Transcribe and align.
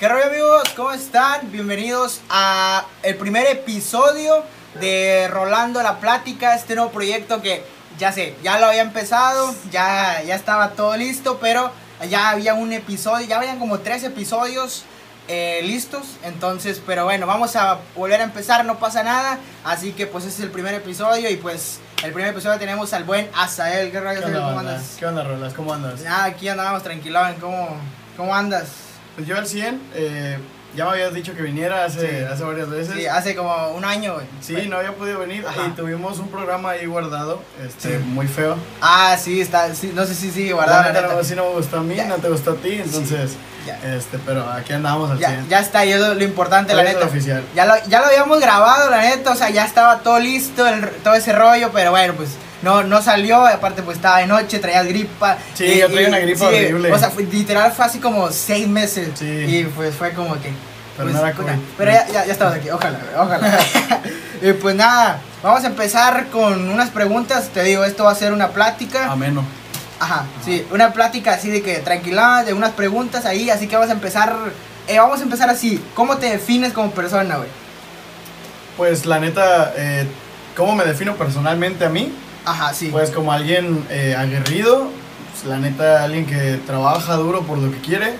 ¿Qué 0.00 0.08
rollo 0.08 0.28
amigos? 0.28 0.62
¿Cómo 0.76 0.92
están? 0.92 1.52
Bienvenidos 1.52 2.22
a 2.30 2.86
el 3.02 3.16
primer 3.16 3.46
episodio 3.48 4.44
de 4.80 5.28
Rolando 5.28 5.82
la 5.82 6.00
Plática, 6.00 6.54
este 6.54 6.74
nuevo 6.74 6.90
proyecto 6.90 7.42
que 7.42 7.62
ya 7.98 8.10
sé, 8.10 8.34
ya 8.42 8.58
lo 8.58 8.64
había 8.64 8.80
empezado, 8.80 9.54
ya, 9.70 10.22
ya 10.22 10.36
estaba 10.36 10.70
todo 10.70 10.96
listo, 10.96 11.36
pero 11.38 11.70
ya 12.08 12.30
había 12.30 12.54
un 12.54 12.72
episodio, 12.72 13.26
ya 13.26 13.36
habían 13.36 13.58
como 13.58 13.80
tres 13.80 14.02
episodios 14.02 14.84
eh, 15.28 15.60
listos, 15.64 16.16
entonces, 16.24 16.80
pero 16.86 17.04
bueno, 17.04 17.26
vamos 17.26 17.54
a 17.56 17.80
volver 17.94 18.22
a 18.22 18.24
empezar, 18.24 18.64
no 18.64 18.78
pasa 18.78 19.02
nada, 19.02 19.38
así 19.64 19.92
que 19.92 20.06
pues 20.06 20.24
ese 20.24 20.36
es 20.36 20.40
el 20.44 20.50
primer 20.50 20.72
episodio 20.72 21.28
y 21.28 21.36
pues 21.36 21.78
el 22.02 22.14
primer 22.14 22.30
episodio 22.30 22.58
tenemos 22.58 22.94
al 22.94 23.04
buen 23.04 23.28
Azael, 23.34 23.92
¿qué 23.92 24.00
rollo? 24.00 24.20
¿Qué 24.20 24.26
onda, 24.28 24.46
¿Cómo 24.46 24.60
andas? 24.60 24.96
¿Qué 24.98 25.04
onda, 25.04 25.24
Rolas? 25.24 25.52
¿Cómo 25.52 25.74
andas? 25.74 26.00
Nada, 26.00 26.24
aquí 26.24 26.48
andábamos 26.48 26.82
tranquilos, 26.82 27.34
¿cómo, 27.38 27.76
cómo 28.16 28.34
andas? 28.34 28.89
Pues 29.20 29.28
yo 29.28 29.36
al 29.36 29.46
100, 29.46 29.78
eh, 29.96 30.38
ya 30.74 30.86
me 30.86 30.92
habías 30.92 31.12
dicho 31.12 31.34
que 31.36 31.42
viniera 31.42 31.84
hace, 31.84 32.00
Sí. 32.20 32.24
hace 32.24 32.42
varias 32.42 32.70
veces. 32.70 32.94
Sí, 32.94 33.06
hace 33.06 33.34
como 33.36 33.68
un 33.72 33.84
año, 33.84 34.14
güey. 34.14 34.24
Sí, 34.40 34.66
no 34.66 34.78
había 34.78 34.94
podido 34.94 35.18
venir 35.18 35.44
Ajá. 35.46 35.66
y 35.66 35.70
tuvimos 35.72 36.18
un 36.20 36.28
programa 36.28 36.70
ahí 36.70 36.86
guardado, 36.86 37.42
este, 37.62 37.98
Sí. 37.98 38.02
muy 38.02 38.26
feo. 38.26 38.56
Ah, 38.80 39.14
sí, 39.22 39.42
está, 39.42 39.74
sí, 39.74 39.92
no 39.94 40.06
sé 40.06 40.14
si 40.14 40.30
sigue 40.30 40.48
La 40.50 40.54
guardado. 40.54 40.82
neta, 40.84 41.00
la 41.02 41.08
no, 41.08 41.12
neta. 41.16 41.24
sí 41.24 41.34
no 41.34 41.44
me 41.44 41.50
gustó 41.50 41.80
a 41.80 41.82
mí, 41.82 41.96
Ya. 41.96 42.06
no 42.06 42.14
te 42.16 42.30
gustó 42.30 42.52
a 42.52 42.54
ti, 42.54 42.80
entonces, 42.82 43.32
Ya, 43.66 43.78
este, 43.94 44.16
pero 44.24 44.48
aquí 44.50 44.72
andamos 44.72 45.10
al 45.10 45.18
ya, 45.18 45.28
100. 45.28 45.48
ya 45.50 45.60
está, 45.60 45.84
y 45.84 45.92
es 45.92 46.00
lo, 46.00 46.24
importante, 46.24 46.72
la 46.72 46.80
Hoy 46.80 46.88
neta. 46.88 47.04
oficial. 47.04 47.44
Ya 47.54 47.66
lo, 47.66 47.74
ya 47.88 48.00
lo 48.00 48.06
habíamos 48.06 48.40
grabado, 48.40 48.88
la 48.88 49.02
neta, 49.02 49.32
o 49.32 49.36
sea, 49.36 49.50
ya 49.50 49.66
estaba 49.66 49.98
todo 49.98 50.18
listo, 50.18 50.66
el- 50.66 50.88
todo 51.04 51.12
ese 51.12 51.34
rollo, 51.34 51.70
pero 51.74 51.90
bueno, 51.90 52.14
pues 52.14 52.30
no, 52.62 52.82
no 52.82 53.02
salió, 53.02 53.46
aparte 53.46 53.82
pues 53.82 53.96
estaba 53.96 54.18
de 54.18 54.26
noche, 54.26 54.58
traías 54.58 54.86
gripa. 54.86 55.38
Sí, 55.54 55.78
yo 55.78 55.88
traía 55.90 56.08
una 56.08 56.18
gripa 56.18 56.46
horrible. 56.46 56.92
O 56.92 56.98
sea, 56.98 57.10
fue- 57.10 57.24
literal 57.24 57.72
fue 57.72 57.84
así 57.86 57.98
como 57.98 58.30
seis 58.30 58.68
meses. 58.68 59.10
Sí. 59.14 59.26
Y 59.26 59.64
pues 59.64 59.94
fue 59.94 60.12
como 60.12 60.34
que... 60.34 60.52
Pero 60.96 61.08
pues, 61.08 61.14
no 61.14 61.20
era 61.26 61.32
COVID. 61.34 61.52
Pero 61.78 61.90
ya, 61.92 62.06
ya, 62.08 62.26
ya 62.26 62.32
estamos 62.32 62.54
aquí, 62.54 62.68
ojalá, 62.68 62.98
ojalá. 63.16 63.58
y 64.42 64.52
pues 64.52 64.74
nada, 64.74 65.20
vamos 65.42 65.64
a 65.64 65.68
empezar 65.68 66.26
con 66.26 66.68
unas 66.68 66.90
preguntas, 66.90 67.48
te 67.54 67.62
digo, 67.62 67.84
esto 67.84 68.04
va 68.04 68.12
a 68.12 68.14
ser 68.14 68.32
una 68.34 68.48
plática. 68.48 69.10
Ameno. 69.10 69.42
Ajá, 69.98 70.24
sí, 70.44 70.66
una 70.70 70.92
plática 70.92 71.34
así 71.34 71.50
de 71.50 71.62
que 71.62 71.76
tranquila, 71.76 72.42
de 72.44 72.52
unas 72.54 72.72
preguntas 72.72 73.24
ahí, 73.26 73.50
así 73.50 73.66
que 73.66 73.76
vamos 73.76 73.90
a 73.90 73.94
empezar, 73.94 74.34
eh, 74.88 74.98
vamos 74.98 75.20
a 75.20 75.22
empezar 75.22 75.48
así, 75.50 75.82
¿cómo 75.94 76.16
te 76.16 76.26
defines 76.26 76.72
como 76.72 76.90
persona, 76.90 77.36
güey? 77.36 77.48
Pues 78.76 79.04
la 79.04 79.20
neta, 79.20 79.72
eh, 79.76 80.06
¿cómo 80.56 80.74
me 80.74 80.84
defino 80.84 81.16
personalmente 81.16 81.84
a 81.84 81.90
mí? 81.90 82.12
Ajá, 82.44 82.74
sí. 82.74 82.88
Pues 82.90 83.10
como 83.10 83.32
alguien 83.32 83.84
eh, 83.90 84.14
aguerrido, 84.16 84.88
pues, 85.32 85.44
la 85.44 85.58
neta, 85.58 86.04
alguien 86.04 86.26
que 86.26 86.58
trabaja 86.66 87.16
duro 87.16 87.42
por 87.42 87.58
lo 87.58 87.70
que 87.70 87.78
quiere, 87.78 88.14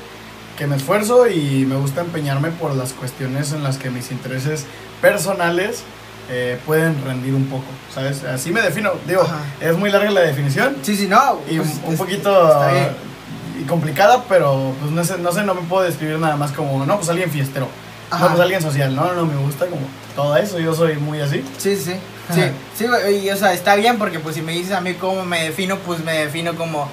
que 0.58 0.66
me 0.66 0.76
esfuerzo 0.76 1.28
y 1.28 1.64
me 1.66 1.76
gusta 1.76 2.02
empeñarme 2.02 2.50
por 2.50 2.74
las 2.74 2.92
cuestiones 2.92 3.52
en 3.52 3.62
las 3.62 3.78
que 3.78 3.90
mis 3.90 4.10
intereses 4.10 4.66
personales 5.00 5.82
eh, 6.30 6.58
pueden 6.66 7.02
rendir 7.04 7.34
un 7.34 7.46
poco, 7.46 7.64
¿sabes? 7.92 8.22
Así 8.24 8.52
me 8.52 8.60
defino. 8.60 8.92
Digo, 9.06 9.22
Ajá. 9.22 9.40
es 9.60 9.76
muy 9.76 9.90
larga 9.90 10.10
la 10.10 10.20
definición 10.20 10.76
sí, 10.82 10.96
sí, 10.96 11.08
no. 11.08 11.40
y 11.48 11.56
pues, 11.56 11.70
un, 11.84 11.96
poquito 11.96 12.60
y 13.60 13.64
complicada, 13.64 14.24
pero 14.28 14.72
pues 14.80 14.92
no 14.92 15.04
sé, 15.04 15.18
no 15.18 15.32
sé, 15.32 15.42
no 15.42 15.54
me 15.54 15.62
puedo 15.62 15.82
describir 15.82 16.18
nada 16.18 16.36
más 16.36 16.52
como, 16.52 16.84
no, 16.84 16.96
pues 16.96 17.08
alguien 17.08 17.30
fiestero, 17.30 17.68
Ajá. 18.10 18.24
no, 18.24 18.30
pues 18.30 18.40
alguien 18.40 18.62
social, 18.62 18.94
no, 18.94 19.06
no, 19.06 19.14
no, 19.14 19.26
me 19.26 19.36
gusta 19.36 19.66
como 19.66 19.82
todo 20.14 20.36
eso, 20.36 20.58
yo 20.58 20.74
soy 20.74 20.96
muy 20.96 21.20
así. 21.20 21.44
Sí, 21.58 21.76
sí, 21.76 21.94
sí. 22.34 22.42
Sí, 22.76 22.86
güey, 22.86 23.26
y 23.26 23.30
o 23.30 23.36
sea, 23.36 23.52
está 23.52 23.74
bien 23.76 23.98
porque 23.98 24.18
pues 24.20 24.34
si 24.36 24.42
me 24.42 24.52
dices 24.52 24.72
a 24.72 24.80
mí 24.80 24.94
cómo 24.94 25.24
me 25.24 25.44
defino, 25.44 25.76
pues 25.78 26.00
me 26.04 26.12
defino 26.24 26.54
como... 26.56 26.88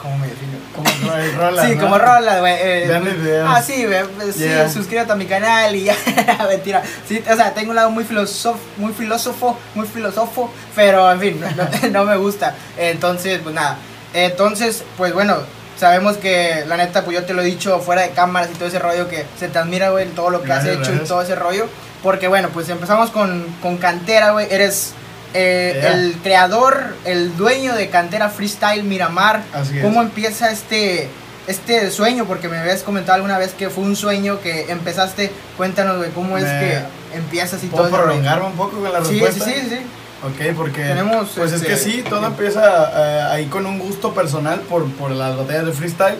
¿Cómo 0.00 0.18
me 0.18 0.26
defino? 0.26 0.58
Como 0.74 1.14
el 1.16 1.34
rola, 1.36 1.64
sí, 1.64 1.74
¿no? 1.76 1.80
como 1.82 1.96
rola, 1.98 2.40
güey. 2.40 2.54
eh, 2.58 2.84
Vean 2.88 3.04
mis 3.04 3.14
videos. 3.22 3.48
Ah, 3.48 3.62
sí, 3.62 3.86
güey. 3.86 4.02
pues, 4.16 4.34
Yeah. 4.36 4.68
Sí, 4.68 4.74
suscríbete 4.74 5.12
a 5.12 5.14
mi 5.14 5.26
canal 5.26 5.76
y 5.76 5.84
ya. 5.84 5.94
Mentira. 6.48 6.82
Sí, 7.08 7.22
o 7.30 7.36
sea, 7.36 7.54
tengo 7.54 7.70
un 7.70 7.76
lado 7.76 7.90
muy 7.92 8.02
filósofo, 8.02 8.58
muy 8.78 8.92
filósofo, 8.92 9.56
muy 9.76 9.86
filósofo, 9.86 10.50
pero 10.74 11.08
en 11.12 11.20
fin, 11.20 11.40
no, 11.40 11.48
no- 11.50 11.88
no 11.92 12.04
me 12.04 12.16
gusta. 12.16 12.52
Entonces, 12.76 13.38
pues 13.44 13.54
nada. 13.54 13.76
Entonces, 14.12 14.82
pues 14.96 15.12
bueno, 15.14 15.36
sabemos 15.82 16.16
que 16.16 16.64
la 16.68 16.76
neta, 16.76 17.04
pues 17.04 17.16
yo 17.18 17.24
te 17.24 17.34
lo 17.34 17.42
he 17.42 17.44
dicho 17.44 17.78
fuera 17.80 18.02
de 18.02 18.10
cámaras 18.10 18.48
y 18.50 18.54
todo 18.54 18.68
ese 18.68 18.78
rollo 18.78 19.08
que 19.08 19.26
se 19.38 19.48
te 19.48 19.58
admira, 19.58 19.90
güey, 19.90 20.06
todo 20.10 20.30
lo 20.30 20.40
que 20.40 20.46
Gracias, 20.46 20.68
has 20.76 20.80
hecho 20.80 20.90
y 20.90 20.94
gracias. 20.94 21.08
todo 21.08 21.22
ese 21.22 21.34
rollo. 21.34 21.66
Porque 22.02 22.28
bueno, 22.28 22.48
pues 22.54 22.68
empezamos 22.68 23.10
con, 23.10 23.44
con 23.60 23.76
Cantera, 23.78 24.30
güey. 24.30 24.46
Eres 24.50 24.92
eh, 25.34 25.78
Yeah. 25.82 25.92
el 25.94 26.14
creador, 26.22 26.94
el 27.04 27.36
dueño 27.36 27.74
de 27.74 27.88
Cantera 27.90 28.28
Freestyle 28.28 28.84
Miramar. 28.84 29.42
Así 29.52 29.78
es. 29.78 29.84
¿Cómo 29.84 30.00
empieza 30.02 30.50
este, 30.50 31.08
este 31.46 31.90
sueño? 31.90 32.26
Porque 32.26 32.48
me 32.48 32.58
habías 32.58 32.82
comentado 32.82 33.16
alguna 33.16 33.38
vez 33.38 33.52
que 33.54 33.68
fue 33.70 33.82
un 33.84 33.96
sueño 33.96 34.40
que 34.40 34.70
empezaste. 34.70 35.32
Cuéntanos, 35.56 35.96
güey, 35.98 36.10
cómo 36.10 36.38
es 36.38 36.44
que 36.44 36.78
empiezas 37.16 37.62
y 37.64 37.68
todo 37.68 37.82
¿Puedo 37.82 37.88
ese 37.88 37.96
rollo? 37.96 38.06
prolongarme 38.08 38.46
un 38.46 38.52
poco 38.52 38.80
con 38.80 38.92
la 38.92 39.04
Sí, 39.04 39.20
sí, 39.32 39.40
sí. 39.40 39.78
Ok, 40.24 40.54
porque 40.56 40.82
Tenemos, 40.82 41.30
pues 41.34 41.52
este, 41.52 41.72
es 41.72 41.82
que 41.82 41.90
sí, 41.90 42.04
todo 42.08 42.24
empieza 42.26 42.92
eh, 42.94 43.22
ahí 43.32 43.46
con 43.46 43.66
un 43.66 43.80
gusto 43.80 44.14
personal 44.14 44.60
por, 44.60 44.88
por 44.92 45.10
las 45.10 45.36
batallas 45.36 45.66
de 45.66 45.72
freestyle, 45.72 46.16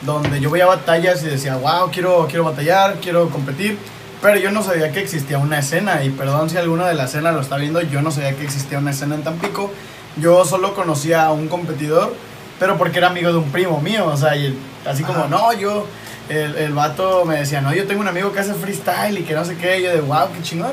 donde 0.00 0.40
yo 0.40 0.50
veía 0.50 0.64
batallas 0.64 1.22
y 1.22 1.26
decía, 1.26 1.56
wow, 1.56 1.90
quiero, 1.90 2.26
quiero 2.28 2.44
batallar, 2.44 2.96
quiero 3.02 3.28
competir, 3.28 3.76
pero 4.22 4.38
yo 4.38 4.50
no 4.50 4.62
sabía 4.62 4.90
que 4.90 5.00
existía 5.00 5.36
una 5.36 5.58
escena, 5.58 6.02
y 6.02 6.08
perdón 6.08 6.48
si 6.48 6.56
alguno 6.56 6.86
de 6.86 6.94
la 6.94 7.04
escena 7.04 7.30
lo 7.30 7.42
está 7.42 7.56
viendo, 7.58 7.82
yo 7.82 8.00
no 8.00 8.10
sabía 8.10 8.34
que 8.34 8.42
existía 8.42 8.78
una 8.78 8.92
escena 8.92 9.16
en 9.16 9.22
Tampico, 9.22 9.70
yo 10.16 10.46
solo 10.46 10.74
conocía 10.74 11.26
a 11.26 11.32
un 11.32 11.48
competidor, 11.48 12.14
pero 12.58 12.78
porque 12.78 12.98
era 12.98 13.08
amigo 13.08 13.32
de 13.32 13.38
un 13.38 13.50
primo 13.50 13.82
mío, 13.82 14.06
o 14.06 14.16
sea, 14.16 14.34
y 14.34 14.58
así 14.86 15.02
como, 15.02 15.20
Ajá. 15.20 15.28
no, 15.28 15.52
yo, 15.52 15.86
el, 16.30 16.56
el 16.56 16.72
vato 16.72 17.26
me 17.26 17.36
decía, 17.36 17.60
no, 17.60 17.74
yo 17.74 17.86
tengo 17.86 18.00
un 18.00 18.08
amigo 18.08 18.32
que 18.32 18.40
hace 18.40 18.54
freestyle 18.54 19.18
y 19.18 19.24
que 19.24 19.34
no 19.34 19.44
sé 19.44 19.56
qué, 19.56 19.80
y 19.80 19.82
yo 19.82 19.90
de, 19.90 20.00
wow, 20.00 20.28
qué 20.34 20.42
chingón. 20.42 20.72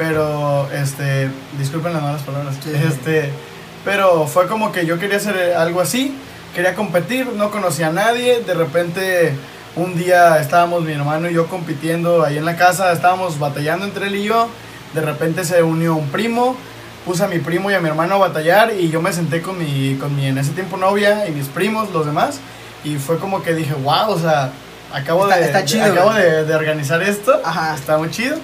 Pero, 0.00 0.66
este, 0.72 1.28
disculpen 1.58 1.92
las 1.92 2.00
malas 2.02 2.22
palabras. 2.22 2.56
Sí. 2.64 2.70
Este, 2.74 3.30
pero 3.84 4.26
fue 4.26 4.46
como 4.46 4.72
que 4.72 4.86
yo 4.86 4.98
quería 4.98 5.18
hacer 5.18 5.54
algo 5.54 5.82
así, 5.82 6.14
quería 6.54 6.74
competir, 6.74 7.26
no 7.36 7.50
conocía 7.50 7.88
a 7.88 7.92
nadie. 7.92 8.40
De 8.40 8.54
repente, 8.54 9.34
un 9.76 9.98
día 9.98 10.38
estábamos 10.40 10.84
mi 10.84 10.92
hermano 10.92 11.28
y 11.28 11.34
yo 11.34 11.48
compitiendo 11.48 12.24
ahí 12.24 12.38
en 12.38 12.46
la 12.46 12.56
casa, 12.56 12.90
estábamos 12.92 13.38
batallando 13.38 13.84
entre 13.84 14.06
él 14.06 14.16
y 14.16 14.24
yo. 14.24 14.48
De 14.94 15.02
repente 15.02 15.44
se 15.44 15.62
unió 15.62 15.94
un 15.94 16.08
primo, 16.08 16.56
puse 17.04 17.22
a 17.22 17.28
mi 17.28 17.38
primo 17.38 17.70
y 17.70 17.74
a 17.74 17.80
mi 17.80 17.88
hermano 17.88 18.14
a 18.14 18.18
batallar 18.18 18.72
y 18.72 18.88
yo 18.88 19.02
me 19.02 19.12
senté 19.12 19.42
con 19.42 19.58
mi, 19.58 19.96
con 19.96 20.16
mi 20.16 20.26
en 20.28 20.38
ese 20.38 20.52
tiempo 20.52 20.78
novia 20.78 21.28
y 21.28 21.32
mis 21.32 21.48
primos, 21.48 21.92
los 21.92 22.06
demás. 22.06 22.40
Y 22.84 22.96
fue 22.96 23.18
como 23.18 23.42
que 23.42 23.52
dije, 23.52 23.74
wow, 23.74 24.08
o 24.08 24.18
sea, 24.18 24.50
acabo, 24.94 25.24
Está- 25.24 25.36
de, 25.40 25.44
está 25.44 25.64
chido, 25.66 25.84
acabo 25.84 26.14
de, 26.14 26.44
de 26.46 26.54
organizar 26.54 27.02
esto. 27.02 27.38
Ajá. 27.44 27.74
Está 27.74 27.98
muy 27.98 28.10
chido. 28.10 28.38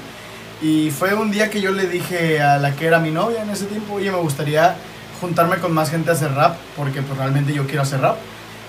Y 0.63 0.91
fue 0.91 1.15
un 1.15 1.31
día 1.31 1.51
que 1.51 1.61
yo 1.61 1.71
le 1.73 1.87
dije 1.87 2.41
a 2.41 2.59
la 2.59 2.75
que 2.75 2.87
era 2.87 2.99
mi 2.99 3.11
novia 3.11 3.43
en 3.43 3.51
ese 3.51 3.67
tiempo, 3.67 3.95
oye, 3.95 4.11
me 4.11 4.19
gustaría 4.19 4.77
juntarme 5.21 5.59
con 5.59 5.73
más 5.73 5.91
gente 5.91 6.11
a 6.11 6.15
hacer 6.15 6.33
rap, 6.33 6.57
porque 6.77 7.03
pues 7.03 7.19
realmente 7.19 7.53
yo 7.53 7.67
quiero 7.67 7.83
hacer 7.83 8.01
rap. 8.01 8.17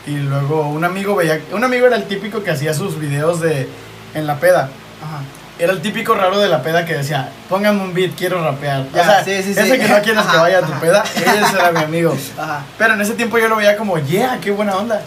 Y 0.06 0.18
luego 0.18 0.68
un 0.70 0.84
amigo 0.84 1.16
veía, 1.16 1.42
un 1.52 1.64
amigo 1.64 1.88
era 1.88 1.96
el 1.96 2.06
típico 2.06 2.44
que 2.44 2.52
hacía 2.52 2.74
sus 2.74 3.00
videos 3.00 3.42
de 3.42 3.68
en 4.14 4.28
la 4.28 4.40
peda. 4.40 4.70
Ajá. 5.02 5.22
Era 5.60 5.74
el 5.74 5.82
típico 5.82 6.14
raro 6.14 6.38
de 6.40 6.48
la 6.50 6.62
peda 6.62 6.86
que 6.86 6.94
decía, 6.94 7.32
pónganme 7.50 7.82
un 7.82 7.94
beat, 7.94 8.12
quiero 8.16 8.44
rapear. 8.44 8.86
O 8.92 8.94
sea, 8.94 9.24
sí, 9.24 9.42
sí, 9.42 9.56
sí. 9.56 9.60
ese 9.60 9.80
que 9.80 9.88
no 9.88 10.02
quieres 10.02 10.22
que 10.24 10.30
Ajá, 10.30 10.42
vaya 10.42 10.60
a 10.60 10.62
tu 10.62 10.72
peda, 10.74 11.04
ese 11.04 11.56
era 11.56 11.72
mi 11.72 11.80
amigo. 11.80 12.16
Pero 12.78 12.94
en 12.94 13.02
ese 13.02 13.14
tiempo 13.14 13.40
yo 13.40 13.48
lo 13.48 13.56
veía 13.56 13.76
como, 13.76 13.98
yeah, 13.98 14.40
qué 14.40 14.52
buena 14.52 14.76
onda. 14.78 15.02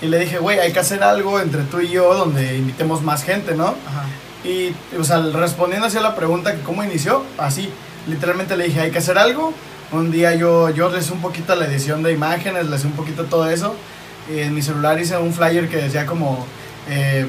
Y 0.00 0.06
le 0.06 0.18
dije, 0.18 0.38
güey, 0.38 0.58
hay 0.58 0.72
que 0.72 0.80
hacer 0.80 1.04
algo 1.04 1.38
entre 1.38 1.62
tú 1.62 1.80
y 1.80 1.88
yo 1.88 2.14
donde 2.14 2.56
invitemos 2.56 3.00
más 3.02 3.22
gente, 3.22 3.54
¿no? 3.54 3.76
Y, 4.44 4.74
o 4.98 5.04
sea, 5.04 5.20
respondiendo 5.20 5.86
hacia 5.86 6.00
la 6.00 6.14
pregunta 6.14 6.52
que 6.52 6.60
cómo 6.62 6.82
inició, 6.82 7.24
así, 7.38 7.70
literalmente 8.08 8.56
le 8.56 8.64
dije, 8.64 8.80
hay 8.80 8.90
que 8.90 8.98
hacer 8.98 9.18
algo. 9.18 9.52
Un 9.92 10.10
día 10.10 10.34
yo, 10.34 10.70
yo 10.70 10.88
le 10.90 10.98
hice 10.98 11.12
un 11.12 11.20
poquito 11.20 11.54
la 11.54 11.66
edición 11.66 12.02
de 12.02 12.12
imágenes, 12.12 12.66
le 12.66 12.76
hice 12.76 12.86
un 12.86 12.94
poquito 12.94 13.24
todo 13.26 13.48
eso. 13.48 13.74
Y 14.32 14.40
en 14.40 14.54
mi 14.54 14.62
celular 14.62 14.98
hice 14.98 15.16
un 15.16 15.32
flyer 15.32 15.68
que 15.68 15.76
decía 15.76 16.06
como, 16.06 16.44
eh, 16.88 17.26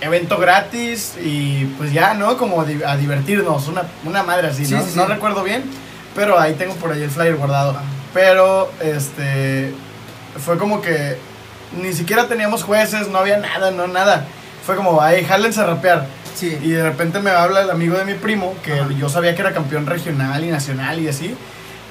evento 0.00 0.36
gratis 0.38 1.14
y 1.22 1.66
pues 1.78 1.92
ya, 1.92 2.14
¿no? 2.14 2.36
Como 2.36 2.62
a 2.62 2.96
divertirnos, 2.96 3.68
una, 3.68 3.82
una 4.04 4.22
madre 4.24 4.48
así, 4.48 4.66
Sí, 4.66 4.74
¿no? 4.74 4.82
sí, 4.82 4.90
sí. 4.92 4.98
No 4.98 5.06
recuerdo 5.06 5.44
bien, 5.44 5.62
pero 6.16 6.38
ahí 6.40 6.54
tengo 6.54 6.74
por 6.74 6.92
ahí 6.92 7.02
el 7.02 7.10
flyer 7.10 7.36
guardado. 7.36 7.76
Pero, 8.12 8.70
este, 8.80 9.72
fue 10.44 10.58
como 10.58 10.80
que 10.82 11.16
ni 11.80 11.92
siquiera 11.92 12.26
teníamos 12.26 12.64
jueces, 12.64 13.08
no 13.08 13.18
había 13.18 13.38
nada, 13.38 13.70
no 13.70 13.86
nada. 13.86 14.24
Fue 14.66 14.76
como, 14.76 15.00
ay, 15.00 15.24
jálense 15.24 15.60
a 15.60 15.66
rapear. 15.66 16.06
Sí. 16.34 16.58
Y 16.62 16.70
de 16.70 16.82
repente 16.82 17.20
me 17.20 17.30
habla 17.30 17.62
el 17.62 17.70
amigo 17.70 17.96
de 17.96 18.04
mi 18.04 18.14
primo, 18.14 18.54
que 18.64 18.72
Ajá. 18.72 18.88
yo 18.98 19.08
sabía 19.08 19.34
que 19.34 19.42
era 19.42 19.52
campeón 19.52 19.86
regional 19.86 20.42
y 20.44 20.48
nacional 20.48 20.98
y 21.00 21.08
así. 21.08 21.34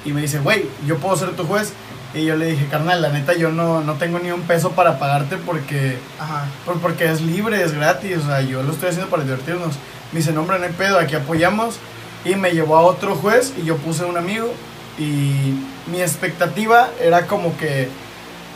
Y 0.04 0.12
me 0.12 0.20
dice, 0.20 0.40
güey, 0.40 0.64
yo 0.86 0.98
puedo 0.98 1.16
ser 1.16 1.30
tu 1.36 1.44
juez. 1.46 1.72
Y 2.14 2.26
yo 2.26 2.36
le 2.36 2.44
dije, 2.46 2.66
carnal, 2.70 3.00
la 3.00 3.08
neta, 3.08 3.32
yo 3.34 3.50
no, 3.50 3.80
no 3.80 3.94
tengo 3.94 4.18
ni 4.18 4.30
un 4.30 4.42
peso 4.42 4.72
para 4.72 4.98
pagarte 4.98 5.38
porque, 5.38 5.96
Ajá. 6.20 6.44
por- 6.66 6.78
porque 6.80 7.10
es 7.10 7.22
libre, 7.22 7.62
es 7.62 7.72
gratis. 7.72 8.18
O 8.18 8.26
sea, 8.26 8.42
yo 8.42 8.62
lo 8.62 8.72
estoy 8.72 8.90
haciendo 8.90 9.08
para 9.10 9.22
divertirnos. 9.22 9.76
Me 10.12 10.18
dice, 10.18 10.32
no, 10.32 10.40
hombre, 10.42 10.58
no 10.58 10.66
hay 10.66 10.72
pedo, 10.72 10.98
aquí 10.98 11.14
apoyamos. 11.14 11.76
Y 12.24 12.34
me 12.34 12.50
llevó 12.50 12.76
a 12.76 12.82
otro 12.82 13.14
juez 13.16 13.54
y 13.56 13.64
yo 13.64 13.76
puse 13.78 14.04
un 14.04 14.16
amigo. 14.18 14.52
Y 14.98 15.54
mi 15.90 16.00
expectativa 16.02 16.90
era 17.00 17.26
como 17.26 17.56
que, 17.56 17.88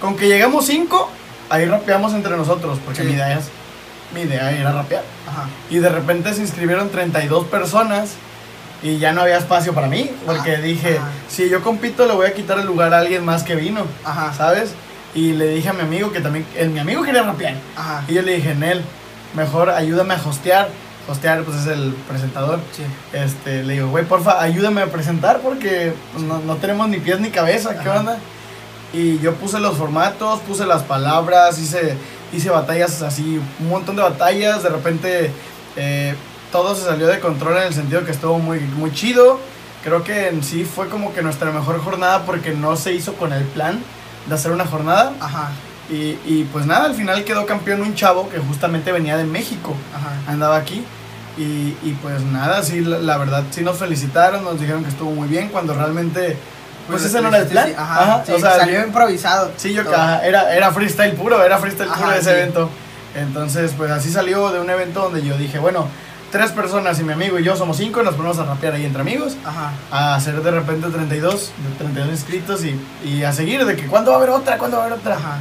con 0.03 0.17
que 0.17 0.29
llegamos 0.29 0.67
cinco, 0.67 1.11
ahí 1.49 1.65
rapeamos 1.65 2.13
entre 2.13 2.37
nosotros. 2.37 2.79
Porque 2.85 3.01
Sí. 3.03 3.09
mi 3.09 3.15
idea 3.15 3.39
es 3.39 3.47
mi 4.15 4.23
idea 4.23 4.51
era 4.51 4.73
rapear. 4.73 5.03
Ajá. 5.29 5.49
Y 5.71 5.79
de 5.79 5.89
repente 5.89 6.33
se 6.33 6.41
inscribieron 6.41 6.91
32 6.91 7.47
personas 7.47 8.11
y 8.83 8.99
ya 8.99 9.13
no 9.13 9.23
había 9.23 9.39
espacio 9.39 9.73
para 9.75 9.87
mí, 9.89 10.11
porque 10.25 10.53
Ajá. 10.55 10.63
dije, 10.63 10.99
Ajá. 10.99 11.09
si 11.29 11.49
yo 11.49 11.63
compito 11.63 12.07
le 12.07 12.15
voy 12.15 12.27
a 12.27 12.35
quitar 12.35 12.59
el 12.59 12.67
lugar 12.67 12.95
a 12.95 12.99
alguien 12.99 13.25
más 13.25 13.43
que 13.43 13.57
vino, 13.57 13.87
Ajá. 14.05 14.33
¿sabes? 14.35 14.75
Y 15.15 15.33
le 15.33 15.49
dije 15.49 15.71
a 15.71 15.73
mi 15.73 15.81
amigo 15.81 16.13
que 16.13 16.21
también, 16.21 16.45
el, 16.57 16.71
mi 16.71 16.79
amigo 16.79 17.03
quería 17.03 17.23
rapear. 17.23 17.55
Ajá. 17.77 18.05
Y 18.07 18.15
yo 18.15 18.23
le 18.23 18.35
dije, 18.37 18.55
Nel, 18.55 18.83
mejor 19.35 19.71
ayúdame 19.71 20.15
a 20.15 20.21
hostear. 20.23 20.69
Hostear, 21.09 21.45
pues 21.45 21.59
es 21.59 21.67
el 21.69 21.95
presentador. 22.09 22.59
Sí. 22.73 22.83
Este, 23.13 23.63
le 23.63 23.75
digo, 23.75 23.89
güey, 23.89 24.05
porfa, 24.05 24.43
ayúdame 24.43 24.83
a 24.83 24.87
presentar 24.87 25.39
porque 25.39 25.95
pues, 26.13 26.25
no, 26.25 26.41
no 26.41 26.57
tenemos 26.57 26.89
ni 26.89 26.99
pies 26.99 27.21
ni 27.21 27.31
cabeza, 27.31 27.79
¿qué 27.81 27.89
onda? 27.89 28.19
Y 28.93 29.19
yo 29.19 29.35
puse 29.35 29.61
los 29.61 29.77
formatos, 29.77 30.41
puse 30.41 30.65
las 30.67 30.83
palabras, 30.83 31.59
hice, 31.59 31.97
hice 32.33 32.51
batallas 32.51 33.03
así, 33.03 33.41
un 33.61 33.69
montón 33.69 33.97
de 33.97 34.03
batallas, 34.03 34.63
de 34.63 34.69
repente 34.69 35.31
eh, 35.77 36.15
todo 36.53 36.75
se 36.75 36.85
salió 36.85 37.07
de 37.07 37.21
control 37.21 37.59
en 37.59 37.65
el 37.65 37.75
sentido 37.75 38.05
que 38.05 38.13
estuvo 38.13 38.39
muy, 38.39 38.61
muy 38.61 38.93
chido. 38.93 39.39
Creo 39.85 40.03
que 40.03 40.29
en 40.29 40.43
sí 40.43 40.65
fue 40.65 40.89
como 40.89 41.13
que 41.13 41.23
nuestra 41.23 41.51
mejor 41.53 41.81
jornada 41.83 42.25
porque 42.25 42.53
no 42.53 42.77
se 42.77 42.93
hizo 42.93 43.15
con 43.15 43.33
el 43.33 43.45
plan 43.45 43.81
de 44.27 44.35
hacer 44.35 44.51
una 44.53 44.67
jornada. 44.67 45.13
Ajá. 45.21 45.51
Y, 45.89 46.19
y 46.25 46.49
pues 46.53 46.67
nada, 46.67 46.87
al 46.87 46.95
final 46.95 47.23
quedó 47.25 47.47
campeón 47.47 47.83
un 47.83 47.95
chavo 47.95 48.29
que 48.29 48.39
justamente 48.39 48.91
venía 48.91 49.17
de 49.17 49.23
México 49.25 49.75
Ajá. 49.95 50.17
andaba 50.27 50.57
aquí. 50.57 50.85
Y, 51.39 51.77
y 51.83 51.99
pues 52.03 52.23
nada, 52.23 52.63
sí, 52.63 52.81
la, 52.81 52.99
la 52.99 53.19
verdad, 53.19 53.45
sí 53.51 53.61
nos 53.61 53.77
felicitaron, 53.77 54.43
nos 54.43 54.59
dijeron 54.59 54.83
que 54.83 54.89
estuvo 54.89 55.11
muy 55.11 55.29
bien, 55.29 55.49
cuando 55.51 55.75
realmente, 55.75 56.37
pues, 56.89 57.05
ese 57.05 57.21
no 57.21 57.29
era 57.29 57.39
el 57.39 57.47
plan. 57.47 57.67
sí, 57.69 57.75
Ajá. 57.77 58.03
Ajá, 58.03 58.23
sí, 58.27 58.33
o 58.33 58.39
sea, 58.39 58.57
salió 58.57 58.85
improvisado. 58.85 59.53
sí, 59.57 59.73
yo 59.73 59.83
ajá, 59.83 60.25
era, 60.27 60.55
era 60.55 60.71
freestyle 60.73 61.15
puro, 61.15 61.43
era 61.43 61.59
freestyle 61.59 61.89
puro 61.91 62.07
Ajá, 62.07 62.17
ese 62.17 62.25
sí. 62.31 62.31
evento. 62.31 62.71
Entonces, 63.15 63.73
pues 63.77 63.91
así 63.91 64.11
salió 64.13 64.51
de 64.51 64.61
un 64.61 64.69
evento 64.71 65.01
donde 65.03 65.23
yo 65.23 65.37
dije, 65.39 65.59
bueno, 65.59 65.87
tres 66.31 66.51
personas 66.53 66.99
y 67.01 67.03
mi 67.05 67.13
amigo 67.15 67.39
y 67.39 67.45
yo 67.45 67.57
somos 67.57 67.77
cinco, 67.79 68.03
nos 68.03 68.15
ponemos 68.15 68.39
a 68.39 68.45
rapear 68.45 68.75
ahí 68.75 68.85
entre 68.85 69.01
amigos, 69.01 69.37
Ajá. 69.45 69.73
a 69.91 70.15
hacer 70.17 70.43
de 70.43 70.51
repente 70.51 70.89
32, 70.89 71.53
de 71.57 71.75
32 71.79 72.11
inscritos 72.13 72.65
y, 72.65 72.79
y 73.05 73.23
a 73.25 73.33
seguir 73.33 73.65
de 73.65 73.75
que 73.77 73.87
cuándo 73.87 74.11
va 74.11 74.17
a 74.17 74.21
haber 74.21 74.31
otra, 74.31 74.59
cuándo 74.59 74.77
va 74.77 74.83
a 74.83 74.87
haber 74.87 74.99
otra. 74.99 75.15
Ajá. 75.15 75.39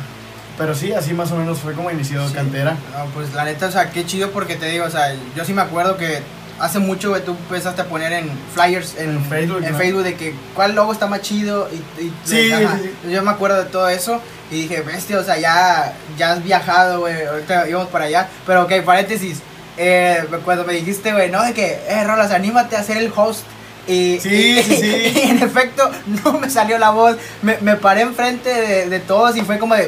Pero 0.58 0.74
sí, 0.74 0.94
así 0.94 1.14
más 1.14 1.30
o 1.32 1.36
menos 1.36 1.60
fue 1.60 1.74
como 1.74 1.92
inició 1.92 2.26
Sí. 2.30 2.34
Cantera. 2.34 2.78
No, 2.98 3.06
pues 3.14 3.34
la 3.34 3.44
neta, 3.44 3.66
o 3.68 3.72
sea, 3.72 3.90
qué 3.92 4.06
chido 4.06 4.32
porque 4.32 4.56
te 4.56 4.68
digo, 4.68 4.86
o 4.86 4.90
sea, 4.90 5.14
yo 5.36 5.44
sí 5.44 5.54
me 5.54 5.62
acuerdo 5.62 5.98
que 5.98 6.22
hace 6.60 6.80
mucho, 6.80 7.10
güey, 7.10 7.24
tú 7.24 7.32
empezaste 7.32 7.82
a 7.82 7.86
poner 7.86 8.14
en 8.14 8.30
flyers 8.54 8.96
en, 8.98 9.10
En 9.12 9.26
Facebook, 9.26 9.64
en 9.64 9.72
¿no? 9.72 9.78
Facebook 9.78 10.04
de 10.04 10.16
que 10.16 10.34
cuál 10.54 10.74
logo 10.76 10.94
está 10.94 11.08
más 11.08 11.22
chido 11.22 11.70
y, 11.72 12.04
y- 12.04 12.14
Sí, 12.24 12.52
ajá. 12.52 12.78
sí, 12.82 13.12
Yo 13.12 13.22
me 13.24 13.32
acuerdo 13.32 13.58
de 13.64 13.70
todo 13.70 13.90
eso 13.90 14.22
y 14.52 14.62
dije, 14.62 14.82
bestia, 14.82 15.20
o 15.20 15.24
sea, 15.24 15.38
ya, 15.38 15.94
ya 16.18 16.32
has 16.34 16.44
viajado, 16.44 17.02
güey, 17.02 17.26
ahorita 17.26 17.68
íbamos 17.68 17.90
para 17.90 18.06
allá, 18.06 18.30
pero 18.46 18.64
ok, 18.64 18.72
paréntesis, 18.86 19.40
eh, 19.78 20.24
cuando 20.46 20.64
me 20.64 20.74
dijiste, 20.74 21.12
güey, 21.12 21.30
no, 21.30 21.44
de 21.44 21.54
que, 21.54 21.80
eh, 21.88 22.04
Rolas, 22.06 22.32
anímate 22.32 22.76
a 22.78 22.84
ser 22.84 22.98
el 22.98 23.12
host. 23.16 23.42
Y, 23.88 24.20
Sí, 24.20 24.30
y- 24.60 24.64
sí, 24.64 24.76
sí. 24.78 25.14
y 25.26 25.30
en 25.32 25.44
efecto, 25.44 25.92
no 26.24 26.34
me 26.40 26.50
salió 26.50 26.78
la 26.80 26.90
voz. 26.92 27.18
Me, 27.42 27.58
me 27.62 27.76
paré 27.76 28.02
enfrente 28.02 28.50
de, 28.50 28.90
de 28.90 29.00
todos 29.00 29.36
y 29.36 29.42
fue 29.42 29.60
como 29.60 29.76
de. 29.76 29.84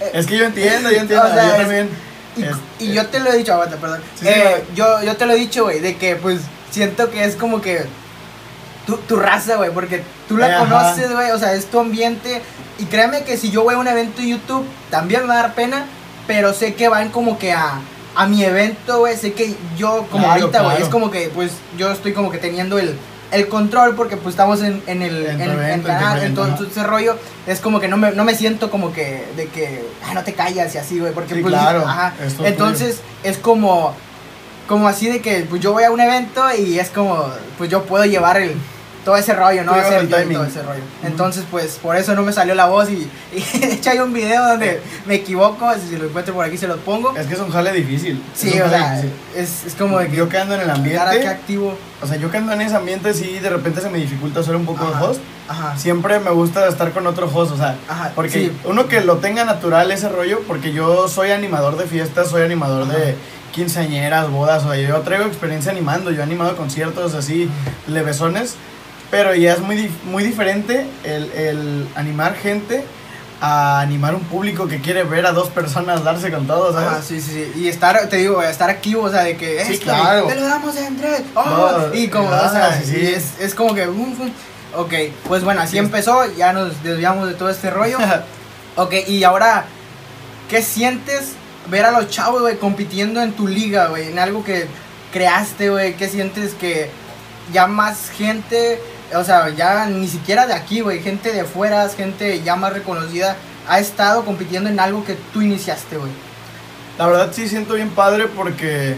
eh, 0.00 0.10
Es 0.14 0.26
que 0.26 0.36
yo 0.38 0.46
entiendo, 0.46 0.90
yo 0.90 0.96
entiendo, 1.00 1.26
O 1.26 1.32
sea, 1.32 1.46
yo 1.48 1.52
es- 1.54 1.60
también. 1.60 2.05
Y, 2.36 2.42
Es- 2.44 2.56
y 2.78 2.92
yo 2.92 3.06
te 3.06 3.18
lo 3.20 3.32
he 3.32 3.38
dicho, 3.38 3.52
aguanta, 3.54 3.76
perdón. 3.76 4.00
Sí, 4.20 4.26
Eh, 4.28 4.64
yo, 4.74 5.02
yo 5.02 5.16
te 5.16 5.26
lo 5.26 5.32
he 5.32 5.36
dicho, 5.36 5.64
güey, 5.64 5.80
de 5.80 5.96
que 5.96 6.16
pues 6.16 6.40
siento 6.70 7.10
que 7.10 7.24
es 7.24 7.36
como 7.36 7.60
que 7.60 7.84
tu, 8.86 8.96
tu 8.98 9.16
raza, 9.16 9.56
güey, 9.56 9.70
porque 9.70 10.02
tú 10.28 10.36
la 10.36 10.46
Ajá. 10.46 10.58
conoces, 10.58 11.10
güey, 11.12 11.30
o 11.32 11.38
sea, 11.38 11.54
es 11.54 11.66
tu 11.66 11.80
ambiente. 11.80 12.40
Y 12.78 12.84
créeme 12.84 13.24
que 13.24 13.36
si 13.36 13.50
yo 13.50 13.62
voy 13.62 13.74
a 13.74 13.78
un 13.78 13.88
evento 13.88 14.20
en 14.20 14.28
YouTube, 14.28 14.64
también 14.90 15.22
me 15.22 15.28
va 15.28 15.34
a 15.34 15.42
dar 15.42 15.54
pena, 15.54 15.86
pero 16.26 16.52
sé 16.52 16.74
que 16.74 16.88
van 16.88 17.08
como 17.10 17.38
que 17.38 17.52
a, 17.52 17.80
a 18.14 18.26
mi 18.26 18.44
evento, 18.44 18.98
güey, 19.00 19.16
sé 19.16 19.32
que 19.32 19.56
yo, 19.76 20.06
como 20.10 20.24
Claro, 20.24 20.40
ahorita, 20.42 20.58
güey, 20.60 20.70
claro. 20.72 20.84
es 20.84 20.90
como 20.90 21.10
que 21.10 21.28
pues 21.34 21.52
yo 21.78 21.90
estoy 21.90 22.12
como 22.12 22.30
que 22.30 22.38
teniendo 22.38 22.78
el, 22.78 22.96
el 23.36 23.48
control 23.48 23.94
porque 23.94 24.16
pues 24.16 24.34
estamos 24.34 24.62
en, 24.62 24.82
en 24.86 25.02
el 25.02 25.26
En 25.26 25.40
en, 25.40 25.82
canal, 25.82 26.22
en 26.22 26.34
todo, 26.34 26.54
todo 26.54 26.66
ese 26.66 26.82
rollo, 26.82 27.16
es 27.46 27.60
como 27.60 27.80
que 27.80 27.88
no 27.88 27.96
me, 27.96 28.12
no 28.12 28.24
me 28.24 28.34
siento 28.34 28.70
como 28.70 28.92
que 28.92 29.24
de 29.36 29.48
que, 29.48 29.84
ah, 30.04 30.14
no 30.14 30.24
te 30.24 30.32
callas 30.32 30.74
y 30.74 30.78
así, 30.78 30.98
güey, 30.98 31.12
porque 31.12 31.34
Sí, 31.34 31.40
pues, 31.40 31.52
claro, 31.52 31.86
ajá, 31.86 32.14
entonces 32.44 33.00
es 33.22 33.38
como 33.38 33.94
como 34.68 34.88
así 34.88 35.08
de 35.08 35.20
que 35.20 35.46
pues 35.48 35.62
yo 35.62 35.72
voy 35.72 35.84
a 35.84 35.92
un 35.92 36.00
evento 36.00 36.42
y 36.52 36.78
es 36.78 36.88
como 36.90 37.24
pues 37.56 37.70
yo 37.70 37.84
puedo 37.84 38.04
llevar 38.04 38.36
el 38.36 38.56
todo 39.06 39.16
ese 39.16 39.34
rollo, 39.34 39.62
¿no? 39.62 39.72
Hacer 39.72 40.00
el 40.00 40.08
timing. 40.08 40.34
todo 40.36 40.44
ese 40.46 40.62
rollo. 40.62 40.82
Entonces, 41.04 41.44
pues 41.48 41.78
por 41.80 41.94
eso 41.94 42.14
no 42.16 42.22
me 42.24 42.32
salió 42.32 42.56
la 42.56 42.66
voz 42.66 42.90
y, 42.90 43.08
y 43.32 43.58
de 43.60 43.74
hecho 43.74 43.90
hay 43.90 44.00
un 44.00 44.12
video 44.12 44.44
donde 44.44 44.82
me 45.06 45.14
equivoco, 45.14 45.72
si 45.88 45.96
lo 45.96 46.06
encuentro 46.06 46.34
por 46.34 46.44
aquí 46.44 46.58
se 46.58 46.66
los 46.66 46.78
pongo. 46.80 47.16
Es 47.16 47.28
que 47.28 47.34
es 47.34 47.40
un 47.40 47.50
jale 47.50 47.72
difícil. 47.72 48.20
es 48.34 48.40
Sí, 48.40 48.56
un 48.60 48.62
o 48.66 48.68
sea, 48.68 49.00
es, 49.36 49.64
es 49.64 49.74
como 49.76 50.00
de 50.00 50.08
que 50.08 50.16
yo 50.16 50.28
que 50.28 50.36
ando 50.38 50.56
en 50.56 50.62
el 50.62 50.70
ambiente, 50.70 51.28
activo. 51.28 51.78
o 52.02 52.06
sea, 52.08 52.16
yo 52.16 52.30
que 52.32 52.38
ando 52.38 52.52
en 52.52 52.62
ese 52.62 52.74
ambiente, 52.74 53.14
sí, 53.14 53.38
de 53.38 53.48
repente 53.48 53.80
se 53.80 53.88
me 53.90 53.98
dificulta 53.98 54.42
ser 54.42 54.56
un 54.56 54.66
poco 54.66 54.84
Ajá. 54.84 55.04
host. 55.04 55.20
Ajá. 55.48 55.78
Siempre 55.78 56.18
me 56.18 56.32
gusta 56.32 56.66
estar 56.68 56.90
con 56.90 57.06
otro 57.06 57.30
host, 57.32 57.52
o 57.52 57.56
sea, 57.56 57.76
Ajá, 57.88 58.10
porque 58.16 58.30
sí. 58.32 58.52
uno 58.64 58.88
que 58.88 59.02
lo 59.02 59.18
tenga 59.18 59.44
natural 59.44 59.88
ese 59.92 60.08
rollo, 60.08 60.40
porque 60.48 60.72
yo 60.72 61.06
soy 61.06 61.30
animador 61.30 61.76
de 61.76 61.86
fiestas, 61.86 62.28
soy 62.30 62.42
animador 62.42 62.82
Ajá. 62.88 62.98
de 62.98 63.14
quinceañeras, 63.52 64.28
bodas, 64.30 64.64
o 64.64 64.72
sea, 64.72 64.80
yo 64.80 65.00
traigo 65.02 65.24
experiencia 65.26 65.70
animando, 65.70 66.10
yo 66.10 66.20
he 66.20 66.22
animado 66.24 66.56
conciertos 66.56 67.14
así, 67.14 67.48
levesones, 67.86 68.56
pero 69.10 69.34
ya 69.34 69.52
es 69.52 69.60
muy, 69.60 69.90
muy 70.04 70.22
diferente 70.24 70.86
el, 71.04 71.30
el 71.32 71.88
animar 71.94 72.34
gente 72.34 72.84
a 73.40 73.80
animar 73.80 74.14
un 74.14 74.22
público 74.22 74.66
que 74.66 74.80
quiere 74.80 75.02
ver 75.04 75.26
a 75.26 75.32
dos 75.32 75.50
personas 75.50 76.02
darse 76.02 76.30
con 76.30 76.46
todo, 76.46 76.72
¿sabes? 76.72 76.88
Ajá, 76.88 77.02
sí, 77.02 77.20
sí, 77.20 77.32
sí. 77.54 77.60
Y 77.60 77.68
estar, 77.68 78.08
te 78.08 78.16
digo, 78.16 78.42
estar 78.42 78.70
activo, 78.70 79.02
o 79.02 79.10
sea, 79.10 79.24
de 79.24 79.36
que 79.36 79.62
Sí, 79.64 79.74
esto, 79.74 79.84
claro. 79.84 80.26
te 80.26 80.34
lo 80.36 80.46
damos 80.46 80.74
en 80.76 80.96
tres. 80.96 81.22
oh, 81.34 81.44
No, 81.90 81.94
y 81.94 82.08
como, 82.08 82.30
ah, 82.32 82.46
o 82.48 82.50
sea, 82.50 82.80
sí, 82.80 82.90
sí. 82.90 82.96
y 82.98 83.06
es, 83.08 83.34
es 83.38 83.54
como 83.54 83.74
que. 83.74 83.86
Ok, 84.74 84.92
pues 85.28 85.44
bueno, 85.44 85.60
así 85.60 85.72
Sí. 85.72 85.78
empezó, 85.78 86.24
ya 86.34 86.52
nos 86.54 86.82
desviamos 86.82 87.28
de 87.28 87.34
todo 87.34 87.50
este 87.50 87.68
rollo. 87.70 87.98
ok, 88.76 88.94
y 89.06 89.22
ahora, 89.24 89.66
¿qué 90.48 90.62
sientes 90.62 91.32
ver 91.70 91.84
a 91.84 91.90
los 91.90 92.08
chavos, 92.08 92.40
güey, 92.40 92.56
compitiendo 92.56 93.20
en 93.22 93.32
tu 93.32 93.46
liga, 93.48 93.88
güey? 93.88 94.08
En 94.12 94.18
algo 94.18 94.44
que 94.44 94.66
creaste, 95.12 95.68
güey. 95.68 95.94
¿Qué 95.96 96.08
sientes 96.08 96.54
que 96.54 96.88
ya 97.52 97.66
más 97.66 98.08
gente, 98.16 98.80
o 99.14 99.24
sea, 99.24 99.48
ya 99.50 99.86
ni 99.86 100.08
siquiera 100.08 100.46
de 100.46 100.54
aquí, 100.54 100.80
güey, 100.80 101.02
gente 101.02 101.32
de 101.32 101.44
fuera, 101.44 101.88
gente 101.88 102.42
ya 102.42 102.56
más 102.56 102.72
reconocida, 102.72 103.36
ha 103.68 103.78
estado 103.78 104.24
compitiendo 104.24 104.68
en 104.68 104.80
algo 104.80 105.04
que 105.04 105.16
tú 105.32 105.42
iniciaste, 105.42 105.96
güey? 105.96 106.10
La 106.98 107.06
verdad 107.06 107.30
sí 107.32 107.48
siento 107.48 107.74
bien 107.74 107.90
padre 107.90 108.26
porque, 108.26 108.96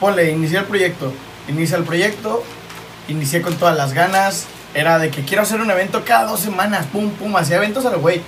ponle, 0.00 0.30
inicié 0.30 0.58
el 0.58 0.64
proyecto. 0.64 1.12
Inicia 1.48 1.76
el 1.76 1.84
proyecto, 1.84 2.42
inicié 3.08 3.42
con 3.42 3.54
todas 3.56 3.76
las 3.76 3.92
ganas. 3.92 4.46
Era 4.72 4.98
de 4.98 5.10
que 5.10 5.24
quiero 5.24 5.42
hacer 5.42 5.60
un 5.60 5.70
evento 5.70 6.04
cada 6.04 6.26
dos 6.26 6.40
semanas, 6.40 6.86
pum, 6.92 7.10
pum, 7.10 7.36
hacía 7.36 7.56
eventos 7.56 7.84
a 7.86 7.90
lo 7.90 8.00
güey. 8.00 8.22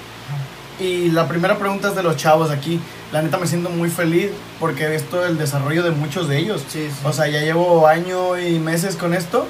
Y 0.79 1.11
la 1.11 1.27
primera 1.27 1.57
pregunta 1.57 1.89
es 1.89 1.97
de 1.97 2.03
los 2.03 2.17
chavos 2.17 2.51
aquí. 2.51 2.81
La 3.13 3.23
neta 3.23 3.39
me 3.39 3.47
siento 3.47 3.71
muy 3.71 3.89
feliz 3.89 4.31
porque 4.61 4.85
he 4.85 4.91
visto 4.91 5.25
el 5.25 5.39
desarrollo 5.39 5.83
de 5.83 5.93
muchos 5.93 6.29
de 6.29 6.39
ellos. 6.39 6.63
Sí, 6.69 6.89
sí. 6.91 7.01
O 7.05 7.13
sea, 7.13 7.29
ya 7.29 7.41
llevo 7.41 7.87
año 7.87 8.39
y 8.39 8.59
meses 8.59 8.97
con 8.97 9.15
esto 9.15 9.47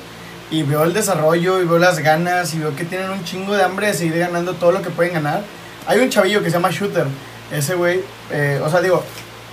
y 0.50 0.62
veo 0.62 0.84
el 0.84 0.92
desarrollo 0.92 1.60
y 1.60 1.64
veo 1.64 1.78
las 1.78 1.98
ganas 1.98 2.54
y 2.54 2.58
veo 2.58 2.74
que 2.76 2.84
tienen 2.84 3.10
un 3.10 3.24
chingo 3.24 3.54
de 3.54 3.62
hambre 3.64 3.88
de 3.88 3.94
seguir 3.94 4.18
ganando 4.18 4.54
todo 4.54 4.72
lo 4.72 4.82
que 4.82 4.90
pueden 4.90 5.14
ganar. 5.14 5.42
Hay 5.86 6.00
un 6.00 6.10
chavillo 6.10 6.40
que 6.42 6.50
se 6.50 6.56
llama 6.56 6.70
Shooter. 6.70 7.06
Ese 7.52 7.74
güey, 7.74 8.00
eh, 8.30 8.60
o 8.64 8.70
sea, 8.70 8.80
digo, 8.80 9.02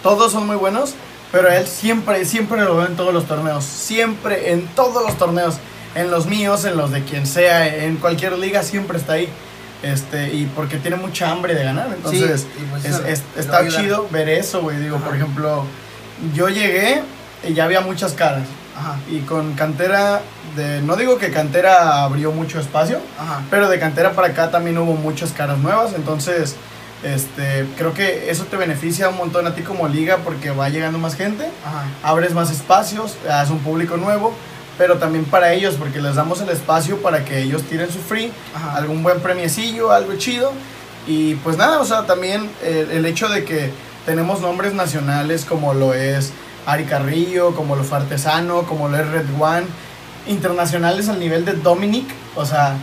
todos 0.01 0.31
son 0.31 0.45
muy 0.47 0.55
buenos, 0.55 0.93
pero 1.31 1.50
él 1.51 1.65
siempre, 1.67 2.25
siempre 2.25 2.62
lo 2.63 2.75
veo 2.77 2.85
en 2.88 2.95
todos 2.95 3.13
los 3.13 3.25
torneos. 3.27 3.63
Siempre, 3.63 4.51
en 4.51 4.67
todos 4.75 5.03
los 5.05 5.17
torneos. 5.17 5.55
En 5.95 6.09
los 6.09 6.25
míos, 6.25 6.65
en 6.65 6.75
los 6.75 6.89
de 6.91 7.03
quien 7.03 7.27
sea, 7.27 7.67
en 7.85 7.97
cualquier 7.97 8.38
liga, 8.39 8.63
siempre 8.63 8.97
está 8.97 9.13
ahí. 9.13 9.29
Este, 9.83 10.33
y 10.33 10.45
porque 10.55 10.77
tiene 10.77 10.95
mucha 10.95 11.29
hambre 11.29 11.53
de 11.55 11.63
ganar. 11.63 11.88
Entonces, 11.93 12.41
Sí, 12.41 12.47
pues 12.71 12.85
es- 12.85 13.00
es- 13.05 13.23
está 13.38 13.67
chido 13.67 14.07
ver 14.09 14.27
eso, 14.29 14.62
güey. 14.62 14.77
Digo, 14.79 14.97
por 14.97 15.09
Ajá. 15.09 15.17
ejemplo, 15.17 15.65
yo 16.33 16.50
llegué 16.50 17.01
y 17.47 17.53
ya 17.53 17.65
había 17.65 17.81
muchas 17.81 18.13
caras. 18.13 18.43
Ajá, 18.75 18.95
Y 19.07 19.19
con 19.19 19.53
cantera, 19.53 20.21
de, 20.55 20.81
no 20.81 20.95
digo 20.95 21.17
que 21.17 21.31
cantera 21.31 22.03
abrió 22.03 22.31
mucho 22.31 22.60
espacio, 22.60 23.00
ajá. 23.19 23.41
pero 23.50 23.69
de 23.69 23.79
cantera 23.79 24.12
para 24.13 24.29
acá 24.29 24.51
también 24.51 24.77
hubo 24.77 24.93
muchas 24.93 25.31
caras 25.31 25.57
nuevas. 25.60 25.93
Entonces, 25.95 26.55
este, 27.03 27.65
creo 27.77 27.93
que 27.93 28.29
eso 28.29 28.45
te 28.45 28.55
beneficia 28.57 29.10
un 29.10 29.17
montón 29.17 29.45
a 29.48 29.55
ti 29.55 29.62
como 29.62 29.88
liga 29.88 30.17
porque 30.24 30.51
va 30.51 30.69
llegando 30.69 30.98
más 31.00 31.15
gente, 31.15 31.50
Ajá. 31.65 31.83
abres 32.01 32.33
más 32.33 32.50
espacios, 32.51 33.15
es 33.43 33.50
un 33.50 33.60
público 33.60 33.98
nuevo, 33.98 34.33
pero 34.77 34.98
también 34.98 35.25
para 35.25 35.51
ellos 35.53 35.75
porque 35.75 36.01
les 36.01 36.15
damos 36.15 36.39
el 36.41 36.50
espacio 36.50 36.98
para 37.01 37.25
que 37.25 37.39
ellos 37.41 37.63
tiren 37.63 37.91
su 37.91 38.00
free, 38.00 38.31
Ajá. 38.55 38.77
algún 38.77 39.03
buen 39.03 39.19
premiecillo, 39.19 39.91
algo 39.91 40.15
chido. 40.15 40.51
Y 41.05 41.36
pues 41.36 41.57
nada, 41.57 41.79
o 41.79 41.86
sea, 41.86 42.05
también 42.05 42.50
eh, 42.63 42.88
el 42.91 43.05
hecho 43.05 43.27
de 43.27 43.43
que 43.43 43.72
tenemos 44.05 44.39
nombres 44.39 44.74
nacionales 44.74 45.43
como 45.43 45.74
lo 45.74 45.93
es 45.93 46.31
Ari 46.65 46.86
Carrillo, 46.86 47.53
como 47.55 47.75
lo 47.75 47.83
fue 47.83 47.98
Artesano, 47.98 48.63
como 48.63 48.88
lo 48.88 48.98
es 48.98 49.07
Red 49.10 49.25
One, 49.38 49.65
internacionales 50.27 51.10
al 51.10 51.20
nivel 51.20 51.46
de 51.46 51.53
Dominic, 51.53 52.08
o 52.36 52.46
sea, 52.46 52.75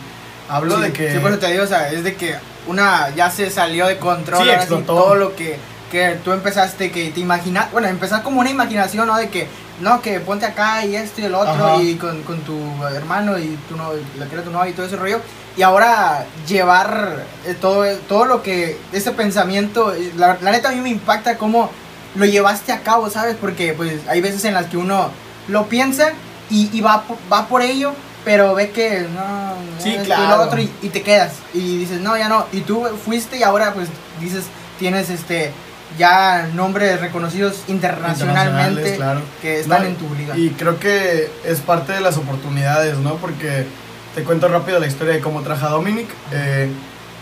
hablo 0.49 0.77
sí, 0.77 0.83
de 0.83 0.93
que... 0.93 1.13
Sí, 1.13 1.19
pero 1.23 1.39
te 1.39 1.51
digo, 1.51 1.65
o 1.65 1.67
sea, 1.67 1.91
es 1.91 2.05
de 2.05 2.15
que 2.15 2.35
una 2.67 3.11
ya 3.15 3.31
se 3.31 3.51
salió 3.51 3.87
de 3.87 3.99
control. 3.99 4.45
Sí, 4.45 4.51
explotó. 4.51 4.95
todo 4.95 5.15
lo 5.15 5.35
que 5.35 5.59
que 5.91 6.19
tú 6.25 6.33
empezaste, 6.33 6.91
que 6.91 7.11
te 7.11 7.21
imaginas, 7.21 7.71
bueno, 7.73 7.89
empezar 7.89 8.23
como 8.23 8.41
una 8.41 8.49
imaginación, 8.49 9.07
¿no? 9.07 9.17
De 9.17 9.29
que, 9.29 9.49
no, 9.81 10.01
que 10.01 10.21
ponte 10.21 10.47
acá 10.47 10.85
y 10.87 10.97
esto 10.97 11.21
y 11.21 11.25
el 11.25 11.35
otro, 11.35 11.67
Ajá. 11.67 11.83
y 11.83 11.97
con, 11.97 12.23
con 12.23 12.41
tu 12.43 12.57
hermano 12.95 13.39
y 13.39 13.59
tu 13.69 13.77
novio, 13.77 14.01
la 14.19 14.27
que 14.27 14.35
era 14.35 14.45
tu 14.45 14.51
novio 14.51 14.71
y 14.71 14.75
todo 14.75 14.87
ese 14.87 14.97
rollo. 14.97 15.21
Y 15.57 15.63
ahora 15.63 16.25
llevar 16.47 17.25
eh, 17.45 17.55
todo, 17.61 17.85
todo 18.09 18.25
lo 18.25 18.43
que, 18.43 18.79
ese 18.93 19.11
pensamiento, 19.11 19.93
eh, 19.93 20.13
la, 20.17 20.39
la 20.41 20.53
neta 20.53 20.69
a 20.71 20.73
mí 20.73 20.81
me 20.81 20.91
impacta 20.91 21.37
cómo 21.37 21.71
lo 22.15 22.25
llevaste 22.25 22.73
a 22.73 22.83
cabo, 22.83 23.11
¿sabes? 23.11 23.37
Porque 23.39 23.75
pues 23.75 24.01
hay 24.09 24.21
veces 24.21 24.45
en 24.45 24.55
las 24.55 24.67
que 24.67 24.77
uno 24.77 25.11
lo 25.49 25.67
piensa 25.67 26.13
y, 26.51 26.69
y 26.77 26.81
va, 26.81 27.05
va 27.33 27.47
por 27.49 27.63
ello, 27.63 27.93
pero 28.25 28.55
ve 28.55 28.71
que 28.71 29.07
no, 29.15 29.55
Sí, 29.83 29.97
claro. 30.05 30.37
lo 30.37 30.43
otro 30.43 30.61
y, 30.61 30.71
y 30.83 30.89
te 30.91 31.03
quedas 31.03 31.33
y 31.55 31.79
dices, 31.79 32.01
no, 32.01 32.17
ya 32.19 32.29
no. 32.29 32.47
Y 32.53 32.61
tú 32.61 32.85
fuiste 33.05 33.39
y 33.39 33.43
ahora 33.43 33.73
pues 33.73 33.89
dices, 34.21 34.45
tienes 34.79 35.09
este 35.11 35.53
ya 35.99 36.49
nombres 36.55 37.01
reconocidos 37.01 37.63
internacionalmente 37.67 38.97
claro. 38.97 39.23
que 39.43 39.61
están 39.61 39.83
No, 39.83 39.89
en 39.89 39.97
tu 39.97 40.15
liga. 40.15 40.37
Y 40.37 40.51
creo 40.51 40.79
que 40.79 41.31
es 41.45 41.61
parte 41.61 41.93
de 41.93 42.01
las 42.01 42.17
oportunidades, 42.17 42.97
¿no? 42.99 43.15
Porque 43.17 43.67
te 44.15 44.23
cuento 44.23 44.49
rápido 44.49 44.79
la 44.79 44.87
historia 44.87 45.15
de 45.15 45.21
cómo 45.21 45.43
traje 45.43 45.65
a 45.65 45.69
Dominic. 45.71 46.09
Eh, 46.33 46.71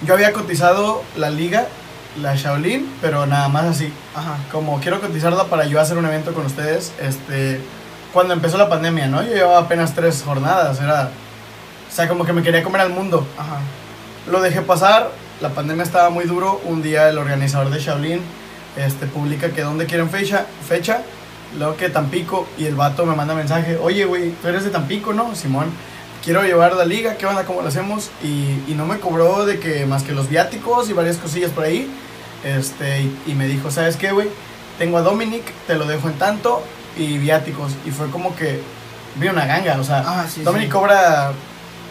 yo 0.07 0.15
había 0.15 0.33
cotizado 0.33 1.03
la 1.17 1.31
liga, 1.31 1.67
la 2.21 2.35
Shaolin, 2.35 2.89
pero 3.01 3.27
nada 3.27 3.49
más 3.49 3.65
así. 3.65 3.93
Ajá. 4.15 4.37
Como 4.53 4.81
quiero 4.81 5.01
cotizarla 5.01 5.45
para 5.45 5.65
yo 5.65 5.81
hacer 5.81 5.97
un 5.97 6.05
evento 6.07 6.35
con 6.35 6.45
ustedes, 6.47 6.93
este, 7.01 7.61
cuando 8.13 8.35
empezó 8.35 8.59
la 8.59 8.69
pandemia, 8.69 9.07
¿no? 9.07 9.23
Yo 9.23 9.35
llevaba 9.35 9.59
apenas 9.59 9.95
tres 9.95 10.23
jornadas, 10.25 10.81
era... 10.81 11.11
O 11.91 11.95
sea, 11.95 12.09
como 12.09 12.25
que 12.25 12.33
me 12.33 12.43
quería 12.43 12.63
comer 12.63 12.83
al 12.83 12.91
mundo. 12.91 13.27
Ajá. 13.39 13.61
Lo 14.31 14.43
dejé 14.43 14.61
pasar, 14.61 15.11
la 15.41 15.49
pandemia 15.51 15.85
estaba 15.85 16.11
muy 16.11 16.25
duro. 16.25 16.61
Un 16.65 16.83
día 16.83 17.09
el 17.09 17.17
organizador 17.17 17.71
de 17.71 17.81
Shaolin 17.81 18.21
este, 18.77 19.07
publica 19.07 19.51
que 19.51 19.63
dónde 19.63 19.87
quieren 19.87 20.11
fecha, 20.11 20.45
fecha, 20.69 21.03
luego 21.59 21.77
que 21.77 21.89
Tampico, 21.89 22.47
y 22.59 22.67
el 22.67 22.75
vato 22.75 23.07
me 23.07 23.17
manda 23.17 23.35
mensaje, 23.35 23.79
oye, 23.79 24.05
güey, 24.05 24.33
tú 24.33 24.49
eres 24.49 24.65
de 24.65 24.71
Tampico, 24.71 25.15
¿no? 25.15 25.35
Simón, 25.35 25.67
quiero 26.23 26.43
llevar 26.43 26.75
la 26.75 26.85
liga, 26.85 27.17
¿qué 27.17 27.27
onda? 27.27 27.45
¿Cómo 27.45 27.63
lo 27.63 27.69
hacemos? 27.69 28.11
Y, 28.23 28.71
y 28.71 28.75
no 28.77 28.85
me 28.87 29.01
cobró 29.01 29.47
de 29.47 29.59
que 29.59 29.87
más 29.87 30.03
que 30.03 30.13
los 30.13 30.29
viáticos 30.29 30.91
y 30.91 30.93
varias 30.93 31.17
cosillas 31.17 31.51
por 31.51 31.65
ahí. 31.65 31.91
Este, 32.45 33.01
y, 33.01 33.23
y 33.29 33.35
me 33.35 33.49
dijo, 33.49 33.71
¿sabes 33.71 33.97
qué, 33.97 34.13
güey? 34.13 34.29
Tengo 34.79 34.99
a 34.99 35.03
Dominic, 35.03 35.43
te 35.67 35.75
lo 35.75 35.87
dejo 35.87 36.09
en 36.09 36.19
tanto, 36.19 36.63
y 36.99 37.19
viáticos. 37.19 37.73
Y 37.87 37.91
fue 37.91 38.09
como 38.11 38.35
que 38.37 38.61
vi 39.17 39.29
una 39.29 39.47
ganga, 39.47 39.77
o 39.81 39.85
sea, 39.85 40.01
Ajá, 40.01 40.27
sí, 40.29 40.43
Dominic 40.43 40.69
sí. 40.69 40.73
cobra, 40.73 41.31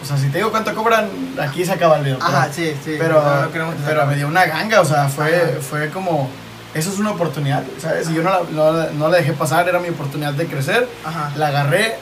o 0.01 0.05
sea, 0.05 0.17
si 0.17 0.27
te 0.27 0.37
digo 0.37 0.51
cuánto 0.51 0.73
cobran, 0.75 1.09
aquí 1.41 1.65
se 1.65 1.71
acaba 1.73 1.97
el 1.97 2.03
video. 2.03 2.19
pero- 2.19 2.29
Ajá, 2.37 2.49
sí, 2.53 2.73
sí. 2.83 2.95
pero, 2.99 3.21
no 3.41 3.51
queremos 3.51 3.75
pero 3.85 4.05
me 4.05 4.15
dio 4.15 4.27
una 4.27 4.45
ganga, 4.45 4.81
o 4.81 4.85
sea, 4.85 5.07
fue, 5.09 5.35
Ajá. 5.35 5.61
fue 5.61 5.89
como, 5.89 6.29
eso 6.73 6.91
es 6.91 6.99
una 6.99 7.11
oportunidad, 7.11 7.63
¿sabes? 7.81 8.09
Y 8.09 8.13
yo 8.13 8.23
no 8.23 8.29
la, 8.29 8.39
no, 8.51 8.89
no 8.91 9.09
la 9.09 9.17
dejé 9.17 9.33
pasar, 9.33 9.67
era 9.67 9.79
mi 9.79 9.89
oportunidad 9.89 10.33
de 10.33 10.45
crecer, 10.45 10.87
Ajá. 11.03 11.31
la 11.35 11.47
agarré, 11.47 11.95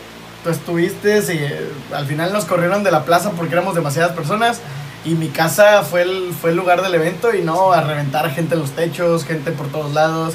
tú 0.43 0.49
estuviste, 0.49 1.19
y 1.33 1.37
eh, 1.37 1.71
al 1.93 2.05
final 2.05 2.33
nos 2.33 2.45
corrieron 2.45 2.83
de 2.83 2.91
la 2.91 3.03
plaza 3.03 3.31
porque 3.31 3.53
éramos 3.53 3.73
demasiadas 3.75 4.11
personas. 4.11 4.59
Y 5.05 5.13
mi 5.13 5.27
casa 5.29 5.83
fue 5.83 6.01
el, 6.01 6.33
fue 6.39 6.49
el 6.49 6.55
lugar 6.55 6.81
del 6.81 6.95
evento 6.95 7.31
y 7.35 7.43
no 7.43 7.71
a 7.71 7.81
reventar 7.81 8.27
gente 8.31 8.55
en 8.55 8.61
los 8.61 8.71
techos, 8.71 9.23
gente 9.23 9.51
por 9.51 9.67
todos 9.67 9.93
lados. 9.93 10.33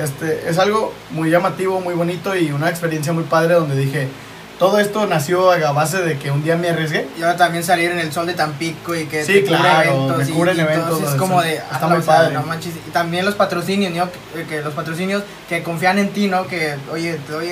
Este, 0.00 0.48
es 0.48 0.58
algo 0.58 0.92
muy 1.10 1.30
llamativo, 1.30 1.80
muy 1.80 1.94
bonito 1.94 2.34
y 2.36 2.52
una 2.52 2.68
experiencia 2.70 3.12
muy 3.12 3.24
padre 3.24 3.54
donde 3.54 3.76
dije, 3.76 4.08
todo 4.58 4.78
esto 4.78 5.06
nació 5.06 5.52
a 5.52 5.72
base 5.72 6.02
de 6.02 6.18
que 6.18 6.30
un 6.30 6.42
día 6.44 6.54
me 6.54 6.68
arriesgué 6.68 7.08
Y 7.18 7.22
ahora 7.22 7.36
también 7.38 7.64
salir 7.64 7.90
en 7.90 7.98
el 7.98 8.12
sol 8.12 8.26
de 8.26 8.34
Tampico 8.34 8.94
y 8.94 9.06
que 9.06 9.24
Sí, 9.24 9.34
te 9.40 9.44
claro, 9.44 9.90
eventos. 9.90 10.18
me 10.18 10.24
y- 10.24 10.32
cubren 10.34 10.56
y 10.56 10.60
eventos, 10.60 10.84
entonces 10.84 11.08
o 11.08 11.12
es 11.12 11.18
como 11.18 11.40
de. 11.42 11.54
está 11.54 11.78
ah, 11.80 11.86
muy 11.88 12.02
sea, 12.02 12.16
padre. 12.16 12.34
no 12.34 12.42
manches. 12.42 12.74
Y 12.86 12.90
también 12.90 13.24
los 13.24 13.34
patrocinios, 13.36 13.92
¿no? 13.94 14.08
Que, 14.34 14.44
que 14.44 14.60
los 14.60 14.74
patrocinios 14.74 15.22
que 15.48 15.62
confían 15.62 15.98
en 15.98 16.10
ti, 16.10 16.28
¿no? 16.28 16.46
Que, 16.46 16.74
oye, 16.92 17.14
te 17.26 17.32
doy 17.32 17.48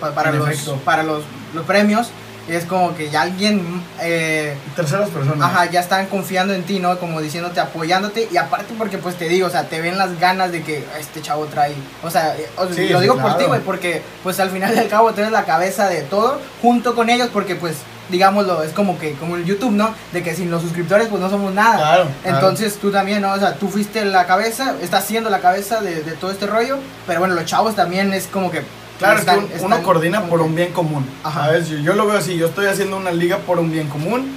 pa- 0.00 0.14
para, 0.14 0.30
En 0.30 0.38
los, 0.38 0.48
efecto. 0.48 0.76
para 0.84 1.02
los, 1.02 1.24
los 1.54 1.66
premios. 1.66 2.10
Es 2.48 2.64
como 2.64 2.94
que 2.96 3.08
ya 3.08 3.22
alguien. 3.22 3.82
Eh, 4.00 4.56
terceras 4.74 5.08
personas. 5.10 5.48
Ajá, 5.48 5.66
ya 5.70 5.80
están 5.80 6.06
confiando 6.06 6.52
en 6.52 6.64
ti, 6.64 6.80
¿no? 6.80 6.98
Como 6.98 7.20
diciéndote, 7.20 7.60
apoyándote. 7.60 8.28
Y 8.32 8.36
aparte 8.36 8.74
porque, 8.76 8.98
pues, 8.98 9.16
te 9.16 9.28
digo, 9.28 9.46
o 9.46 9.50
sea, 9.50 9.64
te 9.68 9.80
ven 9.80 9.96
las 9.96 10.18
ganas 10.18 10.50
de 10.50 10.62
que 10.62 10.84
"Ah, 10.94 10.98
este 10.98 11.22
chavo 11.22 11.46
trae... 11.46 11.72
O 12.02 12.10
sea, 12.10 12.36
eh, 12.36 12.48
Sí, 12.74 12.88
lo 12.88 13.00
digo 13.00 13.16
por 13.16 13.36
ti, 13.38 13.44
güey, 13.44 13.60
porque, 13.60 14.02
pues, 14.22 14.40
al 14.40 14.50
final 14.50 14.74
del 14.74 14.88
cabo, 14.88 15.12
tú 15.12 15.20
eres 15.20 15.32
la 15.32 15.44
cabeza 15.44 15.88
de 15.88 16.02
todo, 16.02 16.40
junto 16.60 16.94
con 16.96 17.10
ellos, 17.10 17.28
porque, 17.32 17.54
pues, 17.54 17.76
digámoslo, 18.08 18.62
es 18.64 18.72
como 18.72 18.98
que, 18.98 19.12
como 19.14 19.36
el 19.36 19.44
YouTube, 19.44 19.70
¿no? 19.72 19.94
De 20.12 20.22
que 20.22 20.34
sin 20.34 20.50
los 20.50 20.62
suscriptores, 20.62 21.06
pues, 21.08 21.22
no 21.22 21.30
somos 21.30 21.54
nada. 21.54 21.76
Claro, 21.78 22.06
claro. 22.22 22.36
Entonces, 22.36 22.76
tú 22.78 22.90
también, 22.90 23.22
¿no? 23.22 23.32
O 23.32 23.38
sea, 23.38 23.54
tú 23.54 23.68
fuiste 23.68 24.04
la 24.04 24.26
cabeza, 24.26 24.74
estás 24.82 25.04
siendo 25.04 25.30
la 25.30 25.38
cabeza 25.40 25.80
de, 25.80 26.02
de 26.02 26.12
todo 26.12 26.30
este 26.32 26.46
rollo, 26.46 26.76
pero 27.06 27.20
bueno, 27.20 27.34
los 27.34 27.44
chavos 27.46 27.76
también 27.76 28.12
es 28.12 28.26
como 28.26 28.50
que... 28.50 28.62
Claro, 29.02 29.18
es 29.18 29.24
que 29.24 29.30
están- 29.30 29.44
un- 29.44 29.52
están 29.52 29.64
uno 29.72 29.82
coordina 29.82 30.22
por 30.22 30.40
que- 30.40 30.46
un 30.46 30.54
bien 30.54 30.72
común. 30.72 31.06
Ajá. 31.24 31.46
¿sabes? 31.46 31.68
Yo, 31.68 31.78
yo 31.78 31.94
lo 31.94 32.06
veo 32.06 32.18
así, 32.18 32.36
yo 32.36 32.46
estoy 32.46 32.66
haciendo 32.66 32.96
una 32.96 33.10
liga 33.12 33.38
por 33.38 33.58
un 33.58 33.70
bien 33.70 33.88
común, 33.88 34.30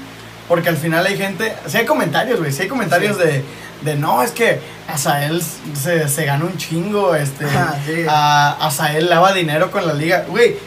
porque 0.48 0.70
al 0.70 0.78
final 0.78 1.06
hay 1.06 1.18
gente, 1.18 1.56
sí 1.68 1.78
hay 1.78 1.86
comentarios, 1.86 2.40
güey, 2.40 2.52
sí 2.52 2.64
hay 2.64 2.68
comentarios 2.68 3.18
Sí. 3.18 3.24
de, 3.24 3.44
de, 3.82 3.96
no, 3.96 4.22
es 4.24 4.32
que 4.32 4.60
Azael 4.88 5.42
se, 5.42 6.08
se 6.08 6.26
gana 6.26 6.46
un 6.46 6.58
chingo, 6.58 7.16
este, 7.16 7.46
Ajá, 7.46 7.76
sí. 7.86 8.06
a, 8.08 8.52
Azael 8.68 9.10
lava 9.10 9.34
dinero 9.34 9.72
con 9.72 9.86
la 9.88 9.94
liga, 9.94 10.26
güey. 10.30 10.58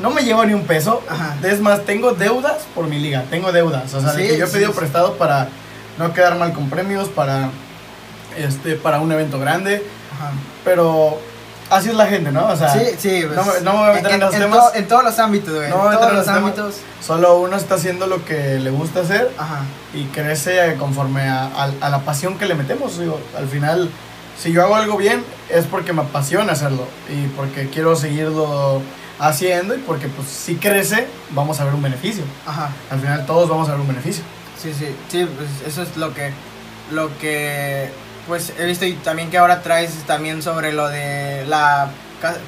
No 0.00 0.08
me 0.10 0.22
llevo 0.24 0.42
ni 0.46 0.54
un 0.54 0.64
peso. 0.64 1.02
Ajá. 1.06 1.36
Es 1.42 1.60
más, 1.60 1.84
tengo 1.84 2.12
deudas 2.12 2.62
por 2.74 2.86
mi 2.86 2.98
liga. 2.98 3.24
Tengo 3.28 3.52
deudas. 3.52 3.92
O 3.92 4.00
sea, 4.00 4.12
de 4.14 4.22
Sí, 4.22 4.28
que 4.30 4.38
yo 4.38 4.46
he 4.46 4.48
pedido 4.48 4.72
prestado 4.72 5.18
para 5.18 5.48
no 5.98 6.14
quedar 6.14 6.36
mal 6.38 6.54
con 6.54 6.70
premios, 6.70 7.08
para, 7.10 7.50
este, 8.38 8.76
para 8.76 9.00
un 9.00 9.12
evento 9.12 9.38
grande. 9.38 9.82
Pero 10.64 11.18
así 11.72 11.88
es 11.90 11.94
la 11.94 12.06
gente, 12.06 12.30
¿no? 12.32 12.46
O 12.48 12.56
sea, 12.56 12.72
Sí, 12.72 12.80
sí. 12.98 13.24
no 13.34 13.44
me- 13.44 13.60
no 13.62 13.72
me 13.72 13.78
voy 13.78 13.90
a 13.90 13.92
meter 13.94 14.10
en 14.12 14.22
en 14.22 14.30
temas. 14.30 14.72
to- 14.72 14.78
en 14.78 14.88
todos 14.88 15.04
los 15.04 15.18
ámbitos, 15.18 15.54
güey. 15.54 15.68
No 15.70 15.90
en 15.92 15.98
todos 15.98 16.12
los 16.12 16.26
los 16.26 16.28
ámbitos. 16.36 16.74
Solo 17.00 17.38
uno 17.40 17.56
está 17.56 17.74
haciendo 17.76 18.06
lo 18.06 18.24
que 18.24 18.58
le 18.60 18.70
gusta 18.70 19.00
hacer 19.00 19.30
Ajá. 19.38 19.60
y 19.94 20.04
crece 20.06 20.76
conforme 20.78 21.22
a, 21.28 21.44
a- 21.46 21.72
a 21.80 21.88
la 21.90 22.00
pasión 22.00 22.38
que 22.38 22.46
le 22.46 22.54
metemos. 22.54 22.98
Digo, 22.98 23.20
al 23.36 23.48
final, 23.48 23.90
si 24.38 24.52
yo 24.52 24.62
hago 24.62 24.76
algo 24.76 24.96
bien, 24.96 25.24
es 25.48 25.64
porque 25.66 25.92
me 25.92 26.02
apasiona 26.02 26.52
hacerlo 26.52 26.86
y 27.08 27.26
porque 27.36 27.68
quiero 27.68 27.96
seguirlo 27.96 28.80
haciendo 29.18 29.74
y 29.74 29.78
porque 29.78 30.08
pues 30.08 30.28
si 30.28 30.56
crece, 30.56 31.06
vamos 31.30 31.60
a 31.60 31.64
ver 31.64 31.74
un 31.74 31.82
beneficio. 31.82 32.24
Ajá. 32.46 32.70
Al 32.90 33.00
final 33.00 33.26
todos 33.26 33.48
vamos 33.48 33.68
a 33.68 33.72
ver 33.72 33.80
un 33.80 33.88
beneficio. 33.88 34.24
Sí, 34.60 34.72
sí. 34.76 34.94
Sí, 35.08 35.26
pues 35.36 35.48
eso 35.66 35.82
es 35.82 35.96
lo 35.96 36.12
que. 36.14 36.32
Lo 36.90 37.16
que. 37.18 37.90
Pues 38.26 38.52
he 38.58 38.66
visto 38.66 38.86
y 38.86 38.94
también 38.94 39.30
que 39.30 39.38
ahora 39.38 39.62
traes 39.62 39.92
también 40.06 40.42
sobre 40.42 40.72
lo 40.72 40.88
de 40.88 41.44
la 41.48 41.90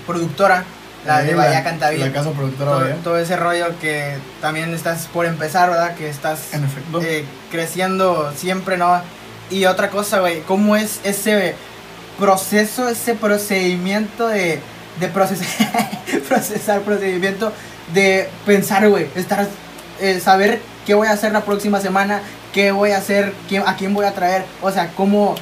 productora, 0.07 0.65
la 1.05 1.23
de 1.23 1.33
Eh, 1.33 1.35
Bahía 1.35 1.65
Cantavilla. 1.65 2.07
La 2.07 2.13
casa 2.13 2.31
productora 2.31 2.71
todo, 2.71 2.81
Bahía. 2.81 2.97
todo 3.03 3.19
ese 3.19 3.37
rollo 3.37 3.67
que 3.81 4.17
también 4.41 4.73
estás 4.73 5.07
por 5.07 5.27
empezar, 5.27 5.71
¿verdad? 5.71 5.95
Que 5.97 6.09
estás 6.09 6.55
En 6.55 6.65
eh, 7.03 7.25
creciendo 7.51 8.33
siempre, 8.37 8.77
¿no? 8.77 9.01
Y 9.51 9.67
otra 9.67 9.91
cosa, 9.91 10.21
güey, 10.21 10.41
¿cómo 10.43 10.77
es 10.77 11.01
ese 11.05 11.55
proceso, 12.19 12.89
ese 12.89 13.15
procedimiento 13.15 14.29
de, 14.29 14.61
de 15.01 15.09
procesar, 15.09 15.91
procesar, 16.29 16.81
procedimiento 16.83 17.53
de 17.93 18.29
pensar, 18.47 18.89
güey, 18.89 19.09
estar, 19.15 19.47
eh, 20.01 20.21
saber 20.21 20.61
qué 20.87 20.95
voy 20.95 21.09
a 21.09 21.13
hacer 21.13 21.33
la 21.33 21.43
próxima 21.43 21.81
semana, 21.81 22.23
qué 22.53 22.73
voy 22.73 22.93
a 22.93 22.99
hacer, 22.99 23.35
quién, 23.49 23.65
a 23.67 23.77
quién 23.77 23.93
voy 23.93 24.07
a 24.07 24.13
traer, 24.15 24.45
o 24.63 24.71
sea, 24.71 24.93
cómo, 24.97 25.35